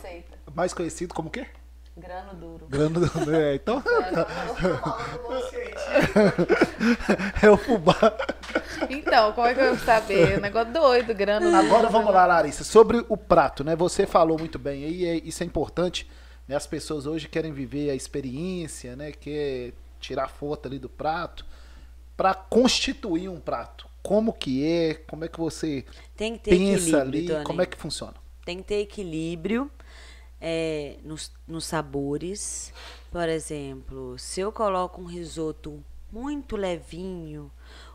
[0.55, 1.47] Mais conhecido como o quê?
[1.97, 2.66] Grano duro.
[2.68, 3.35] Grano do...
[3.35, 3.82] é, Então,
[7.43, 7.97] é o fubá.
[8.89, 10.39] Então, como é que eu vou saber?
[10.39, 11.56] Um negócio doido, grano duro.
[11.56, 12.64] Agora vamos lá, Larissa.
[12.64, 13.74] Sobre o prato, né?
[13.77, 16.09] Você falou muito bem aí, é- isso é importante.
[16.48, 16.56] Né?
[16.56, 19.12] As pessoas hoje querem viver a experiência, né?
[19.12, 21.44] Quer tirar foto ali do prato
[22.16, 23.89] para constituir um prato.
[24.02, 24.94] Como que é?
[24.94, 25.85] Como é que você
[26.16, 27.27] Tem que ter pensa ali?
[27.27, 27.44] Tony.
[27.44, 28.14] Como é que funciona?
[28.44, 29.70] Tem que ter equilíbrio
[30.41, 32.73] é, nos, nos sabores.
[33.11, 37.51] Por exemplo, se eu coloco um risoto muito levinho,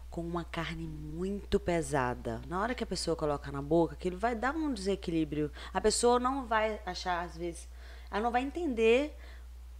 [0.10, 4.34] com uma carne muito pesada, na hora que a pessoa coloca na boca, aquilo vai
[4.34, 5.52] dar um desequilíbrio.
[5.74, 7.68] A pessoa não vai achar, às vezes,
[8.10, 9.14] ela não vai entender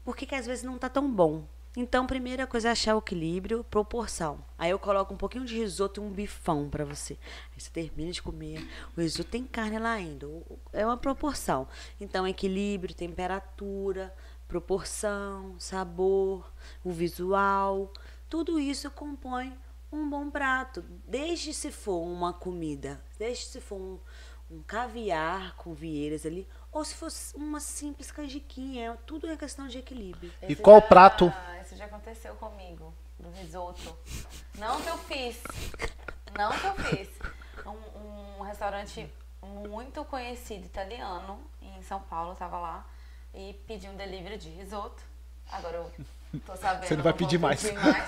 [0.04, 1.46] por que, que às vezes não tá tão bom.
[1.78, 4.40] Então, primeira coisa é achar o equilíbrio, proporção.
[4.58, 7.18] Aí eu coloco um pouquinho de risoto e um bifão pra você.
[7.52, 8.66] Aí você termina de comer.
[8.96, 10.26] O risoto tem carne lá ainda.
[10.72, 11.68] É uma proporção.
[12.00, 14.16] Então, equilíbrio, temperatura,
[14.48, 16.50] proporção, sabor,
[16.82, 17.92] o visual.
[18.30, 19.54] Tudo isso compõe
[19.92, 20.84] um bom prato.
[21.06, 24.00] Desde se for uma comida, desde se for um,
[24.50, 28.98] um caviar com vieiras ali, ou se fosse uma simples canjiquinha.
[29.06, 30.32] Tudo é questão de equilíbrio.
[30.42, 31.34] E Esse qual já- prato?
[31.62, 33.98] Isso já aconteceu comigo, do risoto.
[34.56, 35.42] Não que eu fiz.
[36.38, 37.10] Não que eu fiz.
[37.66, 39.10] Um, um restaurante
[39.42, 42.86] muito conhecido italiano em São Paulo, eu tava lá
[43.34, 45.02] e pedi um delivery de risoto.
[45.52, 46.88] Agora eu tô sabendo.
[46.88, 47.64] Você não vai vou pedir mais.
[47.74, 48.06] mais.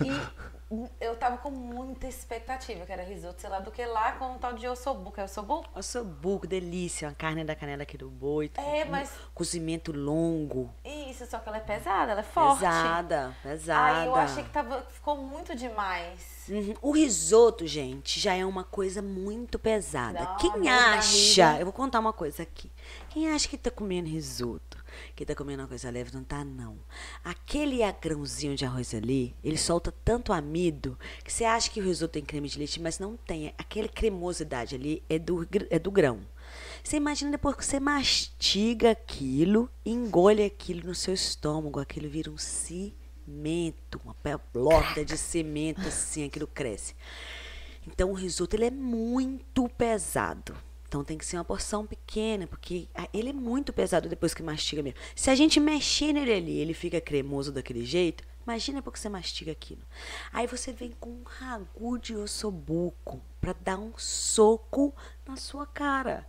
[0.00, 0.42] E
[1.02, 4.38] eu tava com muita expectativa, que era risoto, sei lá do que lá, com um
[4.38, 5.20] tal de ossobuco.
[5.20, 5.68] É ossobuco?
[5.78, 7.08] Ossobuco, delícia.
[7.10, 8.50] A carne da canela aqui do boi.
[8.56, 10.70] É, um mas- Cozimento longo.
[10.82, 12.60] Isso, só que ela é pesada, ela é forte.
[12.60, 13.98] Pesada, pesada.
[14.00, 16.46] Aí eu achei que tava, ficou muito demais.
[16.48, 16.74] Uhum.
[16.80, 20.20] O risoto, gente, já é uma coisa muito pesada.
[20.20, 21.60] Uma Quem de acha, barriga.
[21.60, 22.72] eu vou contar uma coisa aqui.
[23.10, 24.81] Quem acha que tá comendo risoto,
[25.14, 26.78] que tá comendo uma coisa leve, não tá, não.
[27.24, 32.12] Aquele grãozinho de arroz ali, ele solta tanto amido que você acha que o risoto
[32.12, 33.54] tem creme de leite, mas não tem.
[33.58, 36.20] Aquela cremosidade ali é do, é do grão.
[36.82, 42.38] Você imagina depois que você mastiga aquilo, engole aquilo no seu estômago, aquilo vira um
[42.38, 46.94] cimento, uma pelota de cimento assim, aquilo cresce.
[47.86, 50.54] Então o risoto ele é muito pesado.
[50.92, 54.42] Então tem que ser uma porção pequena, porque ah, ele é muito pesado depois que
[54.42, 55.00] mastiga mesmo.
[55.16, 59.52] Se a gente mexer nele ali, ele fica cremoso daquele jeito, imagina porque você mastiga
[59.52, 59.80] aquilo.
[60.30, 63.22] Aí você vem com um ragu de ossobuco.
[63.42, 64.94] Pra dar um soco
[65.28, 66.24] na sua cara.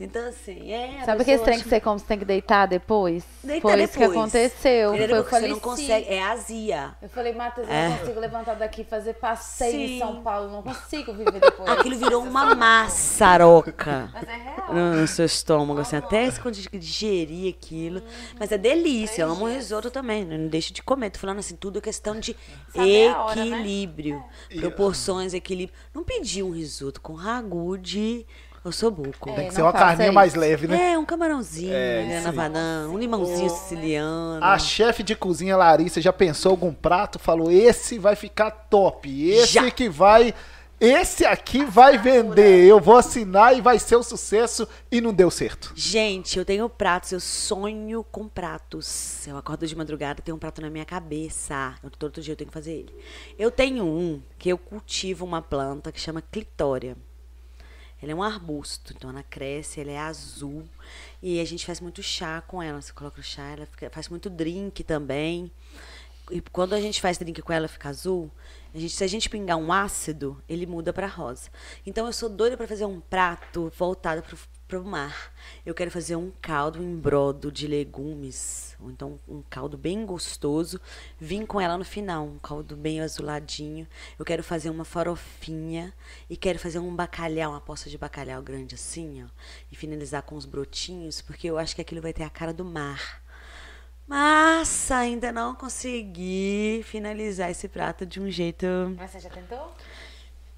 [0.00, 1.04] Então, assim, é.
[1.04, 3.22] Sabe aquele pessoa trem acha- que você come, você tem que deitar depois?
[3.44, 4.18] Deita Foi isso que depois.
[4.18, 4.90] aconteceu.
[4.90, 5.60] Foi, eu Porque você falei, não sim.
[5.62, 6.08] consegue.
[6.08, 6.94] É azia.
[7.00, 7.88] Eu falei, Matheus, eu É.
[7.88, 9.94] não consigo levantar daqui e fazer passeio Sim.
[9.94, 10.50] em São Paulo.
[10.50, 11.68] Não consigo viver depois.
[11.70, 14.10] Aquilo virou uma maçaroca.
[14.12, 14.74] Mas é real.
[14.74, 18.02] no, no seu estômago, assim, até conseguir digerir aquilo.
[18.40, 21.10] Mas é delícia, eu amo risoto também, não deixo de comer.
[21.10, 22.36] Tô falando assim, tudo é questão de
[22.74, 23.46] Saber a hora, né?
[23.60, 24.24] equilíbrio,
[24.58, 25.76] proporções, equilíbrio.
[25.94, 28.24] Não pedi um risoto com ragu de
[28.64, 29.28] ossobuco.
[29.30, 30.14] É, Tem que ser uma carninha isso.
[30.14, 30.92] mais leve, né?
[30.92, 34.42] É, um camarãozinho, É, né, na banana, um limãozinho siciliano.
[34.44, 37.18] A chefe de cozinha Larissa já pensou algum prato?
[37.18, 39.30] Falou, esse vai ficar top.
[39.30, 39.70] Esse Já.
[39.70, 40.32] que vai.
[40.84, 42.64] Esse aqui vai vender.
[42.66, 44.66] Eu vou assinar e vai ser um sucesso.
[44.90, 45.72] E não deu certo.
[45.76, 49.24] Gente, eu tenho pratos, eu sonho com pratos.
[49.28, 51.76] Eu acordo de madrugada, tenho um prato na minha cabeça.
[51.84, 52.92] Eu, todo dia eu tenho que fazer ele.
[53.38, 56.96] Eu tenho um que eu cultivo uma planta que chama clitória.
[58.02, 60.64] Ela é um arbusto, então ela cresce, ela é azul.
[61.22, 62.82] E a gente faz muito chá com ela.
[62.82, 65.48] Você coloca o chá, ela fica- faz muito drink também.
[66.28, 68.28] E quando a gente faz drink com ela, fica azul.
[68.74, 71.50] A gente, se a gente pingar um ácido, ele muda para rosa.
[71.84, 75.34] Então eu sou doida para fazer um prato voltado pro, pro mar.
[75.66, 80.80] Eu quero fazer um caldo em brodo de legumes, ou então um caldo bem gostoso.
[81.20, 83.86] Vim com ela no final, um caldo bem azuladinho.
[84.18, 85.92] Eu quero fazer uma farofinha
[86.30, 89.26] e quero fazer um bacalhau, uma poça de bacalhau grande assim, ó,
[89.70, 92.64] e finalizar com os brotinhos, porque eu acho que aquilo vai ter a cara do
[92.64, 93.21] mar.
[94.06, 98.66] Mas ainda não consegui finalizar esse prato de um jeito.
[98.96, 99.72] Mas você já tentou?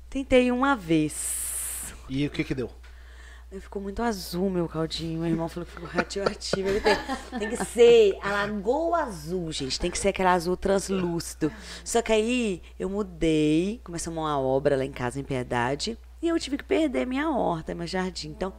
[0.09, 1.95] Tentei uma vez.
[2.09, 2.71] E o que que deu?
[3.61, 5.21] Ficou muito azul meu caldinho.
[5.21, 6.69] Meu irmão falou que ficou radioativo.
[6.69, 6.97] Ele tem,
[7.39, 9.79] tem que ser a lagoa azul, gente.
[9.79, 11.53] Tem que ser aquele azul translúcido.
[11.85, 13.81] Só que aí eu mudei.
[13.85, 15.97] Começamos uma obra lá em casa, em Piedade.
[16.21, 18.31] E eu tive que perder minha horta, meu jardim.
[18.31, 18.53] Então,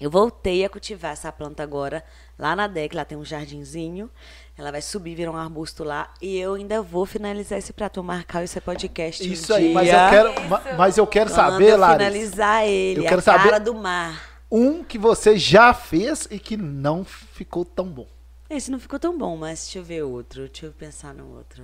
[0.00, 2.02] eu voltei a cultivar essa planta agora
[2.38, 2.94] lá na DEC.
[2.94, 4.10] Lá tem um jardinzinho.
[4.56, 6.12] Ela vai subir, virar um arbusto lá.
[6.20, 8.02] E eu ainda vou finalizar esse prato.
[8.02, 9.22] Marcar esse podcast.
[9.28, 10.10] um Isso aí, mas eu dia.
[10.10, 13.42] quero, ma- mas eu quero Quando saber, eu Larissa, finalizar ele, Eu quero a cara
[13.42, 14.30] saber- do mar.
[14.50, 18.06] um que você já fez e que não ficou tão bom.
[18.48, 20.46] Esse não ficou tão bom, mas deixa eu ver outro.
[20.48, 21.62] Deixa eu pensar no outro.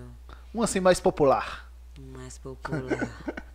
[0.55, 1.69] Um assim mais popular.
[1.99, 3.09] Um mais popular.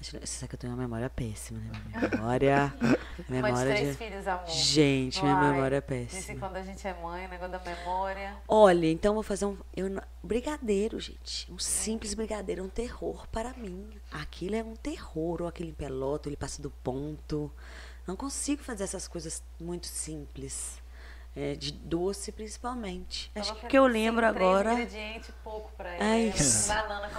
[0.00, 1.70] Você sabe que eu tenho uma memória péssima, né?
[1.86, 2.74] Minha memória.
[2.80, 4.04] Mãe de memória três de...
[4.04, 4.48] filhos, amor.
[4.48, 6.40] Gente, minha memória é péssima.
[6.40, 8.34] quando a gente é mãe, negócio da memória.
[8.48, 9.58] Olha, então eu vou fazer um.
[9.76, 11.52] Eu, brigadeiro, gente.
[11.52, 13.90] Um simples brigadeiro, é um terror para mim.
[14.10, 15.42] Aquilo é um terror.
[15.42, 17.52] Ou aquele em pelota, ele passa do ponto.
[18.06, 20.80] Não consigo fazer essas coisas muito simples.
[21.34, 23.30] É, de doce, principalmente.
[23.36, 24.72] Acho que que eu lembro agora.
[24.72, 26.04] ingredientes, pouco pra ela.
[26.04, 26.68] É É isso.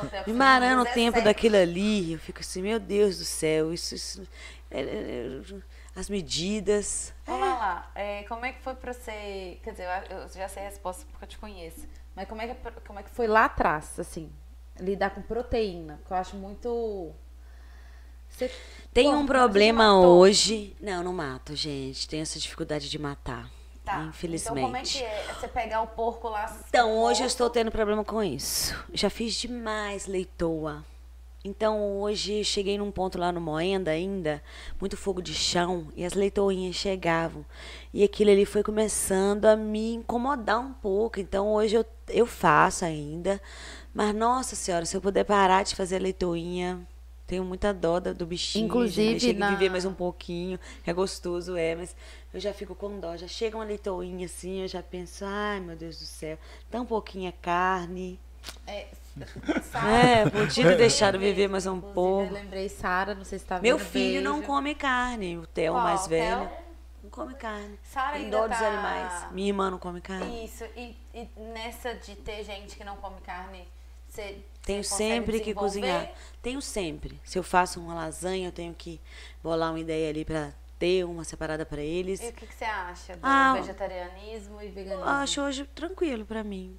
[0.10, 0.30] Tempo.
[0.30, 1.24] Me marando o tempo 17.
[1.24, 3.96] daquilo ali, eu fico assim, meu Deus do céu, isso.
[3.96, 4.28] isso
[4.70, 5.42] é, é, é,
[5.96, 7.14] as medidas.
[7.26, 7.90] Vamos lá.
[7.96, 9.60] É, como é que foi pra você...
[9.64, 11.88] Quer dizer, eu já sei a resposta porque eu te conheço.
[12.16, 14.30] Mas como é que, como é que foi lá atrás, assim?
[14.80, 17.12] Lidar com proteína, que eu acho muito...
[18.30, 18.52] Você-
[18.94, 20.76] Tem um problema hoje.
[20.82, 22.08] Não, não mato, gente.
[22.08, 23.50] Tenho essa dificuldade de matar.
[23.84, 24.04] Tá.
[24.04, 24.52] Infelizmente.
[24.60, 26.56] Então como é que é você pegar o porco lá...
[26.70, 28.76] Então, hoje eu estou tendo problema com isso.
[28.94, 30.86] Já fiz demais leitoa.
[31.44, 34.44] Então, hoje cheguei num ponto lá no Moenda ainda,
[34.80, 37.44] muito fogo de chão, e as leitoinhas chegavam.
[37.92, 41.20] E aquilo ali foi começando a me incomodar um pouco.
[41.20, 43.42] Então, hoje eu, eu faço ainda.
[43.92, 46.80] Mas, nossa senhora, se eu puder parar de fazer leitoinha,
[47.26, 48.66] tenho muita dó do bichinho.
[48.66, 49.20] Inclusive.
[49.20, 50.60] Chega na- viver mais um pouquinho.
[50.86, 51.96] É gostoso, é, mas
[52.34, 53.16] eu já fico com dó.
[53.18, 56.38] Já chega uma leitoinha assim, eu já penso, ai meu Deus do céu,
[56.70, 58.20] tão pouquinha carne.
[58.66, 58.88] É,
[59.74, 62.28] É, podia ter deixado viver mais um pouco.
[62.28, 63.64] Eu lembrei, Sara, não sei se tá vendo.
[63.64, 64.48] Meu filho não beijo.
[64.48, 66.48] come carne, o Theo Qual, mais velho.
[66.48, 66.52] Theo?
[67.04, 67.80] Não come carne.
[67.84, 69.32] Sara Tem dó dos tá- animais.
[69.34, 70.46] Minha irmã não come carne.
[70.46, 73.68] Isso, e, e nessa de ter gente que não come carne,
[74.08, 74.38] você.
[74.64, 76.10] Tenho sempre que cozinhar.
[76.42, 77.20] Tenho sempre.
[77.24, 79.02] Se eu faço uma lasanha, eu tenho que
[79.44, 82.20] bolar uma ideia ali pra ter uma separada pra eles.
[82.20, 85.04] E o que, que você acha do Ah, vegetarianismo e veganismo?
[85.04, 86.76] Eu acho hoje tranquilo pra mim.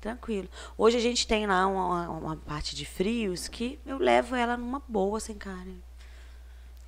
[0.00, 0.48] Tranquilo.
[0.78, 4.82] Hoje a gente tem lá uma, uma parte de frios que eu levo ela numa
[4.88, 5.82] boa sem carne.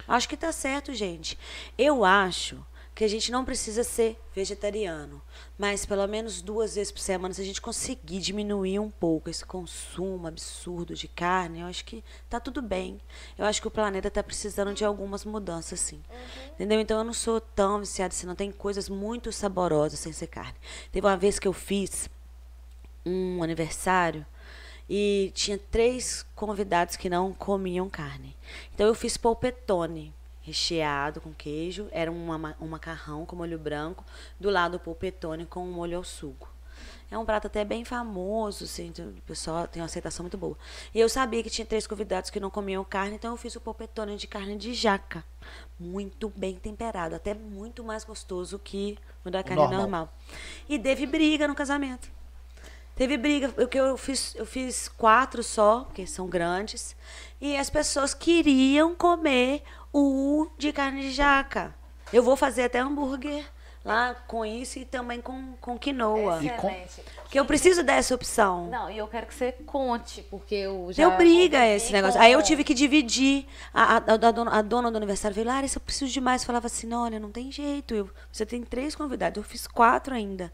[0.08, 1.38] Acho que tá certo, gente.
[1.76, 2.64] Eu acho
[2.96, 5.20] que a gente não precisa ser vegetariano,
[5.58, 9.44] mas pelo menos duas vezes por semana, se a gente conseguir diminuir um pouco esse
[9.44, 12.98] consumo absurdo de carne, eu acho que tá tudo bem.
[13.36, 16.02] Eu acho que o planeta tá precisando de algumas mudanças, sim.
[16.54, 16.80] Entendeu?
[16.80, 20.56] Então eu não sou tão viciada assim, não tem coisas muito saborosas sem ser carne.
[20.90, 22.08] Teve uma vez que eu fiz
[23.04, 24.24] um aniversário
[24.88, 28.36] E tinha três convidados que não comiam carne.
[28.72, 30.14] Então eu fiz polpetone
[30.46, 31.88] recheado com queijo.
[31.90, 34.04] Era uma, ma- um macarrão com molho branco.
[34.38, 36.48] Do lado o polpetone com um molho ao sugo.
[37.10, 40.58] É um prato até bem famoso, assim, o pessoal tem uma aceitação muito boa.
[40.92, 43.60] E eu sabia que tinha três convidados que não comiam carne, então eu fiz o
[43.60, 45.24] polpetone de carne de jaca.
[45.78, 49.80] Muito bem temperado, até muito mais gostoso que o da carne normal.
[49.80, 50.14] normal.
[50.68, 52.10] E teve briga no casamento.
[52.96, 56.96] Teve briga, o que eu fiz, eu fiz quatro só, porque são grandes,
[57.40, 59.62] e as pessoas queriam comer
[59.98, 61.74] o de carne de jaca.
[62.12, 63.44] Eu vou fazer até hambúrguer
[63.84, 66.38] lá com isso e também com, com quinoa.
[66.58, 67.16] Com- Excelente.
[67.22, 68.66] Porque eu preciso dessa opção.
[68.68, 71.08] Não, e eu quero que você conte, porque eu já.
[71.08, 72.20] Deu briga esse negócio.
[72.20, 73.46] Aí eu tive que dividir.
[73.74, 76.44] A, a, a dona, a dona do aniversário veio, Larissa, eu preciso de mais.
[76.44, 77.94] Falava assim, não, olha, não tem jeito.
[77.94, 80.52] Eu, você tem três convidados, eu fiz quatro ainda.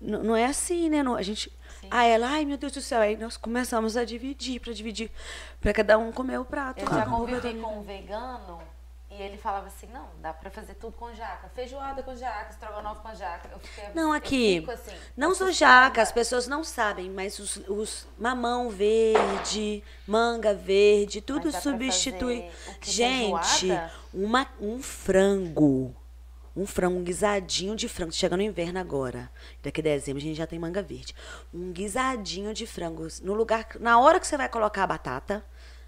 [0.00, 1.02] N- não é assim, né?
[1.04, 1.52] Não, a gente.
[1.94, 3.02] Aí ela, ai meu Deus do céu.
[3.02, 5.10] Aí nós começamos a dividir, pra dividir,
[5.60, 6.80] pra cada um comer o prato.
[6.80, 8.62] Eu já no convivi com um vegano
[9.10, 11.50] e ele falava assim: não, dá pra fazer tudo com jaca.
[11.54, 13.46] Feijoada com jaca, estrogonofe com jaca.
[13.52, 14.60] Eu fiquei, Não, eu aqui.
[14.60, 20.54] fico assim, não sou jaca, as pessoas não sabem, mas os, os mamão verde, manga
[20.54, 22.50] verde, tudo substitui.
[22.80, 23.68] Gente,
[24.14, 25.94] uma, um frango.
[26.54, 28.12] Um frango, um guisadinho de frango.
[28.12, 29.30] Chega no inverno agora.
[29.62, 31.14] Daqui a dezembro a gente já tem manga verde.
[31.52, 33.08] Um guisadinho de frango.
[33.22, 35.44] No lugar, na hora que você vai colocar a batata,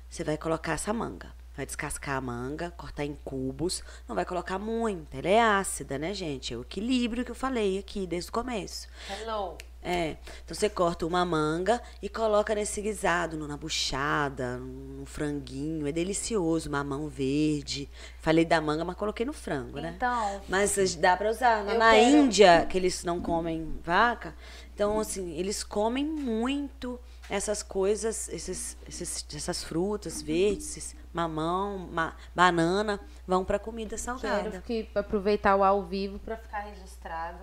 [0.08, 1.32] você vai colocar essa manga.
[1.56, 3.84] Vai descascar a manga, cortar em cubos.
[4.08, 5.14] Não vai colocar muito.
[5.16, 6.52] Ela é ácida, né, gente?
[6.52, 8.88] É o equilíbrio que eu falei aqui desde o começo.
[9.08, 9.56] Hello.
[9.86, 10.16] É.
[10.44, 15.86] Então você corta uma manga e coloca nesse guisado, na buchada, no franguinho.
[15.86, 17.90] É delicioso, mamão verde.
[18.20, 19.92] Falei da manga, mas coloquei no frango, né?
[19.94, 20.40] Então.
[20.48, 21.62] Mas as- dá pra usar.
[21.64, 24.34] Na, quero- Índia, que eles não comem vaca,
[24.74, 26.98] então, assim, eles comem muito
[27.28, 34.50] essas coisas, esses, esses- essas frutas verdes, mamão, ma- banana, vão pra comida salgada.
[34.50, 37.38] Quero que aproveitar o ao vivo pra ficar registrado.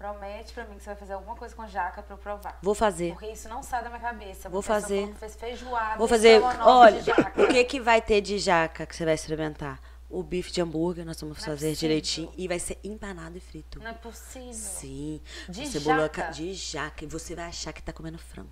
[0.00, 2.58] Promete pra mim que você vai fazer alguma coisa com jaca pra eu provar.
[2.62, 3.10] Vou fazer.
[3.12, 4.48] Porque isso não sai da minha cabeça.
[4.48, 5.14] Vou você fazer.
[5.16, 5.98] fez feijoada.
[5.98, 6.40] Vou fazer.
[6.64, 7.02] Olha,
[7.36, 9.78] o que que vai ter de jaca que você vai experimentar?
[10.08, 11.80] O bife de hambúrguer, nós vamos Não é fazer possível.
[11.88, 12.32] direitinho.
[12.34, 13.78] E vai ser empanado e frito.
[13.78, 14.54] Não é possível.
[14.54, 15.20] Sim.
[15.46, 16.22] De cebola jaca?
[16.22, 17.04] ca- de jaca.
[17.04, 18.50] E você vai achar que tá comendo frango.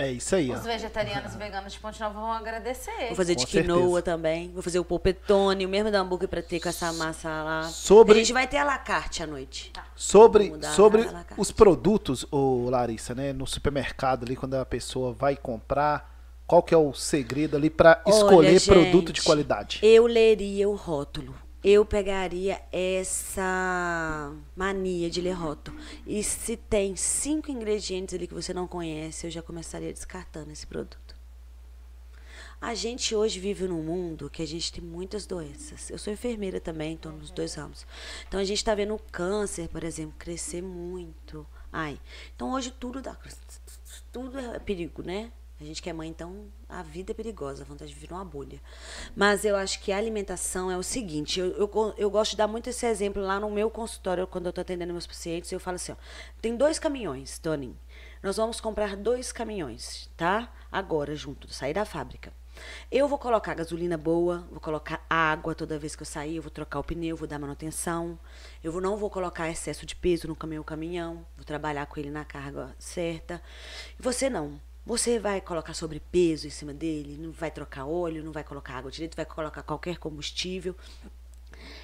[0.00, 0.54] É isso aí, ó.
[0.54, 3.08] Os vegetarianos e veganos de Ponte Nova vão agradecer.
[3.08, 4.02] Vou fazer de Com quinoa certeza.
[4.02, 4.52] também.
[4.52, 7.64] Vou fazer o polpetone, o mesmo do hambúrguer pra ter com essa massa lá.
[7.64, 9.72] Sobre- A gente vai ter a la carte à noite.
[9.96, 11.34] Sobre, Mudar sobre carte.
[11.36, 13.32] os produtos, ô Larissa, né?
[13.32, 16.14] No supermercado ali, quando a pessoa vai comprar,
[16.46, 19.80] qual que é o segredo ali pra Olha, escolher produto de gente, qualidade?
[19.82, 21.34] Eu leria o rótulo.
[21.64, 25.76] Eu pegaria essa mania de ler rótulo.
[26.08, 30.66] E se tem cinco ingredientes ali que você não conhece, eu já começaria descartando esse
[30.66, 31.14] produto.
[32.58, 35.90] A gente hoje vive num mundo que a gente tem muitas doenças.
[35.90, 37.86] Eu sou enfermeira também, estou nos dois ramos.
[38.26, 41.46] Então a gente está vendo o câncer, por exemplo, crescer muito.
[41.70, 42.00] Ai,
[42.34, 43.14] então hoje tudo dá,
[44.10, 45.30] tudo é perigo, né?
[45.60, 48.24] A gente que é mãe, então a vida é perigosa, a vontade de viver uma
[48.24, 48.60] bolha.
[49.16, 52.46] Mas eu acho que a alimentação é o seguinte: eu, eu, eu gosto de dar
[52.46, 55.50] muito esse exemplo lá no meu consultório, quando eu estou atendendo meus pacientes.
[55.50, 55.96] Eu falo assim: ó,
[56.40, 57.76] tem dois caminhões, Toninho.
[58.22, 60.52] Nós vamos comprar dois caminhões, tá?
[60.70, 62.32] Agora, junto, sair da fábrica.
[62.90, 66.50] Eu vou colocar gasolina boa, vou colocar água toda vez que eu sair, eu vou
[66.50, 68.18] trocar o pneu, vou dar manutenção.
[68.62, 72.10] Eu vou- não vou colocar excesso de peso no caminhão caminhão, vou trabalhar com ele
[72.10, 73.40] na carga certa.
[73.98, 74.60] E você não.
[74.88, 78.90] Você vai colocar sobrepeso em cima dele, não vai trocar óleo, não vai colocar água
[78.90, 80.74] direito, vai colocar qualquer combustível.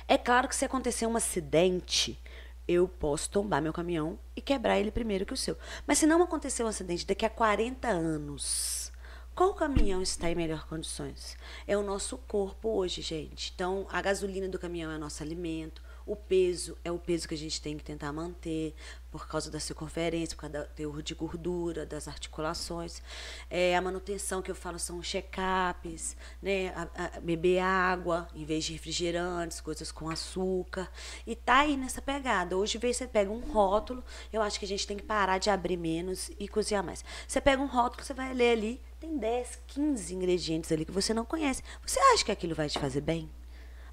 [0.09, 2.19] É claro que se acontecer um acidente,
[2.67, 5.55] eu posso tombar meu caminhão e quebrar ele primeiro que o seu.
[5.87, 8.91] Mas se não acontecer um acidente daqui a 40 anos,
[9.35, 11.37] qual caminhão está em melhor condições?
[11.67, 13.53] É o nosso corpo hoje, gente.
[13.55, 15.83] Então, a gasolina do caminhão é nosso alimento.
[16.07, 18.75] O peso é o peso que a gente tem que tentar manter
[19.11, 23.01] por causa da circunferência, por causa do teor de gordura, das articulações.
[23.49, 26.69] É, a manutenção que eu falo são check-ups, né?
[26.77, 30.91] A- a- beber água em vez de refrigerantes, coisas com açúcar.
[31.27, 32.57] E tá aí nessa pegada.
[32.57, 35.49] Hoje, vez você pega um rótulo, eu acho que a gente tem que parar de
[35.49, 37.05] abrir menos e cozinhar mais.
[37.27, 41.15] Você pega um rótulo, você vai ler ali, tem 10, 15 ingredientes ali que você
[41.15, 41.63] não conhece.
[41.87, 43.31] Você acha que aquilo vai te fazer bem?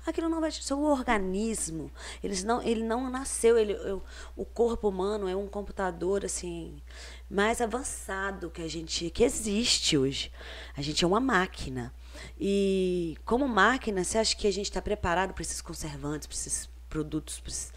[0.05, 0.63] Aquilo não vai te.
[0.63, 1.91] Seu organismo,
[2.23, 3.57] eles não, ele não nasceu.
[3.57, 4.03] Ele, eu-
[4.35, 6.81] o corpo humano é um computador assim
[7.29, 10.31] mais avançado que a gente que existe hoje.
[10.75, 11.93] A gente é uma máquina.
[12.39, 16.69] E como máquina, você acha que a gente está preparado para esses conservantes, para esses
[16.89, 17.73] produtos, para esses,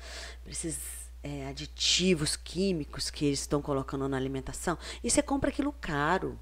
[0.47, 0.79] esses,
[1.23, 4.77] é, aditivos químicos que eles estão colocando na alimentação?
[5.03, 6.39] E você compra aquilo caro.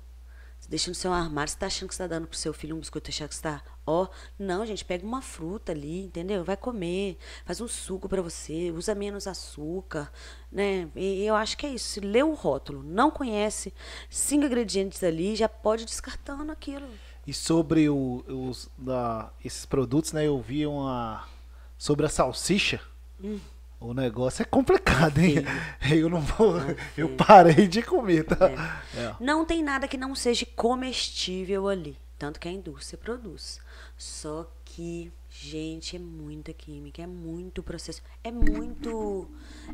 [0.72, 1.50] Deixa no seu armário.
[1.50, 3.42] Você tá achando que você tá dando pro seu filho um biscoito, achando que você
[3.42, 3.62] tá.
[3.86, 4.08] Ó,
[4.38, 6.42] não, gente, pega uma fruta ali, entendeu?
[6.42, 10.10] Vai comer, faz um suco para você, usa menos açúcar,
[10.50, 10.88] né?
[10.96, 11.90] E eu acho que é isso.
[11.90, 13.74] Se lê o rótulo, não conhece
[14.08, 16.88] cinco ingredientes ali, já pode ir descartando aquilo.
[17.26, 20.26] E sobre o, os, da, esses produtos, né?
[20.26, 21.28] Eu vi uma.
[21.76, 22.80] Sobre a salsicha.
[23.22, 23.38] Hum.
[23.84, 25.36] O negócio é complicado, hein?
[25.90, 26.54] Eu não vou.
[26.96, 28.82] eu parei de comer, tá?
[28.96, 29.14] É.
[29.18, 31.96] Não tem nada que não seja comestível ali.
[32.18, 33.60] Tanto que a indústria produz.
[33.96, 39.28] Só que, gente, é muita química, é muito processo, é muito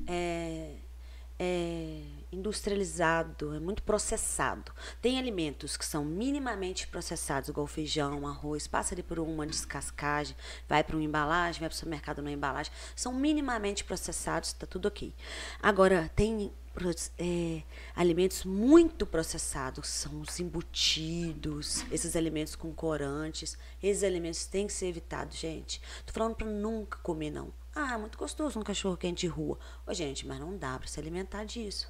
[0.06, 0.76] é,
[1.38, 2.00] é,
[2.32, 4.72] industrializado, é muito processado.
[5.00, 10.36] Tem alimentos que são minimamente processados, igual feijão, arroz, passa ali por uma descascagem,
[10.68, 14.88] vai para uma embalagem, vai para o supermercado na embalagem, são minimamente processados, está tudo
[14.88, 15.14] ok.
[15.62, 16.52] Agora, tem
[17.18, 17.62] é,
[17.94, 23.58] alimentos muito processados, são os embutidos, esses alimentos com corantes.
[23.82, 25.80] Esses alimentos têm que ser evitados, gente.
[26.06, 27.52] Tô falando para nunca comer, não.
[27.74, 29.58] Ah, muito gostoso um cachorro quente de rua.
[29.86, 31.88] Ô, gente, mas não dá para se alimentar disso.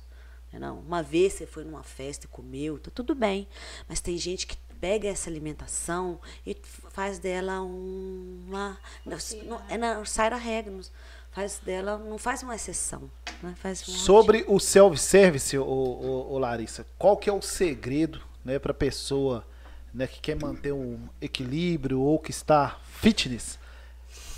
[0.52, 3.48] Né, não, uma vez você foi numa festa e comeu, tá tudo bem.
[3.88, 6.56] Mas tem gente que pega essa alimentação e
[6.90, 8.78] faz dela uma.
[9.04, 10.72] Não, não, é, não, sai da regra.
[10.72, 10.82] Não,
[11.30, 13.10] faz dela, não faz uma exceção.
[13.42, 13.54] Né?
[13.58, 18.58] Faz um Sobre o self-service, o, o, o, Larissa, qual que é o segredo né,
[18.58, 19.44] para a pessoa
[19.92, 23.58] né, que quer manter um equilíbrio ou que está fitness?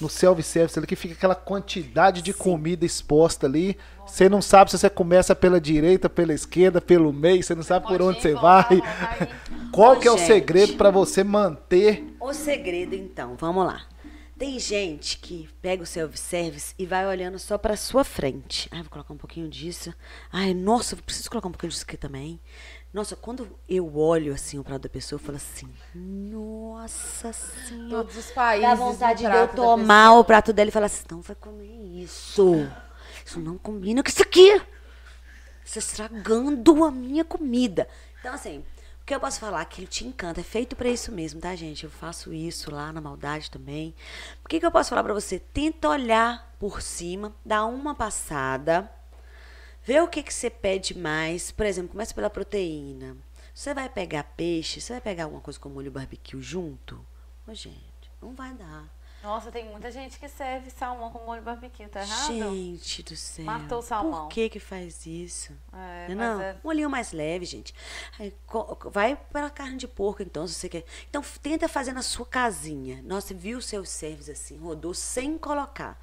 [0.01, 2.39] No self-service, ali que fica aquela quantidade de Sim.
[2.39, 3.77] comida exposta ali.
[4.07, 7.87] Você não sabe se você começa pela direita, pela esquerda, pelo meio, você não sabe
[7.87, 8.81] por onde você vai.
[9.71, 12.05] Qual Ô, que é gente, o segredo para você manter?
[12.19, 13.83] O segredo, então, vamos lá.
[14.41, 18.71] Tem gente que pega o self-service e vai olhando só para sua frente.
[18.73, 19.93] Ai, vou colocar um pouquinho disso.
[20.33, 22.41] Ai, nossa, preciso colocar um pouquinho disso aqui também.
[22.93, 27.91] Nossa, quando eu olho assim o prato da pessoa, eu falo assim: Nossa Senhora.
[27.91, 28.69] Todos os países.
[28.69, 32.69] Dá vontade de eu tomar o prato dela e falar assim: Não vai comer isso.
[33.25, 34.61] Isso não combina com isso aqui.
[35.65, 37.87] Você está estragando a minha comida.
[38.19, 38.65] Então, assim,
[39.11, 39.65] que eu posso falar?
[39.65, 40.41] Que ele te encanta.
[40.41, 41.83] É feito para isso mesmo, tá, gente?
[41.83, 43.93] Eu faço isso lá na maldade também.
[44.45, 45.41] O que, que eu posso falar para você?
[45.41, 48.89] Tenta olhar por cima, dá uma passada,
[49.85, 51.51] vê o que, que você pede mais.
[51.51, 53.17] Por exemplo, começa pela proteína.
[53.55, 57.05] Você vai pegar peixe, você vai pegar alguma coisa com molho barbecue junto?
[57.47, 58.89] Ô, gente, não vai dar.
[59.23, 62.33] Nossa, tem muita gente que serve salmão com molho barbecue, tá errado?
[62.33, 63.45] Gente do céu.
[63.45, 64.23] Matou o salmão.
[64.23, 65.53] Por que que faz isso?
[65.73, 66.57] É, não, é...
[66.65, 67.75] um olhinho mais leve, gente.
[68.91, 70.85] Vai para carne de porco, então, se você quer.
[71.11, 73.03] Então, tenta fazer na sua casinha.
[73.03, 76.01] Nossa, viu o seu service assim, rodou sem colocar.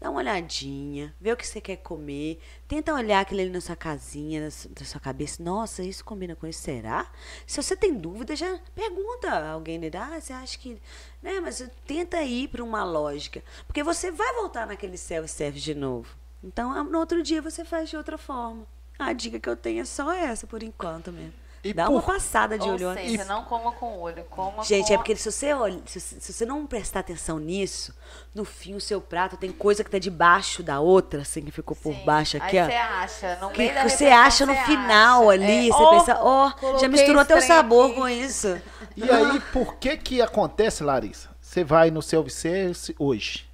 [0.00, 2.40] Dá uma olhadinha, vê o que você quer comer.
[2.66, 5.42] Tenta olhar aquilo ali na sua casinha, na sua cabeça.
[5.42, 6.62] Nossa, isso combina com isso?
[6.62, 7.10] Será?
[7.46, 9.78] Se você tem dúvida, já pergunta a alguém.
[9.78, 9.90] Né?
[9.94, 10.80] Ah, você acha que.
[11.22, 11.38] Né?
[11.40, 13.44] Mas tenta ir para uma lógica.
[13.66, 16.16] Porque você vai voltar naquele self-service de novo.
[16.42, 18.66] Então, no outro dia você faz de outra forma.
[18.98, 21.34] A dica que eu tenho é só essa, por enquanto mesmo.
[21.62, 21.92] E Dá por...
[21.92, 22.94] uma passada de Ou olho.
[22.94, 23.24] Seja, e...
[23.26, 24.94] não coma com o olho, coma Gente, com...
[24.94, 27.94] é porque se você, olha, se, se, você não prestar atenção nisso,
[28.34, 31.76] no fim o seu prato tem coisa que tá debaixo da outra, assim, que ficou
[31.76, 32.66] por baixo aqui, Aí ó.
[32.66, 35.32] você acha, no que, que você acha no final acha.
[35.32, 38.00] ali, é, você oh, pensa, ó, oh, já misturou teu sabor aqui.
[38.00, 38.60] com isso.
[38.96, 41.28] E aí, por que que acontece, Larissa?
[41.40, 43.46] Você vai no self-service hoje,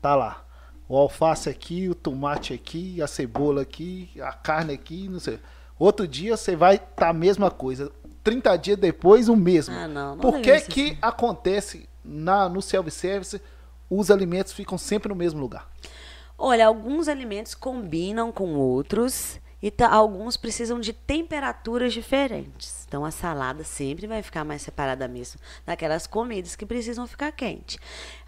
[0.00, 0.42] tá lá,
[0.88, 5.38] o alface aqui, o tomate aqui, a cebola aqui, a carne aqui, não sei.
[5.80, 7.90] Outro dia você vai tá a mesma coisa.
[8.22, 9.74] 30 dias depois, o mesmo.
[9.74, 10.98] Ah, não, não Por que que assim.
[11.00, 13.40] acontece na, no self-service,
[13.88, 15.66] os alimentos ficam sempre no mesmo lugar?
[16.36, 22.84] Olha, alguns alimentos combinam com outros e tá, alguns precisam de temperaturas diferentes.
[22.88, 27.78] Então a salada sempre vai ficar mais separada mesmo daquelas comidas que precisam ficar quente.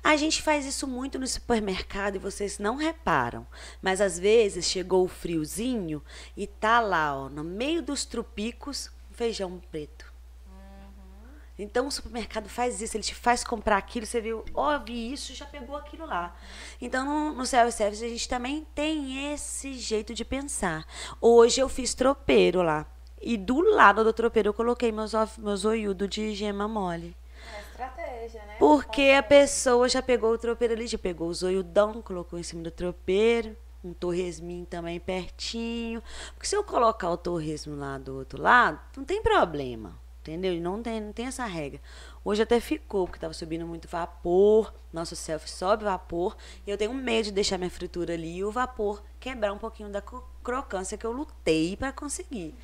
[0.04, 3.46] A gente faz isso muito no supermercado e vocês não reparam,
[3.80, 6.02] mas às vezes chegou o friozinho
[6.36, 10.11] e tá lá, ó, no meio dos tropicos, feijão preto.
[11.58, 15.34] Então o supermercado faz isso, ele te faz comprar aquilo, você viu, ó, vi isso,
[15.34, 16.34] já pegou aquilo lá.
[16.80, 20.86] Então no, no self-service a gente também tem esse jeito de pensar.
[21.20, 22.86] Hoje eu fiz tropeiro lá.
[23.20, 27.14] E do lado do tropeiro eu coloquei meus, meus oiudo de gema mole.
[27.54, 28.56] É estratégia, né?
[28.58, 32.62] Porque a pessoa já pegou o tropeiro ali, já pegou os oiudão, colocou em cima
[32.62, 36.02] do tropeiro um torresminho também pertinho.
[36.34, 40.00] Porque se eu colocar o torresmo lá do outro lado, não tem problema.
[40.23, 40.55] Entendeu?
[40.61, 41.81] Não tem, não tem essa regra.
[42.24, 44.73] Hoje até ficou, porque estava subindo muito vapor.
[44.93, 46.36] Nosso self sobe vapor.
[46.65, 49.89] E eu tenho medo de deixar minha fritura ali e o vapor quebrar um pouquinho
[49.89, 50.01] da
[50.43, 52.55] crocância que eu lutei para conseguir.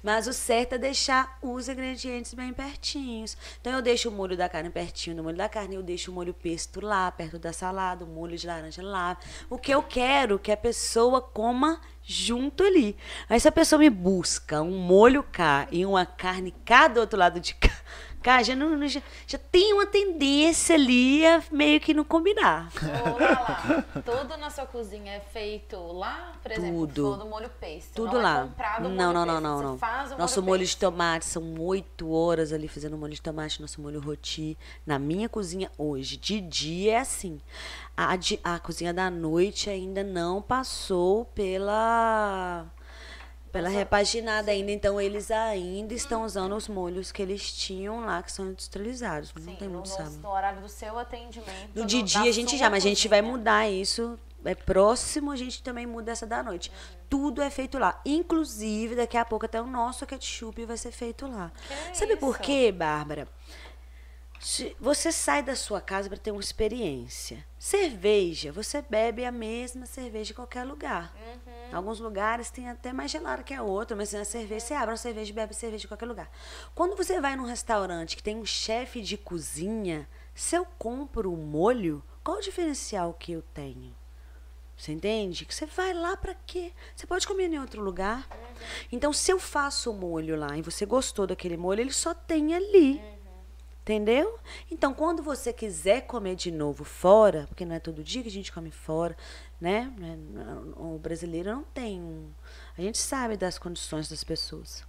[0.00, 3.36] Mas o certo é deixar os ingredientes bem pertinhos.
[3.60, 6.14] Então eu deixo o molho da carne pertinho do molho da carne, eu deixo o
[6.14, 9.18] molho pesto lá, perto da salada, o molho de laranja lá.
[9.50, 12.96] O que eu quero que a pessoa coma junto ali.
[13.28, 17.18] Aí se a pessoa me busca um molho cá e uma carne cá do outro
[17.18, 17.70] lado de cá,
[18.22, 22.70] cá já, não, já, já tem uma tendência ali a meio que não combinar.
[22.82, 27.12] Lala, tudo na sua cozinha é feito lá, por exemplo, Tudo.
[27.12, 27.94] se for do molho pesto.
[27.94, 28.38] Tudo não lá.
[28.38, 29.78] É comprado não, molho não, não, não, não.
[29.78, 30.80] Faz o Nosso molho de pesto.
[30.80, 34.56] tomate são oito horas ali fazendo molho de tomate, nosso molho roti.
[34.86, 37.40] Na minha cozinha hoje, de dia é assim.
[37.96, 42.66] A, de- a cozinha da noite ainda não passou pela
[43.52, 48.30] pela repaginada ainda, então eles ainda estão usando os molhos que eles tinham lá, que
[48.30, 49.32] são industrializados.
[49.34, 50.18] Não Sim, tem no, muito no, sabor.
[50.20, 51.70] no horário do seu atendimento.
[51.74, 54.18] No da dia a gente já, mas a gente vai mudar isso.
[54.44, 56.70] É próximo, a gente também muda essa da noite.
[57.10, 58.00] Tudo é feito lá.
[58.06, 61.50] Inclusive, daqui a pouco até o nosso ketchup vai ser feito lá.
[61.90, 62.42] Que Sabe por isso?
[62.44, 63.26] quê, Bárbara?
[64.80, 67.44] Você sai da sua casa para ter uma experiência.
[67.58, 71.14] Cerveja, você bebe a mesma cerveja em qualquer lugar.
[71.16, 71.70] Uhum.
[71.72, 74.90] Em alguns lugares tem até mais gelada que a outra, mas na cerveja você abre
[74.90, 76.30] uma cerveja e bebe cerveja em qualquer lugar.
[76.74, 81.36] Quando você vai num restaurante que tem um chefe de cozinha, se eu compro o
[81.36, 83.94] molho, qual o diferencial que eu tenho?
[84.76, 85.44] Você entende?
[85.44, 86.72] Que você vai lá pra quê?
[86.94, 88.28] Você pode comer em outro lugar.
[88.92, 92.54] Então, se eu faço o molho lá e você gostou daquele molho, ele só tem
[92.54, 93.02] ali.
[93.88, 94.38] Entendeu?
[94.70, 98.30] Então, quando você quiser comer de novo fora, porque não é todo dia que a
[98.30, 99.16] gente come fora,
[99.58, 99.90] né?
[100.76, 101.98] O brasileiro não tem.
[101.98, 102.30] um-
[102.76, 104.84] A gente sabe das condições das pessoas.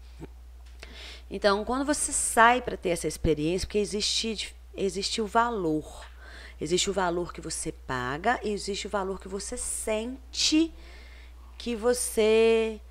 [1.32, 6.06] Então, quando você sai para ter essa experiência, porque existe, existe o valor.
[6.60, 10.74] Existe o valor que você paga e existe o valor que você sente
[11.58, 12.82] que você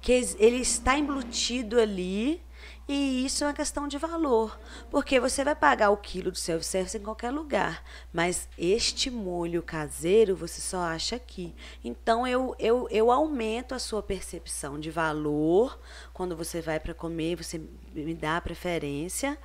[0.00, 2.40] que ele está embutido ali
[2.88, 4.58] e isso é uma questão de valor,
[4.90, 7.82] porque você vai pagar o quilo do self-service em qualquer lugar,
[8.12, 11.54] mas este molho caseiro você só acha aqui.
[11.84, 15.78] Então eu, eu, eu aumento a sua percepção de valor
[16.14, 17.60] quando você vai para comer, você
[17.92, 19.36] me dá a preferência.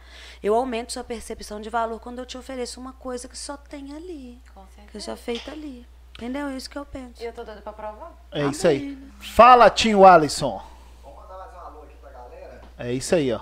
[0.42, 3.94] Eu aumento sua percepção de valor quando eu te ofereço uma coisa que só tem
[3.94, 5.06] ali, Com que certeza.
[5.08, 5.86] já feita ali.
[6.16, 6.48] Entendeu?
[6.48, 7.22] É isso que eu penso.
[7.22, 8.14] E eu tô doida pra provar.
[8.32, 8.98] É isso aí.
[9.20, 10.64] Fala, Tinho Alisson.
[11.02, 12.62] Vamos mandar mais um alô aqui pra galera?
[12.78, 13.40] É isso aí, ó.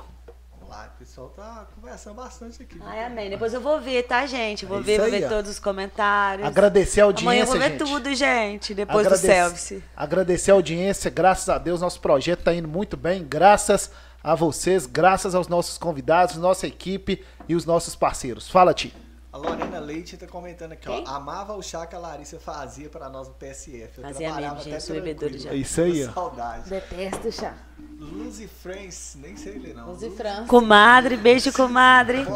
[0.59, 2.77] Vamos lá, o pessoal tá conversando bastante aqui.
[2.81, 3.29] Ai, amém.
[3.29, 4.65] Depois eu vou ver, tá, gente?
[4.65, 5.29] Vou É ver, vou aí, ver ó.
[5.29, 6.47] todos os comentários.
[6.47, 7.77] Agradecer a Amanhã eu audiência, vou ver gente.
[7.79, 9.83] tudo, gente, depois Agradece- do selfie.
[9.95, 13.91] Agradecer a audiência, graças a Deus, nosso projeto está indo muito bem, graças
[14.23, 18.49] a vocês, graças aos nossos convidados, nossa equipe e os nossos parceiros.
[18.49, 18.93] Fala, Ti.
[19.33, 21.05] A Lorena Leite tá comentando aqui, Quem?
[21.07, 21.11] ó.
[21.15, 23.97] Amava o chá que a Larissa fazia pra nós no PSF.
[23.97, 25.49] Eu Fazia trabalhava mesmo, gente, até sou bebedora tranquilo.
[25.49, 25.51] já.
[25.51, 26.11] É isso aí, ó.
[26.11, 26.69] Saudade.
[26.69, 27.53] Detesto chá.
[27.97, 29.87] Luzi France, nem sei ler não.
[29.87, 30.43] Luz e França.
[30.47, 32.25] Comadre, beijo, comadre.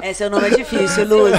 [0.00, 1.36] É, seu nome é difícil, Luzi.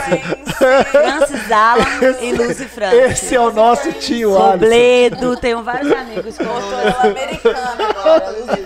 [0.91, 2.99] Francis Alan e Luzi Francis.
[3.23, 4.51] Esse é o nosso tio Alisson.
[4.51, 8.65] Sobledo, tenho vários amigos com Botou ela americana agora, Luz e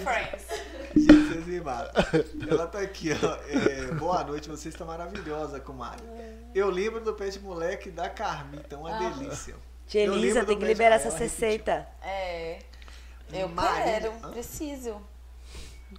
[2.53, 3.35] Ela tá aqui, ó.
[3.49, 6.03] É, boa noite, você está maravilhosa, comadre.
[6.53, 9.55] Eu lembro do pé de moleque da Carmita, uma delícia.
[9.87, 11.87] Tia Eu Elisa, lembro tem que de- liberar Ah, essa receita.
[12.01, 12.59] É.
[13.31, 13.83] Eu Marília.
[13.99, 14.31] quero, Hã?
[14.31, 15.01] preciso.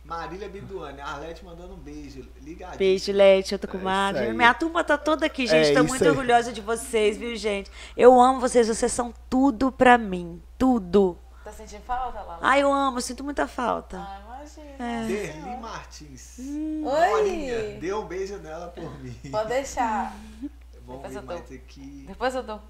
[0.05, 2.29] Marília Biduane, a Arlete mandando um beijo.
[2.43, 2.79] Ligadinho.
[2.79, 4.25] Beijo, Leite, outra É isso comadre.
[4.25, 4.33] aí.
[4.35, 5.71] Minha turma tá toda aqui, gente.
[5.71, 6.11] É Tô muito aí.
[6.11, 7.71] orgulhosa de vocês, viu, gente?
[7.97, 10.43] Eu amo vocês, vocês são tudo pra mim.
[10.59, 11.17] Tudo.
[11.45, 12.39] Tá sentindo falta, Lala?
[12.43, 13.99] Ai, eu amo, sinto muita falta.
[13.99, 14.77] Ah, imagina.
[14.79, 15.07] É.
[15.07, 16.37] Derli Martins.
[16.39, 16.81] Hum.
[16.83, 17.79] Morinha, Oi!
[17.81, 19.15] dê um beijo nela por mim.
[19.31, 20.15] Pode deixar.
[20.87, 21.37] Vamos Depois ver eu dou.
[21.39, 22.05] mais aqui.
[22.07, 22.61] Depois eu dou.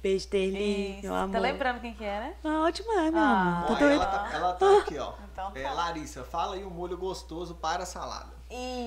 [0.00, 1.02] Beijo, Terli, Isso.
[1.02, 1.32] meu amor.
[1.32, 2.34] Tá lembrando quem que é, né?
[2.44, 3.64] Ah, ótimo, é, meu Ah.
[3.66, 3.78] amor.
[3.78, 5.12] Tá Ó, ela, tá, ela tá aqui, ó.
[5.32, 5.72] Então É, tá.
[5.72, 8.32] Larissa, fala aí um molho gostoso para a salada.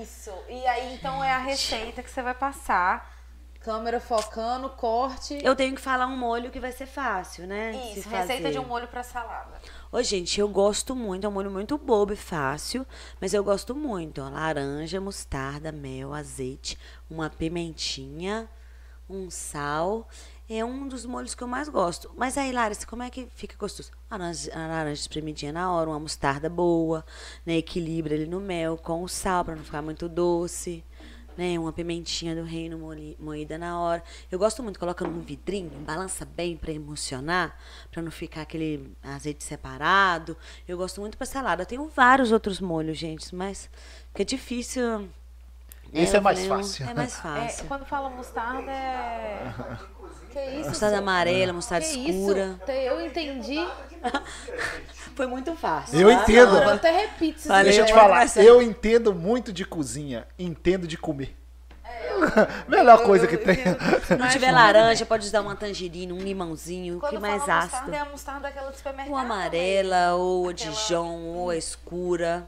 [0.01, 0.31] Isso.
[0.47, 3.11] E aí, então, é a receita que você vai passar.
[3.59, 5.37] Câmera focando, corte.
[5.43, 7.71] Eu tenho que falar um molho que vai ser fácil, né?
[7.91, 8.51] Isso, se receita fazer.
[8.53, 9.61] de um molho pra salada.
[9.93, 12.87] Ô, gente, eu gosto muito, é um molho muito bobo e fácil,
[13.19, 14.21] mas eu gosto muito.
[14.21, 16.77] Laranja, mostarda, mel, azeite,
[17.09, 18.49] uma pimentinha,
[19.09, 20.07] um sal.
[20.49, 22.09] É um dos molhos que eu mais gosto.
[22.15, 23.91] Mas aí, Larissa, como é que fica gostoso?
[24.09, 27.05] A laranja, a laranja espremidinha na hora, uma mostarda boa,
[27.45, 27.57] né?
[27.57, 30.85] Equilibra ele no mel com o sal para não ficar muito doce.
[31.41, 32.77] Né, uma pimentinha do reino
[33.17, 34.03] moída na hora.
[34.31, 37.57] Eu gosto muito, coloca num vidrinho, balança bem para emocionar,
[37.89, 40.37] para não ficar aquele azeite separado.
[40.67, 41.63] Eu gosto muito para salada.
[41.63, 43.71] Eu tenho vários outros molhos, gente, mas
[44.09, 45.09] fica difícil.
[45.93, 46.89] Esse é eu mais falei, um- fácil.
[46.89, 47.65] É mais É, fácil.
[47.67, 49.53] quando fala mostarda é.
[50.31, 50.69] Que isso?
[50.69, 52.57] Mostarda amarela, mostarda que escura.
[52.61, 52.71] Isso?
[52.71, 53.67] Eu entendi.
[55.13, 55.99] foi muito fácil.
[55.99, 56.23] Eu tá?
[56.23, 56.55] entendo.
[56.55, 57.47] Eu até repito isso.
[57.49, 57.63] Valeu.
[57.65, 61.35] Deixa eu te falar, eu entendo muito de cozinha, entendo de comer.
[62.67, 63.55] Melhor coisa que tem.
[64.07, 67.63] Se não tiver laranja, pode usar uma tangerina, um limãozinho, Quando que mais ácido.
[67.87, 69.11] mostarda, é a mostarda daquela do supermercado.
[69.11, 72.47] Ou amarela, ou a Aquela- Dijon, ou a escura.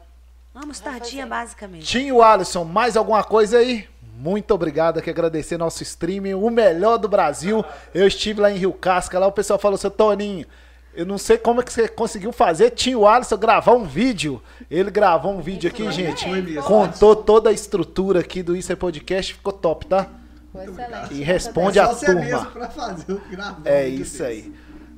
[0.54, 1.84] Uma mostardinha, basicamente.
[1.84, 3.88] Tinho Alisson, mais alguma coisa aí?
[4.16, 7.64] Muito obrigado aqui, agradecer nosso streaming, o melhor do Brasil.
[7.92, 10.46] Eu estive lá em Rio Casca, lá o pessoal falou, seu Toninho,
[10.94, 14.40] eu não sei como é que você conseguiu fazer, Tinho Alisson gravar um vídeo.
[14.70, 16.24] Ele gravou um vídeo aqui, gente,
[16.62, 20.06] contou toda a estrutura aqui do Isso é Podcast, ficou top, tá?
[20.52, 21.14] Foi excelente.
[21.14, 22.20] E responde a Só você turma.
[22.20, 23.20] mesmo pra fazer.
[23.64, 24.54] É isso aí.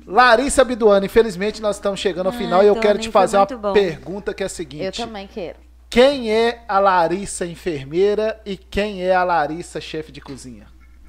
[0.07, 3.73] Larissa Biduano, infelizmente nós estamos chegando ao final e eu quero te fazer uma bom.
[3.73, 5.01] pergunta que é a seguinte.
[5.01, 5.59] Eu também quero.
[5.89, 10.67] Quem é a Larissa enfermeira e quem é a Larissa chefe de cozinha?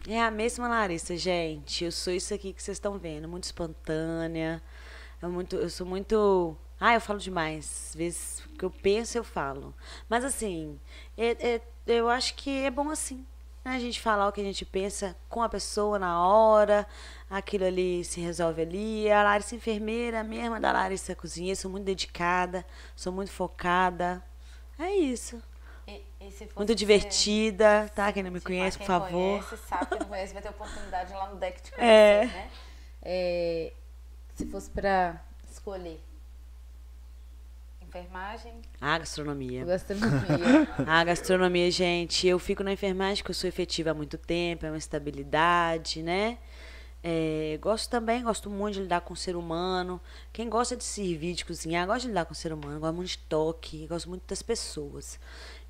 [0.09, 1.85] É a mesma Larissa, gente.
[1.85, 4.61] Eu sou isso aqui que vocês estão vendo, muito espontânea.
[5.23, 6.57] Eu, muito, eu sou muito.
[6.81, 7.89] Ah, eu falo demais.
[7.91, 9.75] Às vezes o que eu penso, eu falo.
[10.09, 10.79] Mas assim,
[11.17, 13.25] é- é- eu acho que é bom assim.
[13.65, 13.75] né?
[13.75, 16.87] A gente falar o que a gente pensa com a pessoa na hora,
[17.31, 19.11] aquilo ali se resolve ali.
[19.11, 22.65] A Larissa enfermeira, a mesma da Larissa cozinheira, sou muito dedicada,
[22.97, 24.23] sou muito focada.
[24.79, 25.43] É isso.
[25.87, 28.13] E, e Muito divertida, tá?
[28.13, 29.11] Quem não me conhece, quem por favor.
[29.43, 32.25] Conhece, sabe, quem não conhece vai ter oportunidade lá no deck de conhecer, É.
[32.27, 32.51] né?
[33.03, 33.73] É,
[34.35, 36.01] se fosse pra escolher
[37.83, 39.65] enfermagem Ah, gastronomia.
[39.65, 44.67] gastronomia, A gastronomia, gente, eu fico na enfermagem porque eu sou efetiva há muito tempo,
[44.67, 46.39] é uma estabilidade, né?
[47.03, 50.01] É, gosto também, gosto muito de lidar com o ser humano.
[50.33, 53.09] Quem gosta de servir, de cozinhar, gosta de lidar com o ser humano, gosto muito
[53.09, 55.19] de toque, gosto muito das pessoas.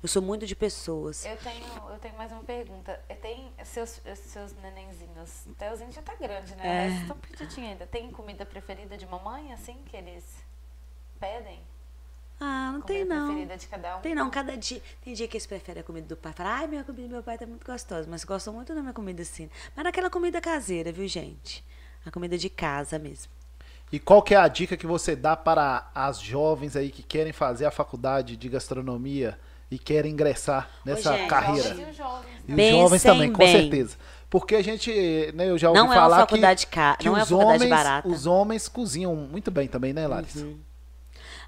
[0.01, 1.25] Eu sou muito de pessoas.
[1.25, 2.99] eu tenho, eu tenho mais uma pergunta.
[3.07, 6.85] É, Tem seus, seus nenenzinhos, o Telzinho já tá grande, né?
[6.85, 6.89] É.
[6.89, 7.85] Mas estão petitinhos ainda.
[7.85, 10.23] Tem comida preferida de mamãe, assim, que eles
[11.19, 11.59] pedem?
[12.39, 13.25] Ah, não comida tem não.
[13.27, 13.99] preferida de cada um?
[14.01, 14.81] Tem não, cada dia.
[15.03, 16.31] Tem dia que eles preferem a comida do pai.
[16.33, 18.07] Fala, ai, minha comida do meu pai tá muito gostosa.
[18.09, 19.49] Mas gostam muito da minha comida assim.
[19.75, 21.63] Mas naquela comida caseira, viu, gente?
[22.05, 23.31] A comida de casa mesmo.
[23.91, 27.33] E qual que é a dica que você dá para as jovens aí que querem
[27.33, 29.37] fazer a faculdade de gastronomia
[29.69, 31.69] e querem ingressar nessa gente, carreira?
[31.69, 32.31] Jovens e os jovens.
[32.47, 33.51] E os Pensem jovens também, com bem.
[33.51, 33.97] certeza.
[34.29, 34.91] Porque a gente,
[35.33, 37.23] né, eu já ouvi Não é uma falar faculdade que, ca- que não é uma
[37.23, 38.07] os faculdade homens, barata.
[38.07, 40.45] os homens cozinham muito bem também, né, Larissa?
[40.45, 40.59] Uhum.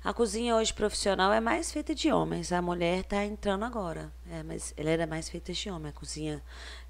[0.04, 2.52] A cozinha hoje profissional é mais feita de homens.
[2.52, 4.12] A mulher está entrando agora.
[4.32, 5.90] É, mas ela era mais feita de homem.
[5.90, 6.42] A cozinha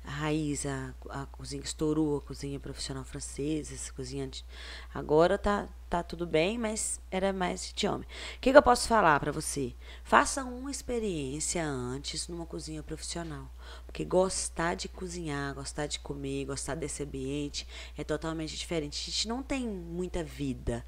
[0.02, 4.32] raiz, a, a cozinha que estourou, a cozinha profissional francesa, essa cozinha.
[4.94, 8.08] Agora tá, tá tudo bem, mas era mais de homem.
[8.38, 9.76] O que, que eu posso falar para você?
[10.06, 13.52] Faça uma experiência antes numa cozinha profissional.
[13.86, 19.02] Porque gostar de cozinhar, gostar de comer, gostar desse ambiente é totalmente diferente.
[19.02, 20.86] A gente não tem muita vida.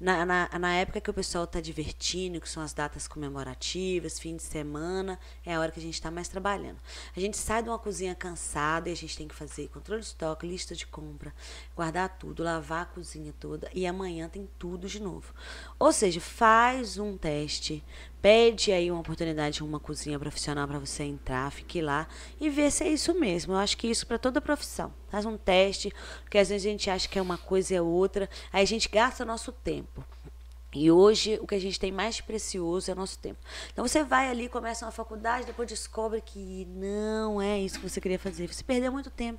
[0.00, 4.36] Na, na, na época que o pessoal está divertindo, que são as datas comemorativas, fim
[4.36, 6.78] de semana, é a hora que a gente está mais trabalhando.
[7.16, 10.06] A gente sai de uma cozinha cansada e a gente tem que fazer controle de
[10.06, 11.34] estoque, lista de compra,
[11.74, 15.32] guardar tudo, lavar a cozinha toda e amanhã tem tudo de novo.
[15.78, 17.82] Ou seja, faz um teste,
[18.20, 22.08] pede aí uma oportunidade de uma cozinha profissional para você entrar, fique lá
[22.40, 23.52] e ver se é isso mesmo.
[23.52, 24.92] Eu acho que isso para toda profissão.
[25.08, 25.92] Faz um teste,
[26.22, 28.66] porque às vezes a gente acha que é uma coisa e é outra, aí a
[28.66, 30.04] gente gasta nosso tempo.
[30.74, 33.38] E hoje o que a gente tem mais precioso é o nosso tempo.
[33.72, 38.00] Então você vai ali, começa uma faculdade, depois descobre que não é isso que você
[38.00, 38.52] queria fazer.
[38.52, 39.38] Você perdeu muito tempo.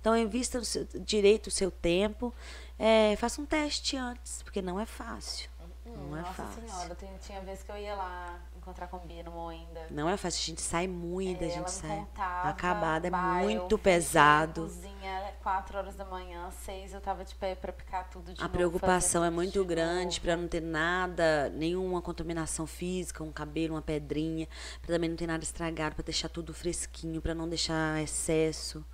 [0.00, 0.60] Então invista
[1.00, 2.32] direito o seu tempo.
[2.78, 5.48] É, faça um teste antes, porque não é fácil.
[5.86, 6.62] Não é Nossa fácil.
[6.66, 9.86] senhora, tem- tinha vezes que eu ia lá encontrar com Bia no Moinda.
[9.90, 10.40] Não é fácil.
[10.42, 13.44] A gente sai moída, a É, gente ela me sai contava, acabada, é "Bah, eu
[13.44, 14.62] muito pesado.
[14.62, 18.40] A cozinha 4 horas da manhã, 6 eu tava de pé pra picar tudo de
[18.40, 23.30] A novo, preocupação é muito de grande para não ter nada, nenhuma contaminação física, um
[23.30, 24.48] cabelo, uma pedrinha,
[24.80, 28.84] para também não ter nada estragado, para deixar tudo fresquinho, para não deixar excesso.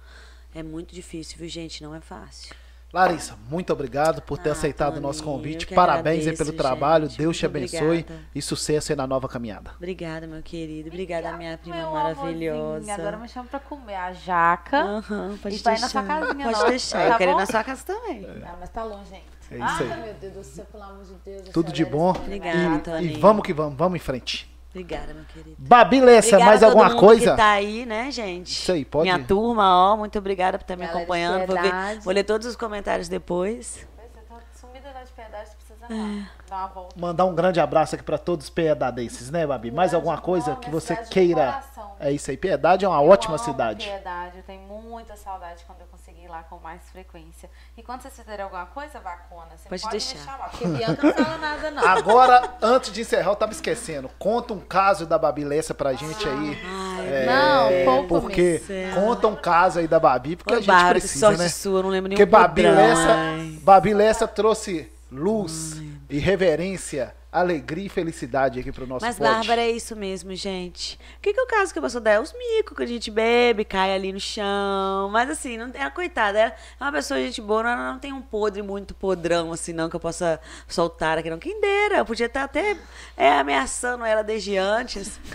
[0.53, 1.83] É muito difícil, viu, gente?
[1.85, 2.55] Não é fácil.
[2.93, 5.65] Larissa, muito obrigado por ter Ah, aceitado o nosso convite.
[5.67, 7.07] Parabéns aí agradeço, pelo trabalho.
[7.09, 7.19] gente.
[7.19, 8.21] Deus te abençoe obrigada.
[8.35, 9.71] e sucesso aí na nova caminhada.
[9.77, 10.89] Obrigada, meu querido.
[10.89, 12.65] Obrigada, minha prima Meu maravilhosa.
[12.67, 14.79] amorzinho, Agora me chama pra comer a jaca.
[14.83, 15.89] Aham, pode E vai na deixar.
[15.89, 16.69] sua casinha, Pode não.
[16.69, 16.99] deixar.
[16.99, 18.27] Tá eu quero ir na sua casa também.
[18.45, 19.23] Ah, mas tá longe, gente.
[19.53, 20.03] É isso Ai, aí.
[20.03, 21.49] meu Deus do céu, pelo amor de Deus.
[21.51, 22.13] Tudo de bom.
[22.13, 22.75] é Obrigada.
[22.77, 23.21] E Toninho.
[23.21, 24.50] vamos que vamos, vamos em frente.
[24.71, 25.57] Obrigada, meu querido.
[25.59, 27.31] Babi Lessa, Obrigada mais a todo alguma mundo coisa?
[27.33, 28.53] que tá aí, né, gente?
[28.53, 31.47] Isso aí, pode- Minha turma, ó, muito obrigada por estar me Galera acompanhando.
[31.49, 33.85] Vou, ver- vou ler todos os comentários depois.
[33.97, 35.51] Pois é, tá sumida lá de piedade,
[35.91, 35.95] É.
[35.95, 36.95] lá, dar uma volta.
[37.01, 39.71] Mandar um grande abraço aqui para todos os pedadenses, né, Babi?
[39.71, 41.63] Mais alguma coisa que você queira.
[41.99, 42.37] É isso aí.
[42.37, 43.85] Piedade é uma Eu ótima amo cidade.
[43.87, 47.51] Piedade, eu tenho muita saudade quando eu consegui ir lá com mais frequência.
[47.77, 50.15] E quando vocês fizerem alguma coisa, vacuna, você Pode pode, deixar.
[50.19, 51.87] me chamar, porque Bianca não fala nada, não.
[51.87, 54.09] Agora, antes de encerrar, eu tava esquecendo.
[54.19, 56.59] Conta um caso da Babi Lessa pra gente aí.
[57.07, 58.95] É, Não, pouco Porque mesmo.
[59.01, 61.49] conta um caso aí da Babi, porque Ô, a gente Bárbara, precisa, sorte né?
[61.49, 63.59] sua, não lembro nenhum Porque Babi podrão, Lessa, ai.
[63.63, 69.31] Babi Lessa trouxe luz e reverência, alegria e felicidade aqui pro nosso Mas pod.
[69.31, 70.99] Bárbara é isso mesmo, gente.
[71.19, 72.13] O que, que é o caso que a pessoa dá?
[72.13, 75.09] É os micos que a gente bebe, cai ali no chão.
[75.13, 76.39] Mas assim, não tem a coitada.
[76.39, 79.89] É uma pessoa de gente boa, ela não tem um podre muito podrão, assim, não,
[79.89, 81.39] que eu possa soltar aqui, não.
[81.39, 82.77] Quem dera, eu podia estar até
[83.17, 85.21] é, ameaçando ela desde antes.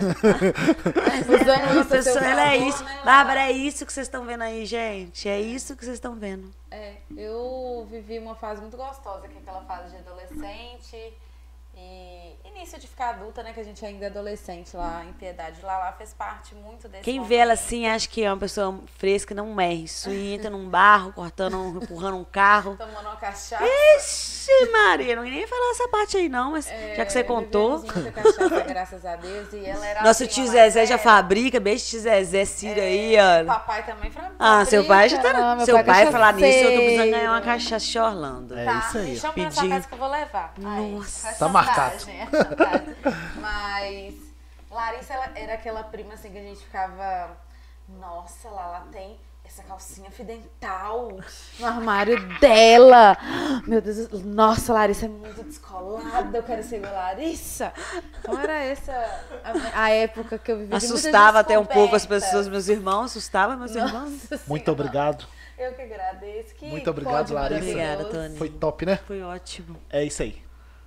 [1.08, 2.84] Mas é, pessoa, ela é isso.
[2.84, 3.00] né?
[3.04, 5.28] Bárbara, é isso que vocês estão vendo aí, gente.
[5.28, 6.52] É isso que vocês estão vendo.
[6.70, 11.14] É, eu vivi uma fase muito gostosa, que é aquela fase de adolescente
[11.76, 13.52] e início de ficar adulta, né?
[13.52, 15.60] Que a gente ainda é adolescente lá em Piedade.
[15.62, 17.28] Lá, lá fez parte muito desse Quem momento.
[17.28, 20.08] vê ela assim, acha que é uma pessoa fresca, não é isso.
[20.10, 22.74] E entra num barro, cortando, um- empurrando um carro.
[22.78, 23.62] Tomando uma cachaça.
[23.98, 26.66] Ixi, Maria, não ia nem falar essa parte aí, não, mas
[26.96, 27.78] já que você É, contou.
[27.80, 29.52] muita cachaça, graças a Deus.
[29.52, 33.42] E ela era Nosso assim, tio Zezé já fabrica, beijo tio Zezé, Cira aí, É,
[33.42, 33.44] ó.
[33.44, 34.30] Papai também falou.
[34.38, 35.32] Ah, seu pai já tá.
[35.32, 38.58] "Não, seu pai, é falar nisso, eu tô precisando cachaceiro." ganhar uma cachaça de Orlando.
[38.58, 39.04] É Tá, isso aí.
[39.10, 39.58] me chama pra Pedindo.
[39.60, 40.54] essa casa que eu vou levar.
[40.64, 41.28] Aí, Nossa.
[41.28, 41.65] é Tá marcado.
[41.66, 42.96] Chantagem, é chantagem.
[43.40, 44.14] Mas
[44.70, 47.36] Larissa ela era aquela prima assim que a gente ficava.
[47.88, 49.16] Nossa, lá ela tem
[49.46, 51.18] essa calcinha fidental
[51.58, 53.16] no armário dela.
[53.66, 56.36] Meu Deus, nossa, Larissa é muito descolada.
[56.36, 57.72] Eu quero ser igual a Larissa.
[58.18, 58.92] Então era essa
[59.44, 60.74] a, a época que eu vivi.
[60.74, 64.10] Assustava até um pouco as pessoas, meus irmãos, assustava meus irmãos.
[64.10, 64.72] Nossa Muito Senhora.
[64.72, 65.26] obrigado.
[65.56, 66.54] Eu que agradeço.
[66.54, 67.62] Que Muito obrigado, Larissa.
[67.62, 68.04] Obrigada.
[68.04, 68.36] Tony.
[68.36, 68.96] Foi top, né?
[69.06, 69.78] Foi ótimo.
[69.88, 70.45] É isso aí.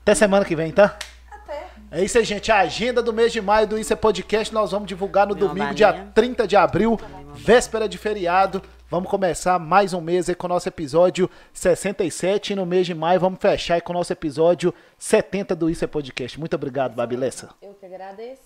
[0.10, 0.98] Até semana que vem, tá?
[1.30, 1.68] Até.
[1.91, 2.52] É isso aí, gente.
[2.52, 5.40] A agenda do mês de maio do Isso é Podcast nós vamos divulgar no uma
[5.40, 6.11] domingo, dia balinha.
[6.15, 6.99] 30 de abril,
[7.36, 8.60] véspera de feriado.
[8.90, 12.95] Vamos começar mais um mês aí com o nosso episódio 67 e no mês de
[12.95, 16.40] maio vamos fechar aí com o nosso episódio 70 do Isso é Podcast.
[16.40, 17.49] Muito obrigado, Babilessa.
[17.61, 18.41] Eu que agradeço.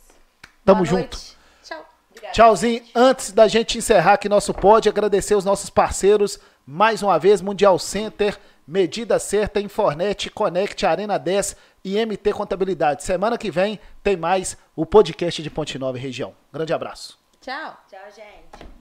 [0.66, 1.16] Tamo Boa junto.
[1.16, 1.38] noite.
[1.64, 1.86] Tchau.
[2.10, 2.34] Obrigada.
[2.34, 2.84] Tchauzinho.
[2.94, 6.38] Antes da gente encerrar aqui nosso pod, agradecer os nossos parceiros,
[6.68, 8.38] mais uma vez, Mundial Center,
[8.68, 13.04] Medida Certa, Infornet, Connect, Arena 10 e MT Contabilidade.
[13.04, 16.34] Semana que vem tem mais o podcast de Ponte Nova e região.
[16.52, 17.20] Grande abraço.
[17.42, 17.78] Tchau.
[17.90, 18.73] Tchau, gente.